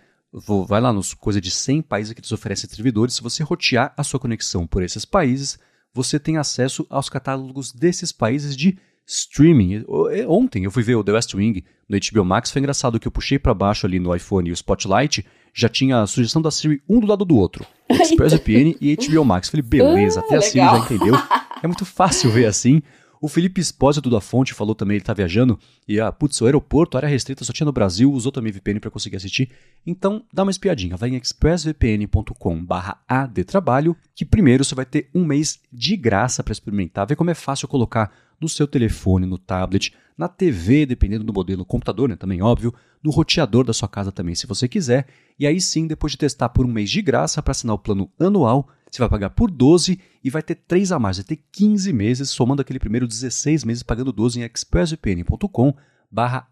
vai 0.68 0.80
lá 0.80 0.94
nos 0.94 1.14
coisa 1.14 1.42
de 1.42 1.50
100 1.50 1.82
países 1.82 2.14
que 2.14 2.20
eles 2.20 2.32
oferecem 2.32 2.70
servidores, 2.70 3.16
se 3.16 3.24
você 3.24 3.44
rotear 3.44 3.94
a 3.98 4.04
sua 4.04 4.20
conexão 4.20 4.68
por 4.68 4.84
esses 4.84 5.06
países, 5.06 5.58
você 5.94 6.20
tem 6.20 6.38
acesso 6.38 6.86
aos 6.90 7.10
catálogos 7.10 7.72
desses 7.72 8.12
países 8.12 8.56
de 8.56 8.78
streaming. 9.06 9.84
Ontem 10.28 10.64
eu 10.64 10.72
fui 10.72 10.84
ver 10.84 10.96
o 10.96 11.04
The 11.04 11.12
West 11.14 11.34
Wing 11.34 11.64
no 11.90 11.98
HBO 11.98 12.26
Max, 12.26 12.52
foi 12.52 12.60
engraçado 12.60 13.00
que 13.00 13.08
eu 13.08 13.12
puxei 13.12 13.38
para 13.38 13.54
baixo 13.54 13.86
ali 13.86 14.00
no 14.00 14.16
iPhone 14.16 14.50
e 14.50 14.52
o 14.52 14.54
Spotlight, 14.54 15.26
já 15.54 15.68
tinha 15.68 16.02
a 16.02 16.08
sugestão 16.08 16.42
da 16.42 16.50
Siri 16.50 16.82
um 16.88 17.00
do 17.00 17.08
lado 17.08 17.26
do 17.26 17.36
outro. 17.36 17.66
ExpressVPN 17.92 18.78
e 18.80 18.96
HBO 18.96 19.26
Max. 19.26 19.50
Falei, 19.50 19.64
beleza, 19.64 20.22
Ah, 20.22 20.24
até 20.24 20.38
a 20.38 20.42
Siri 20.42 20.60
já 20.66 20.78
entendeu. 20.78 21.14
É 21.64 21.68
muito 21.68 21.86
fácil 21.86 22.32
ver 22.32 22.48
assim. 22.48 22.82
O 23.22 23.28
Felipe 23.28 23.62
Espósito 23.62 24.10
da 24.10 24.20
Fonte 24.20 24.52
falou 24.52 24.74
também, 24.74 24.96
ele 24.96 25.04
tá 25.04 25.14
viajando, 25.14 25.60
e 25.88 26.00
ah, 26.00 26.12
putz, 26.12 26.42
o 26.42 26.46
aeroporto, 26.48 26.98
área 26.98 27.08
restrita, 27.08 27.46
só 27.46 27.54
tinha 27.54 27.66
no 27.68 27.72
Brasil, 27.72 28.12
usou 28.12 28.32
também 28.32 28.52
VPN 28.52 28.80
para 28.80 28.90
conseguir 28.90 29.18
assistir. 29.18 29.52
Então, 29.86 30.26
dá 30.34 30.42
uma 30.42 30.50
espiadinha, 30.50 30.98
vai 30.98 31.10
em 31.10 31.18
expressvpn.com 31.18 32.66
barra 32.66 33.00
adtrabalho, 33.08 33.96
que 34.16 34.26
primeiro 34.26 34.66
você 34.66 34.74
vai 34.74 34.86
ter 34.86 35.08
um 35.14 35.24
mês 35.24 35.60
de 35.72 35.96
graça 35.96 36.44
para 36.44 36.52
experimentar, 36.52 37.06
ver 37.06 37.16
como 37.16 37.30
é 37.30 37.36
fácil 37.36 37.68
colocar 37.68 38.12
no 38.42 38.50
seu 38.50 38.68
telefone, 38.68 39.28
no 39.28 39.38
tablet, 39.38 39.94
na 40.18 40.28
TV, 40.28 40.88
dependendo 40.88 41.24
do 41.24 41.32
modelo, 41.32 41.64
computador, 41.64 42.10
né, 42.10 42.16
também 42.16 42.42
óbvio, 42.42 42.74
no 43.04 43.12
roteador 43.12 43.64
da 43.64 43.72
sua 43.72 43.88
casa 43.88 44.12
também, 44.12 44.34
se 44.34 44.48
você 44.48 44.68
quiser. 44.68 45.06
E 45.38 45.46
aí 45.46 45.62
sim, 45.62 45.86
depois 45.86 46.14
de 46.14 46.18
testar 46.18 46.50
por 46.50 46.66
um 46.66 46.72
mês 46.72 46.90
de 46.90 47.04
graça 47.04 47.40
para 47.40 47.52
assinar 47.52 47.76
o 47.76 47.80
plano 47.80 48.10
anual, 48.20 48.68
você 48.92 49.02
vai 49.02 49.10
pagar 49.10 49.30
por 49.30 49.50
12 49.50 49.98
e 50.22 50.30
vai 50.30 50.44
ter 50.44 50.56
3 50.56 50.92
a 50.92 51.00
mais, 51.00 51.18
vai 51.18 51.26
ter 51.26 51.40
15 51.52 51.94
meses, 51.94 52.30
somando 52.30 52.62
aquele 52.62 52.78
primeiro 52.78 53.08
16 53.08 53.64
meses 53.64 53.84
pagando 53.84 54.12
12 54.12 54.42
em 54.42 54.44
expressvpn.com 54.44 55.74
barra. 56.12 56.48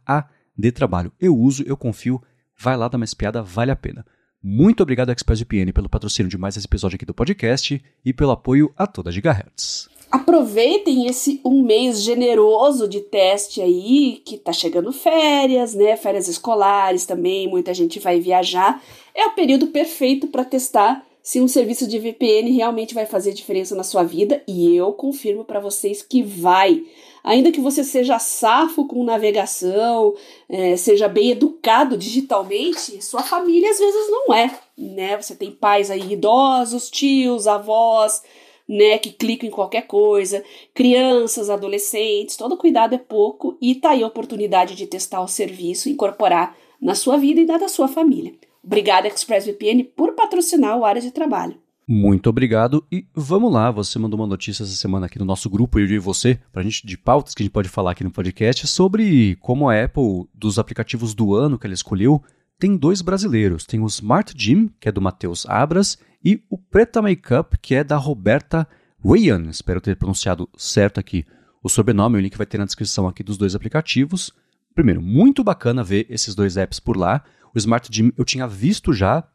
Eu 1.19 1.35
uso, 1.35 1.63
eu 1.63 1.75
confio, 1.75 2.21
vai 2.57 2.77
lá 2.77 2.87
dar 2.87 2.97
uma 2.97 3.05
espiada, 3.05 3.43
vale 3.43 3.71
a 3.71 3.75
pena. 3.75 4.05
Muito 4.41 4.81
obrigado 4.81 5.11
ExpressVPN 5.11 5.73
pelo 5.73 5.89
patrocínio 5.89 6.29
de 6.29 6.37
mais 6.37 6.55
esse 6.55 6.65
episódio 6.65 6.95
aqui 6.95 7.05
do 7.05 7.13
podcast 7.13 7.83
e 8.05 8.13
pelo 8.13 8.31
apoio 8.31 8.73
a 8.77 8.87
toda 8.87 9.11
Gigahertz. 9.11 9.89
Aproveitem 10.09 11.07
esse 11.07 11.41
um 11.43 11.61
mês 11.61 12.01
generoso 12.01 12.87
de 12.87 13.01
teste 13.01 13.61
aí, 13.61 14.21
que 14.25 14.37
tá 14.37 14.53
chegando 14.53 14.93
férias, 14.93 15.75
né? 15.75 15.97
Férias 15.97 16.29
escolares 16.29 17.05
também, 17.05 17.49
muita 17.49 17.73
gente 17.73 17.99
vai 17.99 18.19
viajar. 18.19 18.81
É 19.13 19.27
o 19.27 19.35
período 19.35 19.67
perfeito 19.67 20.27
para 20.27 20.45
testar 20.45 21.05
se 21.29 21.39
um 21.39 21.47
serviço 21.47 21.85
de 21.85 21.99
VPN 21.99 22.49
realmente 22.49 22.95
vai 22.95 23.05
fazer 23.05 23.33
diferença 23.33 23.75
na 23.75 23.83
sua 23.83 24.01
vida, 24.01 24.41
e 24.47 24.75
eu 24.75 24.91
confirmo 24.93 25.45
para 25.45 25.59
vocês 25.59 26.01
que 26.01 26.23
vai. 26.23 26.83
Ainda 27.23 27.51
que 27.51 27.61
você 27.61 27.83
seja 27.83 28.17
safo 28.17 28.87
com 28.87 29.03
navegação, 29.03 30.15
é, 30.49 30.75
seja 30.75 31.07
bem 31.07 31.29
educado 31.29 31.95
digitalmente, 31.95 32.99
sua 33.05 33.21
família 33.21 33.69
às 33.69 33.77
vezes 33.77 34.09
não 34.09 34.33
é, 34.33 34.59
né? 34.75 35.21
Você 35.21 35.35
tem 35.35 35.51
pais 35.51 35.91
aí 35.91 36.13
idosos, 36.13 36.89
tios, 36.89 37.45
avós, 37.45 38.23
né, 38.67 38.97
que 38.97 39.11
clicam 39.11 39.47
em 39.47 39.51
qualquer 39.51 39.85
coisa, 39.85 40.43
crianças, 40.73 41.51
adolescentes, 41.51 42.37
todo 42.37 42.57
cuidado 42.57 42.95
é 42.95 42.97
pouco 42.97 43.55
e 43.61 43.75
tá 43.75 43.91
aí 43.91 44.01
a 44.01 44.07
oportunidade 44.07 44.73
de 44.73 44.87
testar 44.87 45.21
o 45.21 45.27
serviço, 45.27 45.89
incorporar 45.89 46.57
na 46.81 46.95
sua 46.95 47.17
vida 47.17 47.39
e 47.39 47.45
na 47.45 47.59
da 47.59 47.67
sua 47.67 47.87
família. 47.87 48.33
Obrigada 48.69 49.07
ExpressVPN 49.07 49.83
por 49.95 50.13
patrocinar 50.13 50.77
o 50.77 50.85
área 50.85 51.01
de 51.01 51.09
trabalho. 51.09 51.57
Muito 51.87 52.29
obrigado 52.29 52.85
e 52.91 53.03
vamos 53.15 53.51
lá, 53.51 53.71
você 53.71 53.97
mandou 53.97 54.19
uma 54.19 54.27
notícia 54.27 54.61
essa 54.61 54.75
semana 54.75 55.07
aqui 55.07 55.17
no 55.17 55.25
nosso 55.25 55.49
grupo, 55.49 55.79
eu 55.79 55.87
e 55.87 55.97
você, 55.97 56.39
pra 56.53 56.61
gente, 56.61 56.85
de 56.85 56.95
pautas 56.95 57.33
que 57.33 57.41
a 57.41 57.43
gente 57.45 57.51
pode 57.51 57.67
falar 57.67 57.93
aqui 57.93 58.03
no 58.03 58.11
podcast, 58.11 58.67
sobre 58.67 59.35
como 59.37 59.67
a 59.67 59.83
Apple, 59.83 60.29
dos 60.31 60.59
aplicativos 60.59 61.15
do 61.15 61.33
ano 61.33 61.57
que 61.57 61.65
ela 61.65 61.73
escolheu, 61.73 62.21
tem 62.59 62.77
dois 62.77 63.01
brasileiros. 63.01 63.65
Tem 63.65 63.79
o 63.79 63.87
Smart 63.87 64.35
Gym, 64.37 64.69
que 64.79 64.87
é 64.87 64.91
do 64.91 65.01
Matheus 65.01 65.47
Abras, 65.47 65.97
e 66.23 66.43
o 66.47 66.59
Preta 66.59 67.01
Makeup, 67.01 67.57
que 67.59 67.73
é 67.73 67.83
da 67.83 67.97
Roberta 67.97 68.67
Wayan. 69.03 69.49
Espero 69.49 69.81
ter 69.81 69.95
pronunciado 69.95 70.47
certo 70.55 70.99
aqui 70.99 71.25
o 71.63 71.69
sobrenome, 71.69 72.17
o 72.17 72.21
link 72.21 72.37
vai 72.37 72.45
ter 72.45 72.59
na 72.59 72.65
descrição 72.65 73.07
aqui 73.07 73.23
dos 73.23 73.35
dois 73.35 73.55
aplicativos. 73.55 74.31
Primeiro, 74.75 75.01
muito 75.01 75.43
bacana 75.43 75.83
ver 75.83 76.05
esses 76.07 76.35
dois 76.35 76.55
apps 76.55 76.79
por 76.79 76.95
lá. 76.95 77.23
Smart 77.59 77.89
Gym 77.91 78.11
eu 78.17 78.25
tinha 78.25 78.47
visto 78.47 78.93
já, 78.93 79.27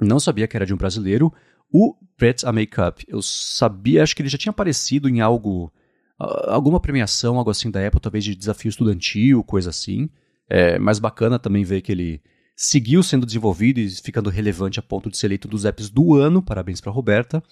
não 0.00 0.18
sabia 0.18 0.46
que 0.46 0.56
era 0.56 0.66
de 0.66 0.74
um 0.74 0.76
brasileiro. 0.76 1.32
O 1.72 1.94
Pret 2.16 2.46
a 2.46 2.52
Makeup, 2.52 3.04
eu 3.06 3.20
sabia, 3.20 4.02
acho 4.02 4.16
que 4.16 4.22
ele 4.22 4.28
já 4.28 4.38
tinha 4.38 4.50
aparecido 4.50 5.08
em 5.08 5.20
algo, 5.20 5.72
ah, 6.18 6.54
alguma 6.54 6.80
premiação, 6.80 7.36
algo 7.36 7.50
assim 7.50 7.70
da 7.70 7.86
Apple, 7.86 8.00
talvez 8.00 8.24
de 8.24 8.34
desafio 8.34 8.70
estudantil, 8.70 9.44
coisa 9.44 9.70
assim. 9.70 10.08
É 10.48 10.78
mais 10.78 10.98
bacana 10.98 11.38
também 11.38 11.64
ver 11.64 11.82
que 11.82 11.92
ele 11.92 12.22
seguiu 12.56 13.02
sendo 13.02 13.26
desenvolvido 13.26 13.78
e 13.78 13.88
ficando 13.90 14.30
relevante 14.30 14.80
a 14.80 14.82
ponto 14.82 15.10
de 15.10 15.16
ser 15.16 15.26
eleito 15.26 15.46
dos 15.46 15.64
apps 15.64 15.90
do 15.90 16.14
ano. 16.14 16.42
Parabéns 16.42 16.80
para 16.80 16.90
Roberta. 16.90 17.42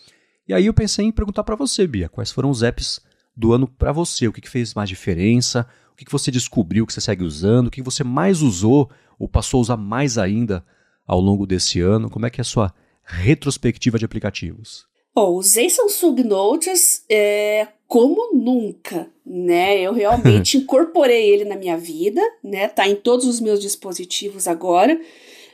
E 0.49 0.55
aí 0.55 0.67
eu 0.67 0.75
pensei 0.75 1.05
em 1.05 1.13
perguntar 1.13 1.45
para 1.45 1.57
você, 1.57 1.87
Bia, 1.87 2.09
quais 2.09 2.31
foram 2.33 2.51
os 2.51 2.63
apps 2.63 3.01
do 3.37 3.53
ano 3.53 3.69
para 3.69 3.93
você? 3.93 4.27
O 4.27 4.33
que, 4.33 4.41
que 4.41 4.49
fez 4.49 4.75
mais 4.75 4.89
diferença? 4.89 5.67
O 5.93 5.97
que, 5.97 6.05
que 6.05 6.13
você 6.13 6.31
descobriu 6.31 6.87
que 6.87 6.93
você 6.93 7.01
segue 7.01 7.25
usando? 7.25 7.67
O 7.67 7.71
que, 7.71 7.81
que 7.81 7.85
você 7.85 8.03
mais 8.03 8.43
usou 8.43 8.91
ou 9.19 9.29
passou 9.29 9.59
a 9.59 9.61
usar 9.63 9.77
mais 9.77 10.19
ainda 10.19 10.65
ao 11.07 11.21
longo 11.21 11.47
desse 11.47 11.81
ano? 11.81 12.11
Como 12.11 12.27
é 12.27 12.31
que 12.31 12.41
é 12.41 12.43
a 12.43 12.45
sua 12.45 12.75
retrospectiva 13.05 13.99
de 13.99 14.05
aplicativos? 14.05 14.87
Bom, 15.15 15.33
usei 15.33 15.71
Samsung 15.71 16.23
Notes 16.25 17.03
é, 17.09 17.69
como 17.89 18.35
nunca, 18.35 19.09
né? 19.25 19.81
Eu 19.81 19.95
realmente 19.95 20.59
incorporei 20.59 21.31
ele 21.31 21.47
na 21.47 21.57
minha 21.57 21.79
vida, 21.79 22.21
né? 22.45 22.69
Tá 22.69 22.87
em 22.87 22.97
todos 22.97 23.25
os 23.27 23.41
meus 23.41 23.61
dispositivos 23.61 24.47
agora. 24.47 25.01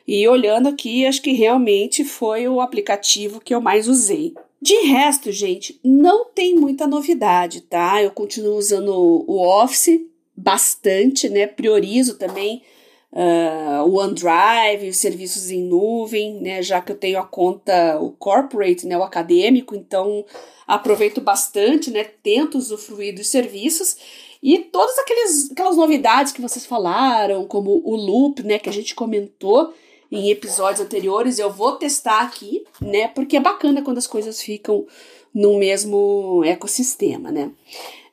E 0.06 0.26
olhando 0.26 0.68
aqui, 0.68 1.06
acho 1.06 1.22
que 1.22 1.32
realmente 1.32 2.04
foi 2.04 2.48
o 2.48 2.60
aplicativo 2.60 3.40
que 3.40 3.54
eu 3.54 3.60
mais 3.60 3.86
usei. 3.86 4.34
De 4.62 4.76
resto, 4.82 5.32
gente, 5.32 5.80
não 5.82 6.26
tem 6.26 6.54
muita 6.54 6.86
novidade, 6.86 7.62
tá? 7.62 8.00
Eu 8.00 8.12
continuo 8.12 8.56
usando 8.56 8.90
o 8.94 9.44
Office 9.44 10.00
bastante, 10.36 11.28
né? 11.28 11.48
Priorizo 11.48 12.16
também 12.16 12.62
uh, 13.12 13.82
o 13.84 13.98
OneDrive, 13.98 14.88
os 14.88 14.98
serviços 14.98 15.50
em 15.50 15.64
nuvem, 15.64 16.40
né? 16.40 16.62
Já 16.62 16.80
que 16.80 16.92
eu 16.92 16.96
tenho 16.96 17.18
a 17.18 17.26
conta, 17.26 17.98
o 18.00 18.12
corporate, 18.12 18.86
né? 18.86 18.96
O 18.96 19.02
acadêmico, 19.02 19.74
então 19.74 20.24
aproveito 20.64 21.20
bastante, 21.20 21.90
né? 21.90 22.04
Tento 22.22 22.56
usufruir 22.56 23.16
dos 23.16 23.26
serviços. 23.26 23.96
E 24.40 24.58
todas 24.58 24.96
aquelas 24.96 25.76
novidades 25.76 26.32
que 26.32 26.40
vocês 26.40 26.64
falaram, 26.64 27.48
como 27.48 27.82
o 27.84 27.96
loop, 27.96 28.44
né, 28.44 28.60
que 28.60 28.68
a 28.68 28.72
gente 28.72 28.94
comentou 28.94 29.72
em 30.12 30.30
episódios 30.30 30.84
anteriores, 30.84 31.38
eu 31.38 31.50
vou 31.50 31.72
testar 31.72 32.20
aqui, 32.20 32.64
né, 32.78 33.08
porque 33.08 33.38
é 33.38 33.40
bacana 33.40 33.80
quando 33.80 33.96
as 33.96 34.06
coisas 34.06 34.42
ficam 34.42 34.86
no 35.34 35.58
mesmo 35.58 36.42
ecossistema, 36.44 37.32
né. 37.32 37.50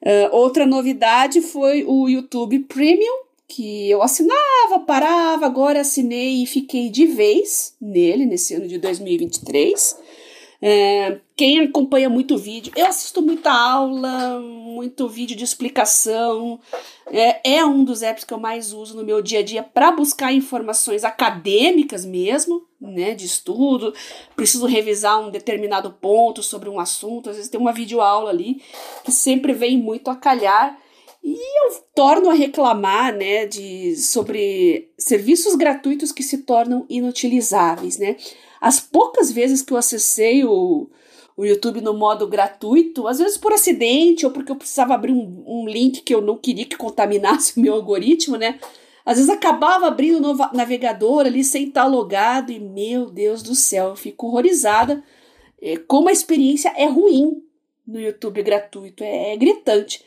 Uh, 0.01 0.33
outra 0.33 0.65
novidade 0.65 1.41
foi 1.41 1.83
o 1.85 2.07
YouTube 2.07 2.59
Premium, 2.59 3.23
que 3.49 3.89
eu 3.89 4.01
assinava, 4.01 4.79
parava, 4.87 5.45
agora 5.45 5.81
assinei 5.81 6.41
e 6.41 6.45
fiquei 6.45 6.87
de 6.87 7.05
vez 7.05 7.75
nele, 7.81 8.25
nesse 8.25 8.53
ano 8.53 8.67
de 8.67 8.77
2023. 8.77 9.97
É, 10.61 11.19
quem 11.37 11.61
acompanha 11.61 12.09
muito 12.09 12.37
vídeo, 12.37 12.73
eu 12.75 12.85
assisto 12.85 13.21
muita 13.21 13.49
aula, 13.49 14.39
muito 14.41 15.07
vídeo 15.07 15.35
de 15.35 15.43
explicação. 15.43 16.59
É, 17.07 17.55
é 17.57 17.65
um 17.65 17.83
dos 17.83 18.01
apps 18.01 18.25
que 18.25 18.33
eu 18.33 18.39
mais 18.39 18.73
uso 18.73 18.95
no 18.95 19.05
meu 19.05 19.21
dia 19.21 19.39
a 19.39 19.43
dia 19.43 19.63
para 19.63 19.91
buscar 19.91 20.33
informações 20.33 21.05
acadêmicas 21.05 22.03
mesmo, 22.03 22.67
né, 22.79 23.15
de 23.15 23.25
estudo. 23.25 23.93
Preciso 24.35 24.65
revisar 24.65 25.21
um 25.21 25.31
determinado 25.31 25.91
ponto 25.91 26.43
sobre 26.43 26.67
um 26.67 26.79
assunto, 26.79 27.29
às 27.29 27.37
vezes 27.37 27.49
tem 27.49 27.59
uma 27.59 27.73
videoaula 27.73 28.29
ali 28.29 28.61
que 29.05 29.11
sempre 29.11 29.53
vem 29.53 29.77
muito 29.77 30.09
a 30.11 30.15
calhar. 30.15 30.77
E 31.23 31.33
eu 31.33 31.83
torno 31.93 32.29
a 32.29 32.33
reclamar, 32.33 33.13
né, 33.13 33.45
de, 33.45 33.95
sobre 33.95 34.89
serviços 34.97 35.55
gratuitos 35.55 36.11
que 36.11 36.23
se 36.23 36.39
tornam 36.39 36.85
inutilizáveis, 36.89 37.97
né? 37.97 38.15
As 38.59 38.79
poucas 38.79 39.31
vezes 39.31 39.61
que 39.61 39.73
eu 39.73 39.77
acessei 39.77 40.43
o, 40.43 40.89
o 41.37 41.45
YouTube 41.45 41.81
no 41.81 41.93
modo 41.93 42.27
gratuito, 42.27 43.07
às 43.07 43.19
vezes 43.19 43.37
por 43.37 43.53
acidente 43.53 44.25
ou 44.25 44.31
porque 44.31 44.51
eu 44.51 44.55
precisava 44.55 44.93
abrir 44.93 45.13
um, 45.13 45.43
um 45.47 45.67
link 45.67 46.01
que 46.01 46.13
eu 46.13 46.21
não 46.21 46.37
queria 46.37 46.65
que 46.65 46.77
contaminasse 46.77 47.53
o 47.59 47.61
meu 47.61 47.73
algoritmo, 47.73 48.35
né? 48.37 48.59
Às 49.05 49.17
vezes 49.17 49.29
acabava 49.29 49.87
abrindo 49.87 50.19
no 50.19 50.35
navegador 50.53 51.25
ali 51.25 51.43
sem 51.43 51.67
estar 51.69 51.85
logado 51.85 52.51
e, 52.51 52.59
meu 52.59 53.09
Deus 53.09 53.41
do 53.41 53.55
céu, 53.55 53.89
eu 53.89 53.95
fico 53.95 54.27
horrorizada 54.27 55.03
é, 55.61 55.77
como 55.77 56.09
a 56.09 56.11
experiência 56.11 56.73
é 56.75 56.85
ruim 56.85 57.43
no 57.85 57.99
YouTube 57.99 58.41
gratuito, 58.43 59.03
é, 59.03 59.33
é 59.33 59.37
gritante. 59.37 60.03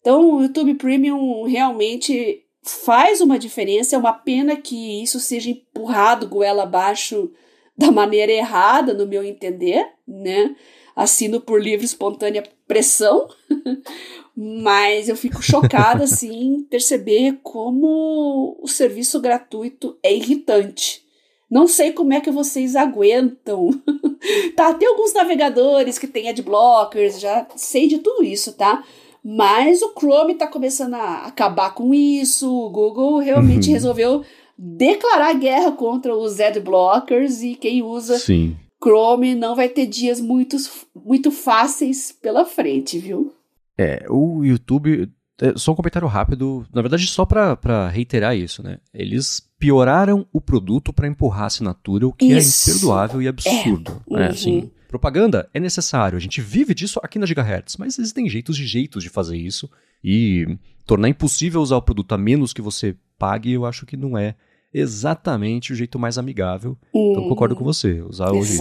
Então, 0.00 0.36
o 0.36 0.42
YouTube 0.42 0.74
Premium 0.74 1.42
realmente 1.44 2.44
faz 2.62 3.20
uma 3.20 3.38
diferença, 3.38 3.96
é 3.96 3.98
uma 3.98 4.12
pena 4.12 4.56
que 4.56 5.02
isso 5.02 5.18
seja 5.20 5.50
empurrado 5.50 6.28
goela 6.28 6.64
abaixo 6.64 7.30
da 7.76 7.90
maneira 7.90 8.32
errada, 8.32 8.94
no 8.94 9.06
meu 9.06 9.22
entender, 9.22 9.86
né? 10.06 10.54
Assino 10.94 11.40
por 11.40 11.60
livre 11.60 11.84
espontânea 11.84 12.42
pressão, 12.66 13.28
mas 14.34 15.08
eu 15.08 15.16
fico 15.16 15.42
chocada 15.42 16.04
assim 16.04 16.66
perceber 16.70 17.38
como 17.42 18.58
o 18.60 18.66
serviço 18.66 19.20
gratuito 19.20 19.98
é 20.02 20.14
irritante. 20.14 21.04
Não 21.48 21.68
sei 21.68 21.92
como 21.92 22.12
é 22.12 22.20
que 22.20 22.30
vocês 22.30 22.74
aguentam. 22.74 23.70
tá, 24.56 24.74
tem 24.74 24.88
alguns 24.88 25.12
navegadores 25.12 25.98
que 25.98 26.06
tem 26.06 26.28
adblockers, 26.28 27.20
já 27.20 27.46
sei 27.54 27.86
de 27.86 27.98
tudo 27.98 28.24
isso, 28.24 28.52
tá? 28.54 28.82
Mas 29.28 29.82
o 29.82 29.92
Chrome 29.92 30.34
tá 30.34 30.46
começando 30.46 30.94
a 30.94 31.26
acabar 31.26 31.74
com 31.74 31.92
isso. 31.92 32.48
O 32.48 32.70
Google 32.70 33.18
realmente 33.18 33.68
uhum. 33.68 33.74
resolveu 33.74 34.24
declarar 34.58 35.34
guerra 35.34 35.72
contra 35.72 36.14
os 36.14 36.40
adblockers 36.40 37.42
e 37.42 37.54
quem 37.54 37.82
usa 37.82 38.18
Sim. 38.18 38.56
Chrome 38.82 39.34
não 39.34 39.54
vai 39.54 39.68
ter 39.68 39.86
dias 39.86 40.20
muito, 40.20 40.56
muito 40.94 41.30
fáceis 41.30 42.12
pela 42.12 42.44
frente, 42.44 42.98
viu? 42.98 43.32
É, 43.76 44.06
o 44.08 44.44
YouTube. 44.44 45.10
É, 45.38 45.52
só 45.56 45.72
um 45.72 45.74
comentário 45.74 46.08
rápido, 46.08 46.66
na 46.72 46.80
verdade, 46.80 47.06
só 47.06 47.26
para 47.26 47.88
reiterar 47.88 48.34
isso, 48.34 48.62
né? 48.62 48.78
Eles 48.94 49.46
pioraram 49.58 50.26
o 50.32 50.40
produto 50.40 50.94
para 50.94 51.06
empurrar 51.06 51.44
a 51.44 51.46
assinatura, 51.46 52.06
o 52.06 52.12
que 52.12 52.32
é 52.32 52.38
isso. 52.38 52.70
é 52.70 52.72
imperdoável 52.72 53.20
e 53.20 53.28
absurdo. 53.28 54.02
É. 54.10 54.14
Uhum. 54.14 54.18
É, 54.18 54.26
assim, 54.28 54.70
propaganda 54.88 55.46
é 55.52 55.60
necessário, 55.60 56.16
a 56.16 56.20
gente 56.20 56.40
vive 56.40 56.74
disso 56.74 56.98
aqui 57.02 57.18
na 57.18 57.26
Gigahertz, 57.26 57.76
mas 57.76 57.98
existem 57.98 58.28
jeitos 58.30 58.56
de 58.56 58.66
jeitos 58.66 59.02
de 59.02 59.10
fazer 59.10 59.36
isso 59.36 59.68
e 60.02 60.56
tornar 60.86 61.08
impossível 61.08 61.60
usar 61.60 61.76
o 61.76 61.82
produto 61.82 62.12
a 62.12 62.18
menos 62.18 62.54
que 62.54 62.62
você 62.62 62.96
pague, 63.18 63.52
eu 63.52 63.66
acho 63.66 63.84
que 63.84 63.96
não 63.96 64.16
é 64.16 64.36
exatamente 64.72 65.72
o 65.72 65.76
jeito 65.76 65.98
mais 65.98 66.18
amigável. 66.18 66.76
Hum, 66.94 67.12
então 67.12 67.28
concordo 67.28 67.56
com 67.56 67.64
você. 67.64 68.00
Usar 68.02 68.32
hoje 68.32 68.58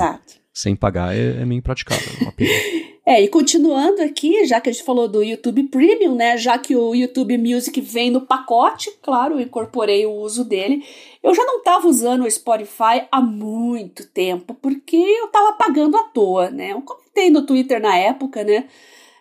sem 0.53 0.76
pagar 0.76 1.16
é, 1.16 1.41
é 1.41 1.45
meio 1.45 1.60
impraticável. 1.60 2.34
É. 2.39 2.86
É, 3.08 3.22
e 3.22 3.28
continuando 3.28 4.01
aqui, 4.01 4.45
já 4.45 4.60
que 4.60 4.68
a 4.68 4.74
gente 4.74 4.84
falou 4.84 5.08
do 5.08 5.22
YouTube 5.22 5.62
Premium, 5.66 6.16
né? 6.16 6.36
Já 6.38 6.58
que 6.58 6.76
o 6.76 6.95
YouTube 6.95 7.38
Music 7.38 7.80
vem 7.80 8.10
no 8.10 8.22
pacote, 8.22 8.89
claro, 8.99 9.36
eu 9.36 9.41
incorporei 9.41 10.08
o 10.08 10.12
uso 10.12 10.43
dele. 10.43 10.84
Eu 11.22 11.32
já 11.36 11.45
não 11.45 11.60
estava 11.60 11.88
usando 11.88 12.24
o 12.24 12.32
Spotify 12.32 13.06
há 13.12 13.22
muito 13.22 14.08
tempo, 14.08 14.56
porque 14.56 14.95
eu 14.95 15.26
estava 15.26 15.53
pagando 15.53 15.95
à 15.95 16.03
toa, 16.06 16.49
né? 16.49 16.72
Eu 16.72 16.82
comentei 16.82 17.30
no 17.30 17.45
Twitter 17.45 17.80
na 17.80 17.95
época, 17.95 18.43
né? 18.43 18.68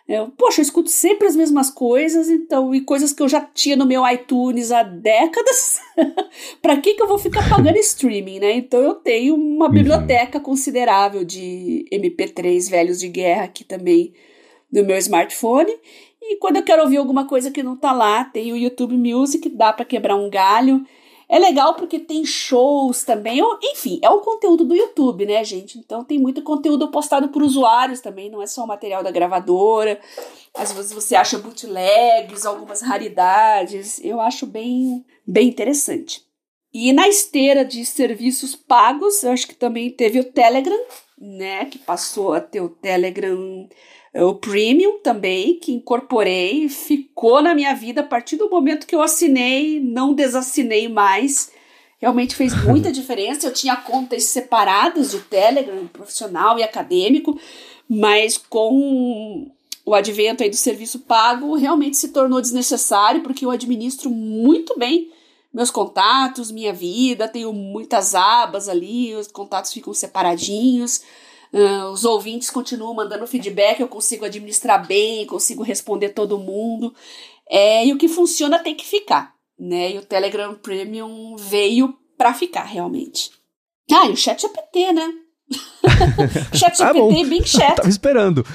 Eu, 0.07 0.29
poxa, 0.29 0.61
eu 0.61 0.63
escuto 0.63 0.89
sempre 0.89 1.27
as 1.27 1.35
mesmas 1.35 1.71
coisas, 1.71 2.29
então, 2.29 2.75
e 2.75 2.81
coisas 2.81 3.11
que 3.11 3.23
eu 3.23 3.27
já 3.27 3.41
tinha 3.41 3.75
no 3.75 3.87
meu 3.87 4.07
iTunes 4.07 4.71
há 4.71 4.83
décadas. 4.83 5.79
para 6.61 6.77
que, 6.77 6.93
que 6.93 7.01
eu 7.01 7.07
vou 7.07 7.17
ficar 7.17 7.41
pagando 7.49 7.77
streaming, 7.79 8.39
né? 8.39 8.51
Então 8.51 8.79
eu 8.81 8.93
tenho 8.93 9.35
uma 9.35 9.67
biblioteca 9.67 10.39
considerável 10.39 11.23
de 11.23 11.87
MP3 11.91 12.69
velhos 12.69 12.99
de 12.99 13.07
guerra 13.09 13.45
aqui 13.45 13.63
também 13.63 14.13
no 14.71 14.83
meu 14.83 14.97
smartphone. 14.97 15.73
E 16.21 16.37
quando 16.37 16.57
eu 16.57 16.63
quero 16.63 16.83
ouvir 16.83 16.97
alguma 16.97 17.27
coisa 17.27 17.49
que 17.49 17.63
não 17.63 17.75
tá 17.75 17.91
lá, 17.91 18.25
tem 18.25 18.53
o 18.53 18.57
YouTube 18.57 18.95
Music, 18.95 19.49
dá 19.49 19.73
para 19.73 19.85
quebrar 19.85 20.15
um 20.15 20.29
galho. 20.29 20.85
É 21.27 21.39
legal 21.39 21.73
porque 21.73 21.99
tem 21.99 22.23
shows 22.23 23.03
também, 23.03 23.39
enfim, 23.63 23.99
é 24.03 24.09
o 24.09 24.21
conteúdo 24.21 24.63
do 24.63 24.75
YouTube, 24.75 25.25
né, 25.25 25.43
gente? 25.43 25.79
Então 25.79 26.03
tem 26.03 26.19
muito 26.19 26.43
conteúdo 26.43 26.89
postado 26.89 27.29
por 27.29 27.41
usuários 27.41 27.99
também, 27.99 28.29
não 28.29 28.41
é 28.41 28.47
só 28.47 28.63
o 28.63 28.67
material 28.67 29.03
da 29.03 29.09
gravadora. 29.09 29.99
Às 30.53 30.71
vezes 30.71 30.93
você 30.93 31.15
acha 31.15 31.39
bootlegs, 31.39 32.45
algumas 32.45 32.81
raridades. 32.81 33.99
Eu 34.03 34.21
acho 34.21 34.45
bem, 34.45 35.03
bem 35.25 35.47
interessante. 35.49 36.23
E 36.71 36.93
na 36.93 37.07
esteira 37.07 37.63
de 37.65 37.85
serviços 37.85 38.55
pagos, 38.55 39.23
eu 39.23 39.31
acho 39.31 39.47
que 39.47 39.55
também 39.55 39.89
teve 39.89 40.19
o 40.19 40.25
Telegram, 40.25 40.77
né, 41.17 41.65
que 41.65 41.79
passou 41.79 42.33
a 42.33 42.41
ter 42.41 42.61
o 42.61 42.69
Telegram 42.69 43.67
o 44.23 44.35
Premium 44.35 44.99
também, 44.99 45.59
que 45.59 45.73
incorporei, 45.73 46.69
ficou 46.69 47.41
na 47.41 47.53
minha 47.53 47.73
vida 47.73 48.01
a 48.01 48.05
partir 48.05 48.37
do 48.37 48.49
momento 48.49 48.87
que 48.87 48.95
eu 48.95 49.01
assinei, 49.01 49.79
não 49.79 50.13
desassinei 50.13 50.87
mais. 50.87 51.51
Realmente 51.99 52.35
fez 52.35 52.53
muita 52.63 52.91
diferença. 52.91 53.47
Eu 53.47 53.53
tinha 53.53 53.75
contas 53.75 54.23
separadas 54.23 55.11
de 55.11 55.19
Telegram, 55.19 55.87
profissional 55.87 56.57
e 56.57 56.63
acadêmico, 56.63 57.39
mas 57.89 58.37
com 58.37 59.51
o 59.85 59.93
advento 59.93 60.43
aí 60.43 60.49
do 60.49 60.55
serviço 60.55 60.99
pago, 60.99 61.55
realmente 61.55 61.97
se 61.97 62.09
tornou 62.09 62.41
desnecessário, 62.41 63.21
porque 63.21 63.45
eu 63.45 63.51
administro 63.51 64.09
muito 64.09 64.77
bem 64.79 65.11
meus 65.55 65.71
contatos, 65.71 66.51
minha 66.51 66.73
vida, 66.73 67.29
tenho 67.29 67.53
muitas 67.53 68.13
abas 68.13 68.67
ali, 68.67 69.15
os 69.15 69.27
contatos 69.27 69.71
ficam 69.71 69.93
separadinhos. 69.93 71.01
Uh, 71.55 71.89
os 71.89 72.03
ouvintes 72.03 72.49
continuam 72.49 72.93
mandando 72.93 73.25
feedback, 73.25 73.79
eu 73.79 73.87
consigo 73.87 74.25
administrar 74.25 74.85
bem, 74.85 75.25
consigo 75.25 75.63
responder 75.63 76.09
todo 76.09 76.37
mundo. 76.37 76.93
É, 77.49 77.85
e 77.85 77.93
o 77.93 77.97
que 77.97 78.09
funciona 78.09 78.59
tem 78.59 78.75
que 78.75 78.85
ficar, 78.85 79.33
né? 79.57 79.93
E 79.93 79.97
o 79.97 80.05
Telegram 80.05 80.53
Premium 80.55 81.37
veio 81.37 81.97
para 82.17 82.33
ficar 82.33 82.63
realmente. 82.63 83.31
Ah, 83.89 84.05
e 84.07 84.11
o 84.11 84.17
Chat 84.17 84.41
GPT, 84.41 84.91
né? 84.91 85.13
chat 86.53 86.75
GPT 86.75 86.99
ah, 86.99 87.19
e 87.19 87.25
Bing 87.25 87.45
Chat. 87.47 87.75
Tava 87.75 87.87
esperando. 87.87 88.45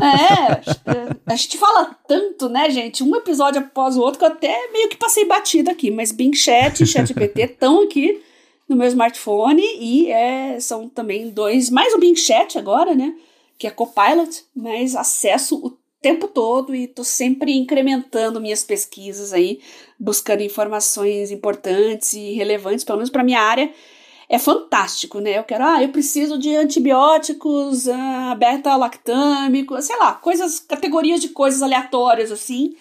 é, 0.00 1.10
a 1.26 1.34
gente 1.34 1.58
fala 1.58 1.96
tanto, 2.06 2.48
né, 2.48 2.70
gente? 2.70 3.02
Um 3.02 3.16
episódio 3.16 3.62
após 3.62 3.96
o 3.96 4.00
outro 4.00 4.20
que 4.20 4.24
eu 4.24 4.28
até 4.28 4.70
meio 4.70 4.88
que 4.88 4.96
passei 4.96 5.24
batido 5.24 5.72
aqui, 5.72 5.90
mas 5.90 6.12
Bing 6.12 6.34
Chat 6.34 6.82
e 6.82 6.86
Chat 6.86 7.08
GPT 7.08 7.42
estão 7.42 7.82
aqui 7.82 8.22
no 8.68 8.76
meu 8.76 8.86
smartphone 8.88 9.62
e 9.78 10.10
é, 10.10 10.58
são 10.60 10.88
também 10.88 11.30
dois, 11.30 11.70
mais 11.70 11.94
o 11.94 11.98
Bing 11.98 12.16
Chat 12.16 12.58
agora, 12.58 12.94
né? 12.94 13.14
Que 13.58 13.66
é 13.66 13.70
Copilot, 13.70 14.44
mas 14.54 14.96
acesso 14.96 15.56
o 15.56 15.76
tempo 16.04 16.28
todo 16.28 16.74
e 16.74 16.86
tô 16.86 17.02
sempre 17.02 17.56
incrementando 17.56 18.38
minhas 18.38 18.62
pesquisas 18.62 19.32
aí, 19.32 19.60
buscando 19.98 20.42
informações 20.42 21.30
importantes 21.30 22.12
e 22.12 22.34
relevantes, 22.34 22.84
pelo 22.84 22.98
menos 22.98 23.10
para 23.10 23.24
minha 23.24 23.40
área. 23.40 23.72
é 24.28 24.38
fantástico, 24.38 25.20
né? 25.20 25.38
Eu 25.38 25.44
quero, 25.44 25.64
ah, 25.64 25.82
eu 25.82 25.90
preciso 25.90 26.38
de 26.38 26.54
antibióticos, 26.56 27.88
ah, 27.88 28.34
beta-lactâmico, 28.38 29.80
sei 29.82 29.96
lá, 29.96 30.12
coisas, 30.14 30.60
categorias 30.60 31.20
de 31.20 31.28
coisas 31.28 31.62
aleatórias 31.62 32.32
assim. 32.32 32.74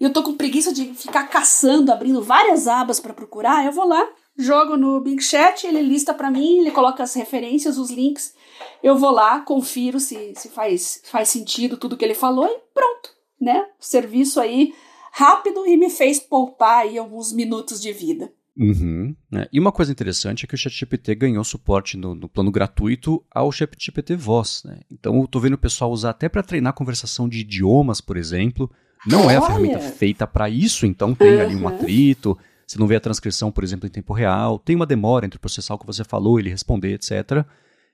E 0.00 0.04
eu 0.04 0.12
tô 0.12 0.22
com 0.22 0.34
preguiça 0.34 0.72
de 0.72 0.86
ficar 0.94 1.24
caçando, 1.24 1.92
abrindo 1.92 2.22
várias 2.22 2.66
abas 2.68 3.00
para 3.00 3.14
procurar. 3.14 3.64
Eu 3.64 3.72
vou 3.72 3.86
lá, 3.86 4.08
jogo 4.36 4.76
no 4.76 5.00
Bing 5.00 5.20
Chat, 5.20 5.66
ele 5.66 5.82
lista 5.82 6.12
para 6.12 6.30
mim, 6.30 6.58
ele 6.58 6.70
coloca 6.70 7.02
as 7.02 7.14
referências, 7.14 7.78
os 7.78 7.90
links. 7.90 8.34
Eu 8.82 8.96
vou 8.96 9.10
lá, 9.10 9.40
confiro 9.40 10.00
se, 10.00 10.34
se 10.36 10.48
faz, 10.48 11.02
faz 11.04 11.28
sentido 11.28 11.76
tudo 11.76 11.96
que 11.96 12.04
ele 12.04 12.14
falou 12.14 12.46
e 12.46 12.58
pronto, 12.72 13.10
né? 13.40 13.66
Serviço 13.78 14.40
aí 14.40 14.74
rápido 15.12 15.66
e 15.66 15.76
me 15.76 15.90
fez 15.90 16.18
poupar 16.18 16.82
aí 16.82 16.98
alguns 16.98 17.32
minutos 17.32 17.80
de 17.80 17.92
vida. 17.92 18.32
Uhum, 18.56 19.16
né? 19.30 19.46
E 19.52 19.58
uma 19.58 19.72
coisa 19.72 19.90
interessante 19.90 20.44
é 20.44 20.48
que 20.48 20.54
o 20.54 20.58
ChatGPT 20.58 21.14
ganhou 21.16 21.42
suporte 21.42 21.96
no, 21.96 22.14
no 22.14 22.28
plano 22.28 22.52
gratuito 22.52 23.24
ao 23.30 23.50
ChatGPT 23.50 24.14
Voz. 24.14 24.62
Né? 24.64 24.80
Então 24.90 25.20
eu 25.20 25.26
tô 25.26 25.40
vendo 25.40 25.54
o 25.54 25.58
pessoal 25.58 25.90
usar 25.90 26.10
até 26.10 26.28
para 26.28 26.42
treinar 26.42 26.72
conversação 26.72 27.28
de 27.28 27.40
idiomas, 27.40 28.00
por 28.00 28.16
exemplo. 28.16 28.70
Não 29.06 29.26
Olha. 29.26 29.32
é 29.32 29.36
a 29.36 29.42
ferramenta 29.42 29.80
feita 29.80 30.26
para 30.26 30.48
isso, 30.48 30.86
então 30.86 31.14
tem 31.14 31.40
ali 31.40 31.56
um 31.56 31.66
atrito. 31.66 32.38
Você 32.74 32.80
não 32.80 32.88
vê 32.88 32.96
a 32.96 33.00
transcrição, 33.00 33.52
por 33.52 33.62
exemplo, 33.62 33.86
em 33.86 33.90
tempo 33.90 34.12
real. 34.12 34.58
Tem 34.58 34.74
uma 34.74 34.84
demora 34.84 35.24
entre 35.24 35.38
processar 35.38 35.74
o 35.74 35.78
que 35.78 35.86
você 35.86 36.02
falou, 36.02 36.40
ele 36.40 36.50
responder, 36.50 36.94
etc. 36.94 37.46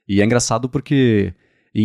E 0.09 0.23
é 0.23 0.25
engraçado 0.25 0.71
porque 0.71 1.35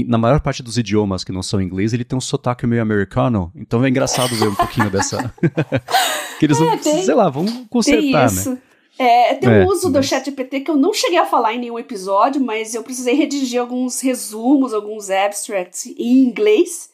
na 0.07 0.17
maior 0.17 0.39
parte 0.39 0.63
dos 0.63 0.77
idiomas 0.77 1.21
que 1.21 1.33
não 1.33 1.43
são 1.43 1.61
inglês, 1.61 1.91
ele 1.91 2.05
tem 2.05 2.17
um 2.17 2.21
sotaque 2.21 2.65
meio 2.65 2.81
americano. 2.81 3.51
Então 3.53 3.83
é 3.83 3.89
engraçado 3.89 4.33
ver 4.33 4.47
um 4.47 4.55
pouquinho 4.55 4.89
dessa. 4.89 5.33
que 6.39 6.45
eles, 6.45 6.59
é, 6.61 6.77
tem, 6.77 7.03
sei 7.03 7.13
lá, 7.13 7.29
vão 7.29 7.65
consertar, 7.65 8.31
né? 8.31 8.61
É, 8.97 9.33
tem 9.33 9.49
é, 9.49 9.65
um 9.65 9.67
uso 9.67 9.91
do 9.91 10.01
ChatGPT 10.01 10.61
que 10.61 10.71
eu 10.71 10.77
não 10.77 10.93
cheguei 10.93 11.19
a 11.19 11.25
falar 11.25 11.53
em 11.53 11.59
nenhum 11.59 11.77
episódio, 11.77 12.39
mas 12.41 12.73
eu 12.73 12.81
precisei 12.81 13.13
redigir 13.13 13.59
alguns 13.59 13.99
resumos, 13.99 14.73
alguns 14.73 15.09
abstracts 15.09 15.85
em 15.85 16.19
inglês. 16.19 16.89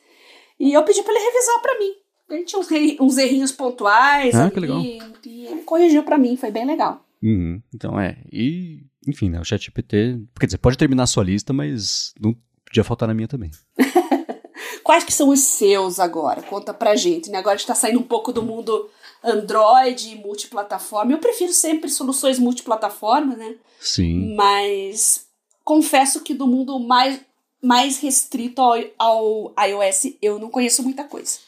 E 0.60 0.74
eu 0.74 0.82
pedi 0.82 1.04
para 1.04 1.14
ele 1.14 1.26
revisar 1.26 1.62
para 1.62 1.78
mim. 1.78 2.01
Ele 2.32 2.44
tinha 2.44 2.60
uns, 2.60 2.68
uns 3.00 3.18
errinhos 3.18 3.52
pontuais 3.52 4.34
ah, 4.36 4.52
ali, 4.56 5.00
e, 5.26 5.30
e, 5.30 5.46
ele 5.48 5.62
corrigiu 5.62 6.04
para 6.04 6.18
mim, 6.18 6.38
foi 6.38 6.52
bem 6.52 6.66
legal. 6.66 7.06
Uhum, 7.22 7.62
então 7.74 8.00
é, 8.00 8.18
e 8.32 8.84
enfim, 9.08 9.30
né, 9.30 9.40
o 9.40 9.44
ChatGPT, 9.44 10.20
quer 10.40 10.46
dizer, 10.46 10.58
pode 10.58 10.78
terminar 10.78 11.04
a 11.04 11.08
sua 11.08 11.24
lista, 11.24 11.52
mas 11.52 12.14
não 12.20 12.36
Podia 12.72 12.86
faltar 12.86 13.06
na 13.06 13.14
minha 13.14 13.28
também. 13.28 13.52
Quais 14.82 15.04
que 15.04 15.12
são 15.12 15.28
os 15.28 15.42
seus 15.42 16.00
agora? 16.00 16.42
Conta 16.42 16.74
pra 16.74 16.96
gente, 16.96 17.30
né? 17.30 17.38
Agora 17.38 17.58
está 17.58 17.76
saindo 17.76 18.00
um 18.00 18.04
pouco 18.04 18.32
do 18.32 18.42
mundo 18.42 18.90
Android 19.22 20.10
e 20.10 20.16
multiplataforma. 20.16 21.12
Eu 21.12 21.18
prefiro 21.18 21.52
sempre 21.52 21.90
soluções 21.90 22.40
multiplataforma, 22.40 23.36
né? 23.36 23.56
Sim. 23.78 24.36
Mas 24.38 25.26
confesso 25.66 26.22
que 26.22 26.34
do 26.34 26.48
mundo 26.48 26.80
mais, 26.80 27.20
mais 27.62 28.00
restrito 28.00 28.62
ao, 28.62 28.78
ao 28.98 29.54
iOS 29.68 30.16
eu 30.22 30.40
não 30.40 30.50
conheço 30.50 30.82
muita 30.82 31.04
coisa. 31.04 31.40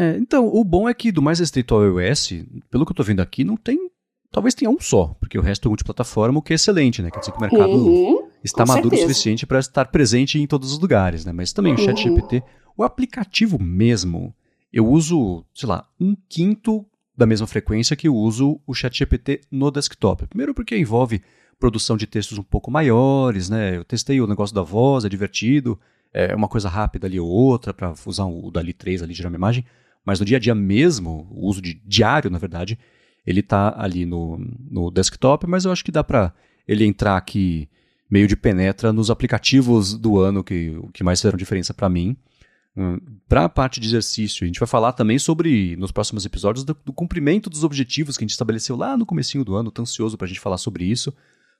É, 0.00 0.16
então, 0.16 0.48
o 0.48 0.64
bom 0.64 0.88
é 0.88 0.94
que 0.94 1.12
do 1.12 1.20
mais 1.20 1.38
restrito 1.38 1.74
ao 1.74 1.84
iOS, 1.84 2.32
pelo 2.70 2.86
que 2.86 2.92
eu 2.92 2.96
tô 2.96 3.02
vendo 3.02 3.20
aqui, 3.20 3.44
não 3.44 3.56
tem. 3.56 3.90
Talvez 4.30 4.54
tenha 4.54 4.70
um 4.70 4.80
só, 4.80 5.08
porque 5.20 5.38
o 5.38 5.42
resto 5.42 5.66
é 5.66 5.68
multiplataforma, 5.68 6.38
o 6.38 6.42
que 6.42 6.52
é 6.52 6.56
excelente, 6.56 7.02
né? 7.02 7.10
Quer 7.10 7.18
dizer 7.18 7.32
que 7.32 7.38
o 7.38 7.40
mercado 7.40 7.72
uhum 7.72 8.30
está 8.42 8.64
maduro 8.64 8.90
certeza. 8.90 9.04
o 9.04 9.08
suficiente 9.08 9.46
para 9.46 9.58
estar 9.58 9.86
presente 9.86 10.38
em 10.38 10.46
todos 10.46 10.72
os 10.72 10.78
lugares, 10.78 11.24
né? 11.24 11.32
Mas 11.32 11.52
também 11.52 11.74
o 11.74 11.78
Chat 11.78 12.02
GPT, 12.02 12.36
uhum. 12.36 12.42
o 12.78 12.82
aplicativo 12.82 13.58
mesmo, 13.60 14.34
eu 14.72 14.86
uso, 14.86 15.44
sei 15.54 15.68
lá, 15.68 15.86
um 16.00 16.16
quinto 16.28 16.84
da 17.16 17.26
mesma 17.26 17.46
frequência 17.46 17.96
que 17.96 18.08
eu 18.08 18.14
uso 18.14 18.60
o 18.66 18.74
Chat 18.74 18.96
GPT 18.96 19.42
no 19.50 19.70
desktop. 19.70 20.26
Primeiro 20.26 20.54
porque 20.54 20.76
envolve 20.76 21.22
produção 21.58 21.96
de 21.96 22.06
textos 22.06 22.38
um 22.38 22.42
pouco 22.42 22.70
maiores, 22.70 23.50
né? 23.50 23.76
Eu 23.76 23.84
testei 23.84 24.20
o 24.20 24.26
negócio 24.26 24.54
da 24.54 24.62
voz, 24.62 25.04
é 25.04 25.08
divertido, 25.08 25.78
é 26.12 26.34
uma 26.34 26.48
coisa 26.48 26.68
rápida 26.68 27.06
ali 27.06 27.20
ou 27.20 27.28
outra 27.28 27.74
para 27.74 27.92
usar 28.06 28.24
o 28.24 28.50
Dali 28.50 28.72
3 28.72 29.02
ali 29.02 29.12
gerar 29.12 29.28
uma 29.28 29.36
imagem, 29.36 29.64
mas 30.04 30.20
no 30.20 30.26
dia 30.26 30.36
a 30.36 30.40
dia 30.40 30.54
mesmo, 30.54 31.28
o 31.30 31.46
uso 31.46 31.60
de 31.60 31.74
diário, 31.84 32.30
na 32.30 32.38
verdade, 32.38 32.78
ele 33.26 33.40
está 33.40 33.74
ali 33.76 34.06
no, 34.06 34.38
no 34.70 34.90
desktop, 34.90 35.46
mas 35.46 35.64
eu 35.64 35.72
acho 35.72 35.84
que 35.84 35.92
dá 35.92 36.02
para 36.02 36.32
ele 36.66 36.84
entrar 36.84 37.16
aqui 37.16 37.68
meio 38.10 38.26
de 38.26 38.36
penetra 38.36 38.92
nos 38.92 39.10
aplicativos 39.10 39.94
do 39.94 40.18
ano 40.18 40.42
que, 40.42 40.76
que 40.92 41.04
mais 41.04 41.20
fizeram 41.20 41.38
diferença 41.38 41.72
para 41.72 41.88
mim. 41.88 42.16
Hum, 42.76 42.98
para 43.28 43.44
a 43.44 43.48
parte 43.48 43.80
de 43.80 43.86
exercício, 43.86 44.44
a 44.44 44.46
gente 44.46 44.58
vai 44.58 44.66
falar 44.66 44.92
também 44.92 45.18
sobre, 45.18 45.76
nos 45.76 45.92
próximos 45.92 46.24
episódios, 46.24 46.64
do, 46.64 46.76
do, 46.84 46.92
cumprimento 46.92 47.50
dos 47.50 47.64
objetivos 47.64 48.16
que 48.16 48.24
a 48.24 48.26
gente 48.26 48.32
estabeleceu 48.32 48.76
lá 48.76 48.96
no 48.96 49.06
comecinho 49.06 49.44
do 49.44 49.54
ano, 49.54 49.70
tô 49.70 49.82
ansioso 49.82 50.16
para 50.16 50.26
a 50.26 50.28
gente 50.28 50.40
falar 50.40 50.58
sobre 50.58 50.84
isso. 50.84 51.14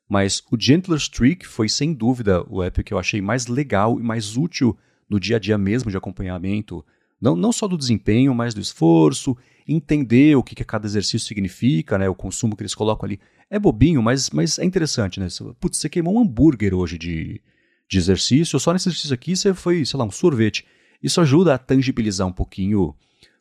Mas 0.09 0.43
o 0.51 0.61
Gentler 0.61 0.99
Streak 0.99 1.47
foi, 1.47 1.68
sem 1.68 1.95
dúvida, 1.95 2.45
o 2.49 2.62
app 2.62 2.82
que 2.82 2.93
eu 2.93 2.99
achei 2.99 3.20
mais 3.20 3.47
legal 3.47 4.01
e 4.01 4.03
mais 4.03 4.36
útil 4.36 4.76
no 5.09 5.20
dia 5.20 5.36
a 5.36 5.38
dia 5.38 5.57
mesmo 5.57 5.91
de 5.91 5.97
acompanhamento. 5.97 6.84
Não, 7.21 7.37
não 7.37 7.53
só 7.53 7.68
do 7.68 7.77
desempenho, 7.77 8.35
mas 8.35 8.55
do 8.55 8.61
esforço, 8.61 9.37
entender 9.66 10.37
o 10.37 10.43
que, 10.43 10.55
que 10.55 10.64
cada 10.64 10.87
exercício 10.87 11.27
significa, 11.27 11.99
né, 11.99 12.09
o 12.09 12.14
consumo 12.14 12.57
que 12.57 12.62
eles 12.62 12.75
colocam 12.75 13.07
ali. 13.07 13.21
É 13.51 13.59
bobinho, 13.59 14.03
mas, 14.03 14.31
mas 14.31 14.59
é 14.59 14.64
interessante, 14.64 15.21
né? 15.21 15.27
Putz, 15.59 15.79
você 15.79 15.89
queimou 15.89 16.14
um 16.14 16.21
hambúrguer 16.21 16.73
hoje 16.75 16.97
de, 16.97 17.41
de 17.89 17.99
exercício, 17.99 18.59
só 18.59 18.73
nesse 18.73 18.89
exercício 18.89 19.14
aqui 19.14 19.37
você 19.37 19.53
foi, 19.53 19.85
sei 19.85 19.99
lá, 19.99 20.05
um 20.05 20.11
sorvete. 20.11 20.64
Isso 21.03 21.21
ajuda 21.21 21.55
a 21.55 21.59
tangibilizar 21.59 22.27
um 22.27 22.33
pouquinho 22.33 22.95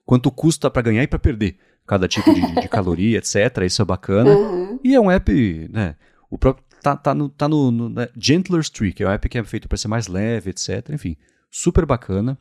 quanto 0.06 0.32
custa 0.32 0.70
para 0.70 0.82
ganhar 0.82 1.04
e 1.04 1.08
para 1.08 1.20
perder 1.20 1.58
cada 1.86 2.08
tipo 2.08 2.34
de, 2.34 2.62
de, 2.62 2.68
caloria, 2.68 3.18
etc. 3.18 3.64
Isso 3.66 3.82
é 3.82 3.86
bacana. 3.86 4.32
Uhum. 4.32 4.80
E 4.84 4.96
é 4.96 5.00
um 5.00 5.12
app, 5.12 5.70
né? 5.72 5.96
O 6.30 6.38
próprio 6.38 6.66
tá, 6.82 6.96
tá 6.96 7.14
no, 7.14 7.30
tá 7.30 7.48
no, 7.48 7.72
no 7.72 7.90
né? 7.90 8.08
Gentler 8.18 8.62
Streak, 8.62 9.02
é 9.04 9.08
um 9.08 9.12
app 9.12 9.28
que 9.30 9.38
é 9.38 9.44
feito 9.44 9.68
para 9.68 9.78
ser 9.78 9.88
mais 9.88 10.08
leve, 10.08 10.50
etc. 10.50 10.90
Enfim, 10.92 11.16
super 11.52 11.86
bacana. 11.86 12.38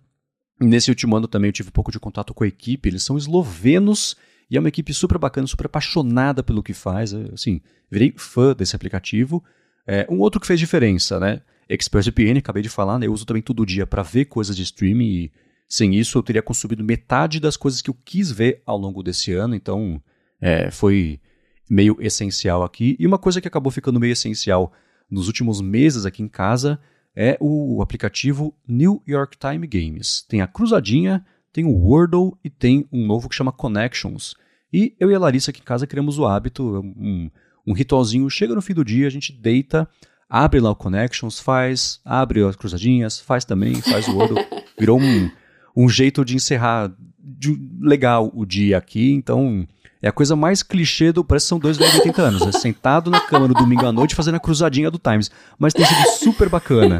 Nesse 0.60 0.90
último 0.90 1.16
ano 1.16 1.28
também 1.28 1.48
eu 1.48 1.52
tive 1.52 1.68
um 1.68 1.72
pouco 1.72 1.92
de 1.92 2.00
contato 2.00 2.34
com 2.34 2.44
a 2.44 2.46
equipe. 2.48 2.88
Eles 2.88 3.02
são 3.02 3.16
eslovenos 3.16 4.16
e 4.50 4.56
é 4.56 4.60
uma 4.60 4.68
equipe 4.68 4.92
super 4.92 5.18
bacana, 5.18 5.46
super 5.46 5.66
apaixonada 5.66 6.42
pelo 6.42 6.62
que 6.62 6.72
faz. 6.72 7.14
Assim, 7.14 7.60
virei 7.90 8.12
fã 8.16 8.54
desse 8.54 8.74
aplicativo. 8.74 9.42
É, 9.86 10.06
um 10.10 10.18
outro 10.18 10.40
que 10.40 10.46
fez 10.46 10.58
diferença, 10.58 11.20
né? 11.20 11.40
ExpressVPN, 11.68 12.38
acabei 12.38 12.62
de 12.62 12.68
falar, 12.68 12.98
né? 12.98 13.06
Eu 13.06 13.12
uso 13.12 13.26
também 13.26 13.42
todo 13.42 13.64
dia 13.64 13.86
para 13.86 14.02
ver 14.02 14.24
coisas 14.24 14.56
de 14.56 14.62
streaming 14.62 15.06
e 15.06 15.32
sem 15.68 15.94
isso 15.94 16.16
eu 16.16 16.22
teria 16.22 16.42
consumido 16.42 16.82
metade 16.82 17.38
das 17.38 17.56
coisas 17.56 17.82
que 17.82 17.90
eu 17.90 17.96
quis 18.04 18.30
ver 18.30 18.62
ao 18.64 18.78
longo 18.78 19.02
desse 19.02 19.32
ano. 19.32 19.54
Então, 19.54 20.02
é, 20.40 20.70
foi 20.70 21.20
meio 21.68 21.96
essencial 22.00 22.62
aqui. 22.62 22.96
E 22.98 23.06
uma 23.06 23.18
coisa 23.18 23.40
que 23.40 23.48
acabou 23.48 23.70
ficando 23.70 24.00
meio 24.00 24.12
essencial 24.12 24.72
nos 25.10 25.26
últimos 25.26 25.60
meses 25.60 26.06
aqui 26.06 26.22
em 26.22 26.28
casa 26.28 26.80
é 27.14 27.36
o 27.40 27.82
aplicativo 27.82 28.54
New 28.66 29.02
York 29.06 29.36
Time 29.36 29.66
Games. 29.66 30.24
Tem 30.28 30.40
a 30.40 30.46
cruzadinha 30.46 31.24
tem 31.58 31.64
o 31.64 31.72
Wordle 31.72 32.38
e 32.44 32.48
tem 32.48 32.86
um 32.92 33.04
novo 33.04 33.28
que 33.28 33.34
chama 33.34 33.50
Connections. 33.50 34.36
E 34.72 34.94
eu 35.00 35.10
e 35.10 35.14
a 35.14 35.18
Larissa 35.18 35.50
aqui 35.50 35.60
em 35.60 35.64
casa 35.64 35.88
criamos 35.88 36.16
o 36.16 36.24
hábito, 36.24 36.80
um, 36.96 37.28
um 37.66 37.72
ritualzinho, 37.72 38.30
chega 38.30 38.54
no 38.54 38.62
fim 38.62 38.74
do 38.74 38.84
dia, 38.84 39.08
a 39.08 39.10
gente 39.10 39.32
deita, 39.32 39.88
abre 40.28 40.60
lá 40.60 40.70
o 40.70 40.76
Connections, 40.76 41.40
faz, 41.40 42.00
abre 42.04 42.44
as 42.44 42.54
cruzadinhas, 42.54 43.18
faz 43.18 43.44
também, 43.44 43.74
faz 43.80 44.06
o 44.06 44.16
Wordle. 44.16 44.38
Virou 44.78 45.00
um, 45.00 45.30
um 45.76 45.88
jeito 45.88 46.24
de 46.24 46.36
encerrar 46.36 46.94
de, 47.18 47.58
legal 47.80 48.30
o 48.32 48.46
dia 48.46 48.78
aqui, 48.78 49.10
então 49.12 49.66
é 50.00 50.08
a 50.08 50.12
coisa 50.12 50.36
mais 50.36 50.62
clichê 50.62 51.12
do. 51.12 51.24
Parece 51.24 51.46
que 51.46 51.48
são 51.48 51.58
dois 51.58 51.76
velhos 51.76 51.92
de 51.92 51.98
80 52.00 52.22
anos. 52.22 52.42
É 52.42 52.52
sentado 52.52 53.10
na 53.10 53.20
cama 53.20 53.48
no 53.48 53.54
domingo 53.54 53.84
à 53.84 53.92
noite 53.92 54.14
fazendo 54.14 54.36
a 54.36 54.40
cruzadinha 54.40 54.90
do 54.90 54.98
Times. 54.98 55.30
Mas 55.58 55.72
tem 55.72 55.84
sido 55.84 56.02
super 56.18 56.48
bacana. 56.48 56.98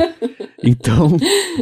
Então, 0.63 1.17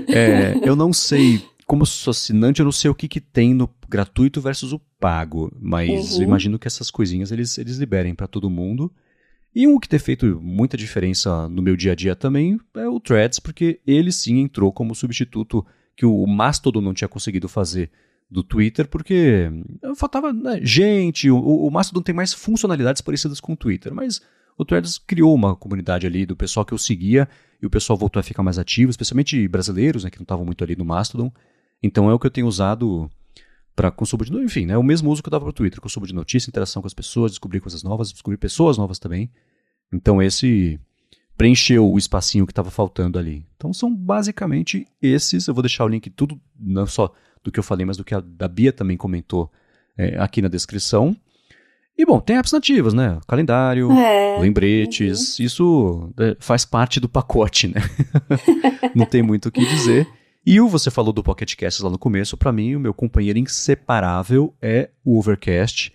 é, 0.09 0.59
eu 0.63 0.75
não 0.75 0.93
sei 0.93 1.45
como 1.67 1.85
sou 1.85 2.13
assinante, 2.13 2.61
eu 2.61 2.65
não 2.65 2.73
sei 2.73 2.91
o 2.91 2.95
que, 2.95 3.09
que 3.09 3.21
tem 3.21 3.53
no 3.53 3.69
gratuito 3.89 4.41
versus 4.41 4.73
o 4.73 4.81
pago, 5.01 5.53
mas 5.61 6.13
uhum. 6.13 6.19
eu 6.19 6.23
imagino 6.23 6.59
que 6.59 6.69
essas 6.69 6.91
coisinhas 6.91 7.33
eles, 7.33 7.59
eles 7.59 7.77
liberem 7.77 8.15
para 8.15 8.29
todo 8.29 8.49
mundo. 8.49 8.91
E 9.55 9.67
um 9.67 9.81
que 9.81 9.89
tem 9.89 9.99
feito 9.99 10.41
muita 10.41 10.77
diferença 10.77 11.49
no 11.49 11.63
meu 11.63 11.77
dia 11.77 11.93
a 11.93 11.95
dia 11.95 12.15
também 12.15 12.61
é 12.77 12.87
o 12.87 13.01
Threads, 13.01 13.41
porque 13.41 13.81
ele 13.87 14.13
sim 14.13 14.39
entrou 14.39 14.73
como 14.73 14.95
substituto 14.95 15.67
que 15.97 16.07
o 16.07 16.27
Mastodon 16.27 16.81
não 16.81 16.95
tinha 16.95 17.09
conseguido 17.09 17.49
fazer 17.49 17.91
do 18.31 18.43
Twitter, 18.43 18.89
porque 18.89 19.51
faltava 19.97 20.33
né, 20.33 20.59
gente, 20.63 21.31
o, 21.31 21.39
o 21.39 21.71
Mastodon 21.71 22.03
tem 22.03 22.15
mais 22.15 22.33
funcionalidades 22.33 23.01
parecidas 23.01 23.41
com 23.41 23.53
o 23.53 23.57
Twitter, 23.57 23.95
mas 23.95 24.21
o 24.59 24.65
Threads 24.65 24.99
criou 24.99 25.35
uma 25.35 25.55
comunidade 25.55 26.07
ali 26.07 26.27
do 26.27 26.37
pessoal 26.37 26.67
que 26.67 26.75
eu 26.75 26.79
seguia 26.79 27.29
e 27.63 27.67
o 27.67 27.71
pessoal 27.71 27.97
voltou 27.97 28.19
a 28.19 28.23
ficar 28.23 28.43
mais 28.43 28.59
ativo, 28.59 28.91
especialmente 28.91 29.47
brasileiros, 29.47 30.05
né, 30.05 30.11
que 30.11 30.19
não 30.19 30.25
estavam 30.25 30.45
muito 30.45 30.65
ali 30.65 30.75
no 30.75 30.85
Mastodon. 30.85 31.33
Então 31.83 32.11
é 32.11 32.15
o 32.15 32.19
que 32.19 32.27
eu 32.27 32.31
tenho 32.31 32.47
usado 32.47 33.09
para 33.77 33.91
consumo 33.91 34.25
de 34.25 34.35
enfim, 34.39 34.67
né, 34.67 34.77
o 34.77 34.83
mesmo 34.83 35.11
uso 35.11 35.23
que 35.23 35.29
eu 35.29 35.33
dava 35.33 35.45
para 35.45 35.51
o 35.51 35.53
Twitter, 35.53 35.81
consumo 35.81 36.07
de 36.07 36.15
notícia, 36.15 36.49
interação 36.49 36.83
com 36.83 36.89
as 36.89 36.95
pessoas, 36.95 37.33
descobrir 37.33 37.61
coisas 37.61 37.83
novas, 37.83 38.11
descobrir 38.11 38.39
pessoas 38.39 38.77
novas 38.77 38.99
também. 38.99 39.31
Então 39.93 40.21
esse 40.21 40.81
preencheu 41.37 41.89
o 41.89 41.99
espacinho 41.99 42.47
que 42.47 42.53
estava 42.53 42.71
faltando 42.71 43.19
ali. 43.19 43.45
Então 43.57 43.73
são 43.73 43.95
basicamente 43.95 44.87
esses. 45.01 45.47
Eu 45.47 45.55
vou 45.55 45.63
deixar 45.63 45.85
o 45.85 45.89
link 45.89 46.09
tudo, 46.11 46.41
não 46.59 46.87
só 46.87 47.13
do 47.47 47.53
que 47.53 47.59
eu 47.59 47.65
falei, 47.65 47.87
mas 47.87 47.97
do 47.97 48.05
que 48.05 48.15
a 48.15 48.21
da 48.21 48.49
Bia 48.49 48.73
também 48.73 48.97
comentou 48.97 49.51
é, 49.97 50.19
aqui 50.19 50.43
na 50.43 50.49
descrição. 50.49 51.17
E 51.99 52.05
bom, 52.05 52.21
tem 52.21 52.37
apps 52.37 52.53
nativas, 52.53 52.93
né? 52.93 53.19
Calendário, 53.27 53.91
é. 53.91 54.39
lembretes, 54.39 55.39
uhum. 55.39 55.45
isso 55.47 56.13
é, 56.19 56.37
faz 56.39 56.65
parte 56.65 57.01
do 57.01 57.09
pacote, 57.09 57.69
né? 57.69 57.81
Não 58.95 59.07
tem 59.07 59.23
muito 59.23 59.49
o 59.49 59.53
que 59.53 59.65
dizer. 59.65 60.07
E 60.45 60.61
o 60.61 60.69
você 60.69 60.91
falou 60.91 61.13
do 61.13 61.23
Pocket 61.23 61.55
Casts 61.57 61.83
lá 61.83 61.89
no 61.89 61.99
começo, 61.99 62.37
para 62.37 62.53
mim 62.53 62.75
o 62.75 62.81
meu 62.81 62.93
companheiro 62.93 63.39
inseparável 63.39 64.55
é 64.61 64.91
o 65.05 65.19
Overcast. 65.19 65.93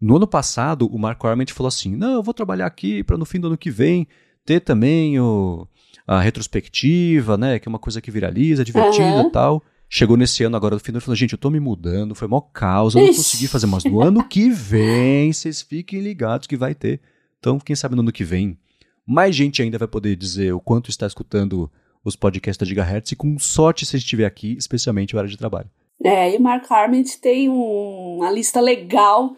No 0.00 0.16
ano 0.16 0.26
passado, 0.26 0.86
o 0.86 0.98
Mark 0.98 1.22
Arment 1.24 1.48
falou 1.48 1.68
assim: 1.68 1.96
"Não, 1.96 2.12
eu 2.12 2.22
vou 2.22 2.32
trabalhar 2.32 2.66
aqui 2.66 3.02
para 3.02 3.18
no 3.18 3.24
fim 3.24 3.40
do 3.40 3.48
ano 3.48 3.58
que 3.58 3.70
vem 3.70 4.06
ter 4.44 4.60
também 4.60 5.18
o, 5.18 5.66
a 6.06 6.20
retrospectiva, 6.20 7.36
né, 7.36 7.58
que 7.58 7.68
é 7.68 7.70
uma 7.70 7.78
coisa 7.78 8.00
que 8.00 8.10
viraliza, 8.10 8.64
divertida 8.64 9.04
e 9.04 9.24
uhum. 9.24 9.30
tal". 9.30 9.62
Chegou 9.92 10.16
nesse 10.16 10.44
ano 10.44 10.56
agora 10.56 10.76
no 10.76 10.80
final 10.80 11.00
e 11.00 11.02
falou: 11.02 11.16
gente, 11.16 11.32
eu 11.32 11.38
tô 11.38 11.50
me 11.50 11.58
mudando, 11.58 12.14
foi 12.14 12.28
mó 12.28 12.40
causa, 12.40 13.00
eu 13.00 13.06
não 13.06 13.12
consegui 13.12 13.48
fazer, 13.48 13.66
mas 13.66 13.82
no 13.82 14.00
ano 14.00 14.22
que 14.22 14.48
vem, 14.48 15.32
vocês 15.32 15.60
fiquem 15.60 15.98
ligados 16.00 16.46
que 16.46 16.56
vai 16.56 16.76
ter. 16.76 17.00
Então, 17.40 17.58
quem 17.58 17.74
sabe 17.74 17.96
no 17.96 18.02
ano 18.02 18.12
que 18.12 18.22
vem, 18.22 18.56
mais 19.04 19.34
gente 19.34 19.60
ainda 19.60 19.78
vai 19.78 19.88
poder 19.88 20.14
dizer 20.14 20.52
o 20.52 20.60
quanto 20.60 20.90
está 20.90 21.08
escutando 21.08 21.68
os 22.04 22.14
podcasts 22.14 22.56
da 22.56 22.64
Gigahertz 22.64 23.10
e 23.10 23.16
com 23.16 23.36
sorte 23.36 23.84
se 23.84 23.96
estiver 23.96 24.26
aqui, 24.26 24.56
especialmente 24.56 25.16
o 25.16 25.18
área 25.18 25.28
de 25.28 25.36
trabalho. 25.36 25.68
É, 26.04 26.32
e 26.32 26.36
o 26.36 26.40
Mark 26.40 26.70
Arment 26.70 27.16
tem 27.20 27.48
um, 27.48 28.18
uma 28.18 28.30
lista 28.30 28.60
legal 28.60 29.34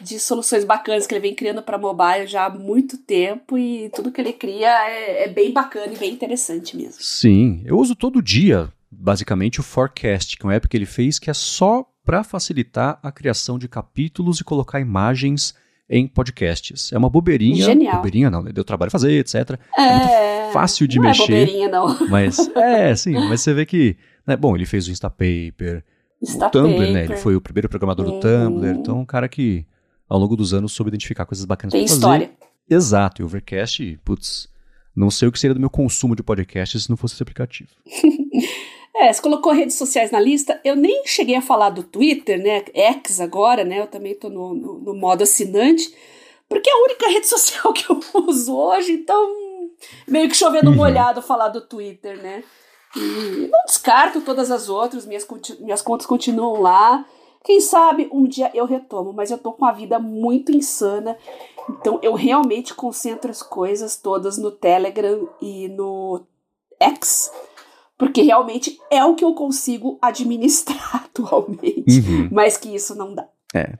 de 0.00 0.18
soluções 0.18 0.64
bacanas 0.64 1.06
que 1.06 1.14
ele 1.14 1.20
vem 1.20 1.34
criando 1.34 1.62
para 1.62 1.78
mobile 1.78 2.26
já 2.26 2.46
há 2.46 2.50
muito 2.50 2.98
tempo 2.98 3.56
e 3.56 3.88
tudo 3.90 4.10
que 4.10 4.20
ele 4.20 4.32
cria 4.32 4.68
é, 4.90 5.24
é, 5.24 5.28
bem 5.28 5.52
bacana 5.52 5.92
e 5.92 5.96
bem 5.96 6.12
interessante 6.12 6.76
mesmo. 6.76 7.00
Sim, 7.00 7.62
eu 7.64 7.78
uso 7.78 7.94
todo 7.94 8.20
dia 8.20 8.72
basicamente 8.92 9.58
o 9.58 9.62
Forecast, 9.62 10.36
que 10.36 10.44
é 10.44 10.48
um 10.48 10.52
app 10.52 10.68
que 10.68 10.76
ele 10.76 10.86
fez 10.86 11.18
que 11.18 11.30
é 11.30 11.34
só 11.34 11.86
para 12.04 12.22
facilitar 12.22 12.98
a 13.02 13.10
criação 13.10 13.58
de 13.58 13.68
capítulos 13.68 14.40
e 14.40 14.44
colocar 14.44 14.80
imagens 14.80 15.54
em 15.88 16.06
podcasts. 16.06 16.92
É 16.92 16.98
uma 16.98 17.08
bobeirinha. 17.08 17.64
Genial. 17.64 17.96
Bobeirinha 17.96 18.30
não, 18.30 18.42
né? 18.42 18.52
Deu 18.52 18.64
trabalho 18.64 18.90
fazer, 18.90 19.12
etc. 19.12 19.58
É, 19.76 19.82
é 19.82 20.40
muito 20.42 20.52
fácil 20.52 20.86
de 20.86 20.96
não 20.96 21.04
mexer. 21.04 21.28
Não 21.28 21.36
é 21.36 21.40
bobeirinha, 21.40 21.68
não. 21.68 22.08
Mas, 22.08 22.38
é, 22.56 22.94
sim, 22.94 23.12
mas 23.12 23.40
você 23.40 23.54
vê 23.54 23.64
que... 23.64 23.96
Né, 24.26 24.36
bom, 24.36 24.54
ele 24.54 24.66
fez 24.66 24.86
o 24.86 24.90
Instapaper, 24.90 25.84
Insta 26.22 26.46
o 26.46 26.50
Tumblr, 26.50 26.92
né? 26.92 27.04
Ele 27.04 27.16
foi 27.16 27.34
o 27.34 27.40
primeiro 27.40 27.68
programador 27.68 28.06
hum. 28.06 28.10
do 28.12 28.20
Tumblr. 28.20 28.76
Então, 28.78 29.00
um 29.00 29.04
cara 29.04 29.28
que, 29.28 29.66
ao 30.08 30.18
longo 30.18 30.36
dos 30.36 30.54
anos, 30.54 30.72
soube 30.72 30.88
identificar 30.88 31.26
coisas 31.26 31.44
bacanas 31.44 31.72
Tem 31.72 31.82
pra 31.82 31.88
fazer. 31.88 31.98
história. 31.98 32.30
Exato. 32.68 33.20
E 33.20 33.24
o 33.24 33.26
Overcast, 33.26 34.00
putz, 34.04 34.48
não 34.94 35.10
sei 35.10 35.28
o 35.28 35.32
que 35.32 35.38
seria 35.38 35.54
do 35.54 35.60
meu 35.60 35.70
consumo 35.70 36.14
de 36.14 36.22
podcasts 36.22 36.84
se 36.84 36.90
não 36.90 36.96
fosse 36.96 37.14
esse 37.14 37.22
aplicativo. 37.22 37.70
É, 38.94 39.10
você 39.12 39.22
colocou 39.22 39.52
redes 39.52 39.76
sociais 39.76 40.10
na 40.10 40.20
lista. 40.20 40.60
Eu 40.62 40.76
nem 40.76 41.06
cheguei 41.06 41.34
a 41.34 41.42
falar 41.42 41.70
do 41.70 41.82
Twitter, 41.82 42.42
né? 42.42 42.62
X 42.74 43.20
agora, 43.20 43.64
né? 43.64 43.80
Eu 43.80 43.86
também 43.86 44.14
tô 44.14 44.28
no, 44.28 44.54
no, 44.54 44.78
no 44.78 44.94
modo 44.94 45.22
assinante, 45.22 45.94
porque 46.48 46.68
é 46.68 46.72
a 46.72 46.84
única 46.84 47.08
rede 47.08 47.26
social 47.28 47.72
que 47.72 47.90
eu 47.90 48.00
uso 48.26 48.54
hoje, 48.54 48.92
então 48.92 49.42
meio 50.06 50.28
que 50.28 50.36
chovendo 50.36 50.70
uhum. 50.70 50.76
molhado 50.76 51.22
falar 51.22 51.48
do 51.48 51.62
Twitter, 51.62 52.22
né? 52.22 52.44
E 52.94 53.48
não 53.50 53.64
descarto 53.64 54.20
todas 54.20 54.50
as 54.50 54.68
outras, 54.68 55.06
minhas, 55.06 55.26
minhas 55.60 55.80
contas 55.80 56.06
continuam 56.06 56.60
lá. 56.60 57.06
Quem 57.42 57.60
sabe 57.60 58.08
um 58.12 58.24
dia 58.24 58.50
eu 58.54 58.66
retomo, 58.66 59.12
mas 59.12 59.30
eu 59.30 59.38
tô 59.38 59.52
com 59.52 59.64
uma 59.64 59.72
vida 59.72 59.98
muito 59.98 60.52
insana. 60.52 61.16
Então 61.68 61.98
eu 62.02 62.14
realmente 62.14 62.74
concentro 62.74 63.30
as 63.30 63.42
coisas 63.42 63.96
todas 63.96 64.36
no 64.36 64.50
Telegram 64.50 65.28
e 65.40 65.68
no 65.68 66.20
X 66.78 67.32
porque 68.02 68.20
realmente 68.20 68.76
é 68.90 69.04
o 69.04 69.14
que 69.14 69.24
eu 69.24 69.32
consigo 69.32 69.96
administrar 70.02 71.04
atualmente, 71.06 72.00
uhum. 72.00 72.28
mas 72.32 72.56
que 72.56 72.74
isso 72.74 72.96
não 72.96 73.14
dá. 73.14 73.24
É, 73.54 73.74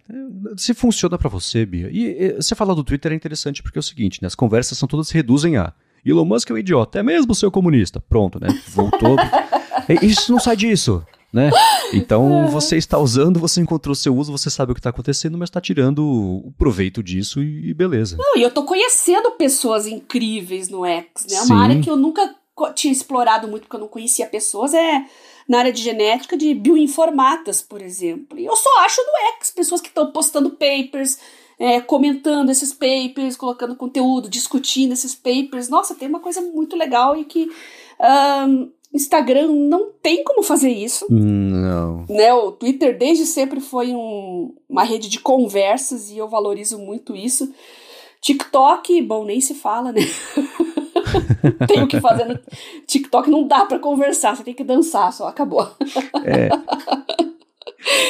se 0.56 0.72
funciona 0.74 1.18
para 1.18 1.28
você, 1.28 1.66
Bia. 1.66 1.90
E, 1.90 2.04
e, 2.04 2.32
você 2.36 2.54
falar 2.54 2.74
do 2.74 2.84
Twitter 2.84 3.10
é 3.10 3.16
interessante 3.16 3.64
porque 3.64 3.78
é 3.78 3.80
o 3.80 3.82
seguinte, 3.82 4.22
né, 4.22 4.28
as 4.28 4.36
conversas 4.36 4.78
são 4.78 4.86
todas 4.86 5.08
se 5.08 5.14
reduzem 5.14 5.56
a 5.56 5.72
Elon 6.06 6.24
Musk 6.24 6.50
é 6.50 6.54
um 6.54 6.58
idiota, 6.58 7.00
é 7.00 7.02
mesmo 7.02 7.34
seu 7.34 7.50
comunista. 7.50 8.00
Pronto, 8.00 8.38
né? 8.40 8.46
Voltou. 8.68 9.16
isso 10.02 10.30
não 10.30 10.38
sai 10.38 10.54
disso, 10.54 11.04
né? 11.32 11.50
Então 11.92 12.46
você 12.46 12.76
está 12.76 12.98
usando, 12.98 13.40
você 13.40 13.60
encontrou 13.60 13.92
seu 13.92 14.16
uso, 14.16 14.30
você 14.30 14.50
sabe 14.50 14.70
o 14.70 14.74
que 14.74 14.80
está 14.80 14.90
acontecendo, 14.90 15.36
mas 15.36 15.48
está 15.48 15.60
tirando 15.60 16.04
o 16.04 16.52
proveito 16.56 17.02
disso 17.02 17.42
e, 17.42 17.74
beleza. 17.74 18.16
Não, 18.18 18.36
e 18.36 18.42
eu 18.42 18.52
tô 18.52 18.62
conhecendo 18.64 19.32
pessoas 19.32 19.88
incríveis 19.88 20.68
no 20.68 20.86
X, 20.86 21.26
né? 21.28 21.36
É 21.38 21.42
uma 21.42 21.60
área 21.60 21.80
que 21.80 21.90
eu 21.90 21.96
nunca 21.96 22.36
tinha 22.74 22.92
explorado 22.92 23.48
muito 23.48 23.62
porque 23.62 23.76
eu 23.76 23.80
não 23.80 23.88
conhecia 23.88 24.26
pessoas 24.26 24.74
é 24.74 25.04
na 25.48 25.58
área 25.58 25.72
de 25.72 25.82
genética 25.82 26.36
de 26.36 26.54
bioinformatas, 26.54 27.60
por 27.60 27.82
exemplo. 27.82 28.38
E 28.38 28.44
eu 28.44 28.56
só 28.56 28.70
acho 28.80 29.00
no 29.02 29.36
X 29.36 29.50
pessoas 29.50 29.80
que 29.80 29.88
estão 29.88 30.12
postando 30.12 30.50
papers, 30.50 31.18
é, 31.58 31.80
comentando 31.80 32.50
esses 32.50 32.72
papers, 32.72 33.36
colocando 33.36 33.76
conteúdo, 33.76 34.28
discutindo 34.28 34.92
esses 34.92 35.14
papers. 35.14 35.68
Nossa, 35.68 35.94
tem 35.94 36.08
uma 36.08 36.20
coisa 36.20 36.40
muito 36.40 36.76
legal 36.76 37.16
e 37.16 37.24
que 37.24 37.48
um, 38.48 38.70
Instagram 38.94 39.48
não 39.52 39.90
tem 40.02 40.22
como 40.22 40.42
fazer 40.42 40.70
isso. 40.70 41.06
Não. 41.10 42.04
Né, 42.08 42.32
o 42.34 42.52
Twitter 42.52 42.96
desde 42.96 43.24
sempre 43.24 43.60
foi 43.60 43.94
um, 43.94 44.54
uma 44.68 44.84
rede 44.84 45.08
de 45.08 45.18
conversas 45.18 46.10
e 46.10 46.18
eu 46.18 46.28
valorizo 46.28 46.78
muito 46.78 47.16
isso. 47.16 47.52
TikTok, 48.20 49.02
bom, 49.02 49.24
nem 49.24 49.40
se 49.40 49.54
fala, 49.54 49.90
né? 49.90 50.00
tem 51.66 51.82
o 51.82 51.86
que 51.86 52.00
fazer 52.00 52.24
no 52.24 52.38
TikTok, 52.86 53.30
não 53.30 53.46
dá 53.46 53.64
para 53.64 53.78
conversar, 53.78 54.36
você 54.36 54.42
tem 54.42 54.54
que 54.54 54.64
dançar, 54.64 55.12
só 55.12 55.28
acabou. 55.28 55.68
É. 56.24 56.48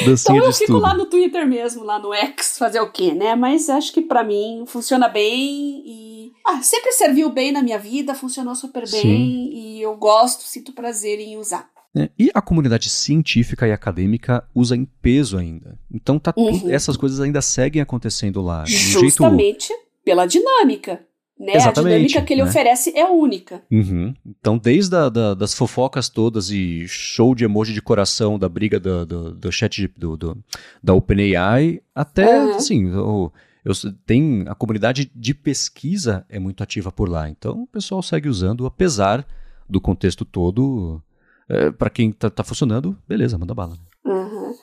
então 0.07 0.37
eu 0.37 0.53
fico 0.53 0.77
lá 0.77 0.93
no 0.93 1.05
Twitter 1.05 1.47
mesmo, 1.47 1.83
lá 1.83 1.99
no 1.99 2.13
X, 2.13 2.57
fazer 2.57 2.79
o 2.79 2.91
quê, 2.91 3.13
né? 3.13 3.35
Mas 3.35 3.69
acho 3.69 3.91
que 3.93 4.01
para 4.01 4.23
mim 4.23 4.63
funciona 4.67 5.07
bem 5.07 5.83
e 5.85 6.31
ah, 6.45 6.61
sempre 6.61 6.91
serviu 6.91 7.29
bem 7.29 7.51
na 7.51 7.61
minha 7.61 7.79
vida, 7.79 8.13
funcionou 8.13 8.55
super 8.55 8.89
bem 8.89 9.01
Sim. 9.01 9.49
e 9.53 9.81
eu 9.81 9.95
gosto, 9.95 10.43
sinto 10.43 10.73
prazer 10.73 11.19
em 11.19 11.37
usar. 11.37 11.71
É, 11.95 12.09
e 12.17 12.31
a 12.33 12.41
comunidade 12.41 12.89
científica 12.89 13.67
e 13.67 13.71
acadêmica 13.71 14.43
usa 14.53 14.75
em 14.75 14.83
peso 14.83 15.37
ainda. 15.37 15.77
Então 15.93 16.17
tá 16.17 16.33
uhum. 16.35 16.69
essas 16.69 16.97
coisas 16.97 17.19
ainda 17.19 17.41
seguem 17.41 17.81
acontecendo 17.81 18.41
lá. 18.41 18.63
Justamente 18.65 19.67
jeito... 19.67 19.83
pela 20.03 20.25
dinâmica. 20.25 21.05
Né? 21.39 21.55
Exatamente, 21.55 21.93
a 21.93 21.97
dinâmica 21.97 22.21
que 22.21 22.33
ele 22.33 22.43
né? 22.43 22.49
oferece 22.49 22.97
é 22.97 23.05
única. 23.05 23.63
Uhum. 23.71 24.13
Então, 24.25 24.57
desde 24.57 24.95
a, 24.95 25.09
da, 25.09 25.33
das 25.33 25.53
fofocas 25.53 26.07
todas 26.07 26.49
e 26.49 26.87
show 26.87 27.33
de 27.33 27.43
emoji 27.43 27.73
de 27.73 27.81
coração 27.81 28.37
da 28.37 28.47
briga 28.47 28.79
do, 28.79 29.05
do, 29.05 29.31
do 29.33 29.51
chat 29.51 29.91
do, 29.97 30.15
do, 30.15 30.37
da 30.81 30.93
OpenAI, 30.93 31.81
até, 31.93 32.39
uhum. 32.39 32.55
assim, 32.55 32.85
o, 32.95 33.31
eu, 33.65 33.73
tem 34.05 34.45
a 34.47 34.53
comunidade 34.53 35.11
de 35.15 35.33
pesquisa 35.33 36.25
é 36.29 36.37
muito 36.37 36.61
ativa 36.61 36.91
por 36.91 37.09
lá. 37.09 37.29
Então, 37.29 37.63
o 37.63 37.67
pessoal 37.67 38.01
segue 38.03 38.29
usando, 38.29 38.65
apesar 38.65 39.25
do 39.69 39.79
contexto 39.79 40.25
todo. 40.25 41.01
É, 41.49 41.71
para 41.71 41.89
quem 41.89 42.11
tá, 42.11 42.29
tá, 42.29 42.43
funcionando, 42.43 42.97
beleza, 43.07 43.37
manda 43.37 43.53
bala. 43.53 43.77
Uhum. 44.05 44.55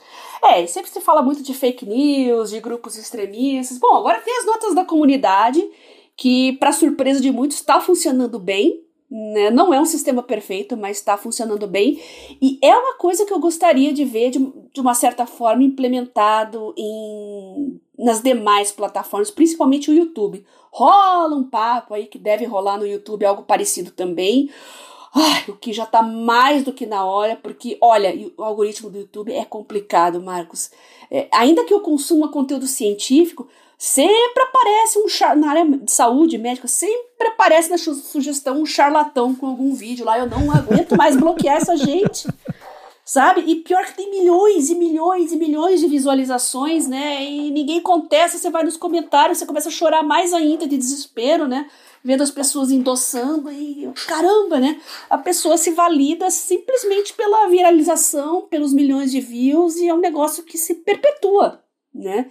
É, 0.45 0.66
sempre 0.66 0.91
se 0.91 1.01
fala 1.01 1.21
muito 1.21 1.43
de 1.43 1.53
fake 1.53 1.85
news, 1.85 2.51
de 2.51 2.61
grupos 2.61 2.97
extremistas. 2.97 3.79
Bom, 3.79 3.95
agora 3.97 4.21
tem 4.21 4.39
as 4.39 4.47
notas 4.47 4.75
da 4.75 4.85
comunidade 4.85 5.62
que, 6.21 6.53
para 6.59 6.71
surpresa 6.71 7.18
de 7.18 7.33
muitos, 7.33 7.57
está 7.57 7.81
funcionando 7.81 8.39
bem. 8.39 8.85
Né? 9.11 9.51
Não 9.51 9.73
é 9.73 9.81
um 9.81 9.87
sistema 9.87 10.23
perfeito, 10.23 10.77
mas 10.77 10.99
está 10.99 11.16
funcionando 11.16 11.66
bem. 11.66 11.99
E 12.43 12.59
é 12.62 12.77
uma 12.77 12.99
coisa 12.99 13.25
que 13.25 13.33
eu 13.33 13.41
gostaria 13.41 13.91
de 13.91 14.05
ver, 14.05 14.29
de, 14.29 14.39
de 14.71 14.81
uma 14.83 14.93
certa 14.93 15.25
forma, 15.25 15.62
implementado 15.62 16.75
em, 16.77 17.81
nas 17.99 18.21
demais 18.21 18.71
plataformas, 18.71 19.31
principalmente 19.31 19.91
o 19.91 19.95
YouTube. 19.95 20.45
Rola 20.71 21.35
um 21.35 21.45
papo 21.45 21.95
aí 21.95 22.05
que 22.07 22.18
deve 22.18 22.45
rolar 22.45 22.77
no 22.77 22.87
YouTube, 22.87 23.25
algo 23.25 23.45
parecido 23.45 23.91
também. 23.91 24.51
Ai, 25.14 25.45
o 25.49 25.55
que 25.55 25.73
já 25.73 25.85
está 25.85 26.03
mais 26.03 26.64
do 26.64 26.73
que 26.75 26.85
na 26.85 27.03
hora, 27.03 27.35
porque, 27.35 27.79
olha, 27.81 28.14
o 28.37 28.45
algoritmo 28.45 28.91
do 28.91 28.99
YouTube 28.99 29.33
é 29.33 29.47
complicado, 29.47 30.21
Marcos. 30.21 30.71
É, 31.11 31.29
ainda 31.33 31.64
que 31.64 31.73
eu 31.73 31.81
consuma 31.81 32.31
conteúdo 32.31 32.66
científico, 32.66 33.49
Sempre 33.83 34.43
aparece 34.43 34.99
um 34.99 35.09
char... 35.09 35.35
na 35.35 35.49
área 35.49 35.64
de 35.64 35.91
saúde 35.91 36.37
médica, 36.37 36.68
sempre 36.68 37.28
aparece 37.28 37.70
na 37.70 37.78
sugestão 37.78 38.61
um 38.61 38.66
charlatão 38.66 39.35
com 39.35 39.47
algum 39.47 39.72
vídeo 39.72 40.05
lá. 40.05 40.18
Eu 40.18 40.26
não 40.26 40.53
aguento 40.53 40.95
mais 40.95 41.16
bloquear 41.16 41.57
essa 41.57 41.74
gente. 41.78 42.28
Sabe? 43.07 43.41
E 43.41 43.57
pior 43.57 43.83
que 43.87 43.95
tem 43.95 44.11
milhões 44.11 44.68
e 44.68 44.74
milhões 44.74 45.33
e 45.33 45.37
milhões 45.37 45.81
de 45.81 45.87
visualizações, 45.87 46.87
né? 46.87 47.24
E 47.24 47.51
ninguém 47.51 47.81
contesta, 47.81 48.37
você 48.37 48.51
vai 48.51 48.64
nos 48.64 48.76
comentários, 48.76 49.39
você 49.39 49.47
começa 49.47 49.70
a 49.70 49.72
chorar 49.72 50.03
mais 50.03 50.35
ainda 50.35 50.66
de 50.66 50.76
desespero, 50.76 51.49
né? 51.49 51.66
Vendo 52.05 52.22
as 52.22 52.31
pessoas 52.31 52.70
endossando 52.70 53.51
e 53.51 53.91
caramba, 54.07 54.61
né? 54.61 54.78
A 55.09 55.16
pessoa 55.16 55.57
se 55.57 55.70
valida 55.70 56.31
simplesmente 56.31 57.14
pela 57.14 57.49
viralização, 57.49 58.43
pelos 58.43 58.74
milhões 58.74 59.11
de 59.11 59.22
views 59.22 59.76
e 59.76 59.89
é 59.89 59.95
um 59.95 60.01
negócio 60.01 60.45
que 60.45 60.59
se 60.59 60.74
perpetua, 60.74 61.64
né? 61.95 62.31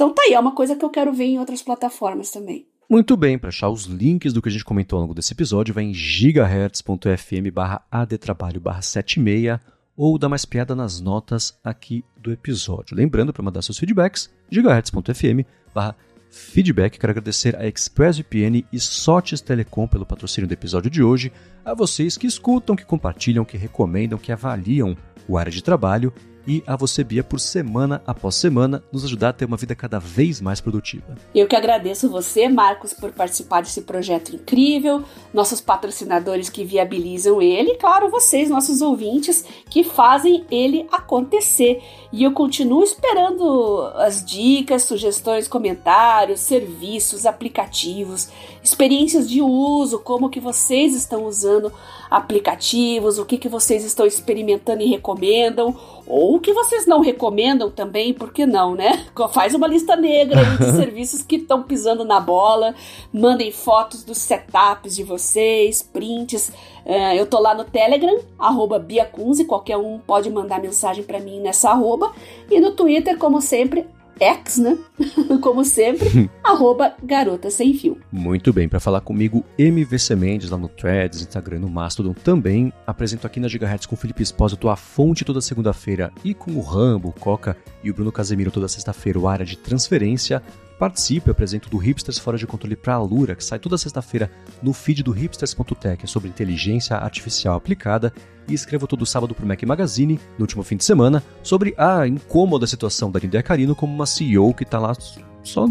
Então 0.00 0.14
tá 0.14 0.22
aí, 0.22 0.32
é 0.32 0.40
uma 0.40 0.54
coisa 0.54 0.74
que 0.74 0.82
eu 0.82 0.88
quero 0.88 1.12
ver 1.12 1.26
em 1.26 1.38
outras 1.38 1.62
plataformas 1.62 2.30
também. 2.30 2.66
Muito 2.88 3.18
bem, 3.18 3.38
para 3.38 3.50
achar 3.50 3.68
os 3.68 3.84
links 3.84 4.32
do 4.32 4.40
que 4.40 4.48
a 4.48 4.50
gente 4.50 4.64
comentou 4.64 4.96
ao 4.96 5.02
longo 5.02 5.12
desse 5.12 5.34
episódio, 5.34 5.74
vai 5.74 5.84
em 5.84 5.92
gigahertz.fm 5.92 7.52
barra 7.52 7.84
adtrabalho 7.90 8.58
barra 8.62 8.80
76 8.80 9.60
ou 9.94 10.18
dá 10.18 10.26
mais 10.26 10.46
piada 10.46 10.74
nas 10.74 11.02
notas 11.02 11.54
aqui 11.62 12.02
do 12.16 12.32
episódio. 12.32 12.96
Lembrando, 12.96 13.30
para 13.30 13.42
mandar 13.42 13.60
seus 13.60 13.78
feedbacks, 13.78 14.30
gigahertz.fm 14.48 15.44
barra 15.74 15.94
feedback. 16.30 16.98
Quero 16.98 17.10
agradecer 17.10 17.54
a 17.56 17.66
ExpressVPN 17.66 18.64
e 18.72 18.80
Sotes 18.80 19.42
Telecom 19.42 19.86
pelo 19.86 20.06
patrocínio 20.06 20.48
do 20.48 20.54
episódio 20.54 20.90
de 20.90 21.02
hoje, 21.02 21.30
a 21.62 21.74
vocês 21.74 22.16
que 22.16 22.26
escutam, 22.26 22.74
que 22.74 22.86
compartilham, 22.86 23.44
que 23.44 23.58
recomendam, 23.58 24.18
que 24.18 24.32
avaliam 24.32 24.96
o 25.28 25.36
área 25.36 25.52
de 25.52 25.62
trabalho 25.62 26.10
e 26.46 26.62
a 26.66 26.76
você, 26.76 27.04
Bia, 27.04 27.22
por 27.22 27.38
semana 27.38 28.02
após 28.06 28.34
semana 28.34 28.82
nos 28.92 29.04
ajudar 29.04 29.30
a 29.30 29.32
ter 29.32 29.44
uma 29.44 29.56
vida 29.56 29.74
cada 29.74 29.98
vez 29.98 30.40
mais 30.40 30.60
produtiva. 30.60 31.16
Eu 31.34 31.46
que 31.46 31.56
agradeço 31.56 32.08
você, 32.08 32.48
Marcos, 32.48 32.92
por 32.92 33.12
participar 33.12 33.62
desse 33.62 33.82
projeto 33.82 34.34
incrível, 34.34 35.04
nossos 35.32 35.60
patrocinadores 35.60 36.48
que 36.48 36.64
viabilizam 36.64 37.40
ele, 37.40 37.72
e 37.72 37.76
claro, 37.76 38.10
vocês, 38.10 38.48
nossos 38.48 38.80
ouvintes, 38.80 39.44
que 39.68 39.84
fazem 39.84 40.44
ele 40.50 40.86
acontecer. 40.90 41.82
E 42.12 42.24
eu 42.24 42.32
continuo 42.32 42.82
esperando 42.82 43.90
as 43.96 44.24
dicas, 44.24 44.82
sugestões, 44.82 45.46
comentários, 45.46 46.40
serviços, 46.40 47.26
aplicativos, 47.26 48.28
experiências 48.62 49.28
de 49.28 49.40
uso, 49.40 49.98
como 49.98 50.28
que 50.28 50.40
vocês 50.40 50.94
estão 50.94 51.24
usando 51.24 51.72
aplicativos, 52.10 53.18
o 53.18 53.24
que, 53.24 53.38
que 53.38 53.48
vocês 53.48 53.84
estão 53.84 54.04
experimentando 54.04 54.82
e 54.82 54.86
recomendam, 54.86 55.76
ou 56.06 56.36
o 56.36 56.40
que 56.40 56.52
vocês 56.52 56.86
não 56.86 57.00
recomendam 57.00 57.70
também, 57.70 58.12
por 58.12 58.32
que 58.32 58.44
não, 58.44 58.74
né? 58.74 59.06
Faz 59.32 59.54
uma 59.54 59.68
lista 59.68 59.94
negra 59.94 60.42
de 60.56 60.72
serviços 60.76 61.22
que 61.22 61.36
estão 61.36 61.62
pisando 61.62 62.04
na 62.04 62.20
bola, 62.20 62.74
mandem 63.12 63.52
fotos 63.52 64.02
dos 64.02 64.18
setups 64.18 64.96
de 64.96 65.04
vocês, 65.04 65.82
prints. 65.82 66.48
Uh, 66.84 67.14
eu 67.14 67.26
tô 67.26 67.38
lá 67.38 67.54
no 67.54 67.64
Telegram, 67.64 68.18
arroba 68.38 68.78
Biacunze, 68.78 69.44
qualquer 69.44 69.76
um 69.76 69.98
pode 69.98 70.28
mandar 70.28 70.60
mensagem 70.60 71.04
para 71.04 71.20
mim 71.20 71.38
nessa 71.38 71.70
arroba, 71.70 72.12
e 72.50 72.58
no 72.58 72.72
Twitter, 72.72 73.16
como 73.16 73.40
sempre, 73.40 73.86
X, 74.20 74.58
né? 74.58 74.78
Como 75.40 75.64
sempre, 75.64 76.30
arroba 76.44 76.94
garota 77.02 77.50
sem 77.50 77.74
fio. 77.74 77.98
Muito 78.12 78.52
bem, 78.52 78.68
para 78.68 78.78
falar 78.78 79.00
comigo, 79.00 79.44
MVC 79.58 80.14
Mendes 80.14 80.50
lá 80.50 80.58
no 80.58 80.68
Threads, 80.68 81.22
Instagram, 81.22 81.60
no 81.60 81.68
Mastodon 81.68 82.12
também. 82.12 82.72
Apresento 82.86 83.26
aqui 83.26 83.40
na 83.40 83.48
Gigahertz 83.48 83.86
com 83.86 83.94
o 83.94 83.98
Felipe 83.98 84.22
Espósito 84.22 84.68
a 84.68 84.76
fonte 84.76 85.24
toda 85.24 85.40
segunda-feira 85.40 86.12
e 86.22 86.34
com 86.34 86.52
o 86.52 86.60
Rambo, 86.60 87.08
o 87.08 87.12
Coca 87.12 87.56
e 87.82 87.90
o 87.90 87.94
Bruno 87.94 88.12
Casemiro 88.12 88.50
toda 88.50 88.68
sexta-feira, 88.68 89.18
o 89.18 89.26
área 89.26 89.46
de 89.46 89.56
transferência. 89.56 90.42
Participe, 90.80 91.28
eu 91.28 91.32
apresento 91.32 91.68
do 91.68 91.76
Hipsters 91.76 92.18
Fora 92.18 92.38
de 92.38 92.46
Controle 92.46 92.74
para 92.74 92.94
a 92.94 93.02
Lura, 93.02 93.34
que 93.34 93.44
sai 93.44 93.58
toda 93.58 93.76
sexta-feira 93.76 94.30
no 94.62 94.72
feed 94.72 95.02
do 95.02 95.12
hipsters.tech, 95.12 96.02
é 96.02 96.06
sobre 96.06 96.30
inteligência 96.30 96.96
artificial 96.96 97.54
aplicada, 97.54 98.10
e 98.48 98.54
escrevo 98.54 98.86
todo 98.86 99.04
sábado 99.04 99.34
para 99.34 99.44
o 99.44 99.46
Mac 99.46 99.62
Magazine, 99.62 100.18
no 100.38 100.44
último 100.44 100.62
fim 100.62 100.78
de 100.78 100.84
semana, 100.84 101.22
sobre 101.42 101.74
a 101.76 102.06
incômoda 102.06 102.66
situação 102.66 103.10
da 103.10 103.20
Linda 103.20 103.42
Carino 103.42 103.76
como 103.76 103.94
uma 103.94 104.06
CEO 104.06 104.54
que 104.54 104.62
está 104.62 104.78
lá 104.78 104.94
só 105.42 105.66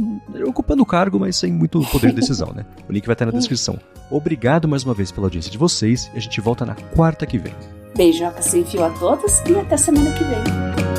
ocupando 0.45 0.83
o 0.83 0.85
cargo, 0.85 1.19
mas 1.19 1.35
sem 1.37 1.51
muito 1.51 1.81
poder 1.87 2.09
de 2.09 2.17
decisão, 2.17 2.53
né? 2.53 2.63
O 2.87 2.93
link 2.93 3.07
vai 3.07 3.13
estar 3.13 3.25
na 3.25 3.31
descrição. 3.31 3.79
Obrigado 4.11 4.67
mais 4.67 4.83
uma 4.83 4.93
vez 4.93 5.11
pela 5.11 5.25
audiência 5.25 5.51
de 5.51 5.57
vocês 5.57 6.07
e 6.13 6.17
a 6.17 6.21
gente 6.21 6.39
volta 6.39 6.67
na 6.67 6.75
quarta 6.75 7.25
que 7.25 7.39
vem. 7.39 7.55
Beijoca 7.97 8.43
sem 8.43 8.63
fio 8.63 8.83
a 8.85 8.91
todos 8.91 9.39
e 9.49 9.55
até 9.55 9.75
semana 9.75 10.11
que 10.11 10.23
vem. 10.23 10.98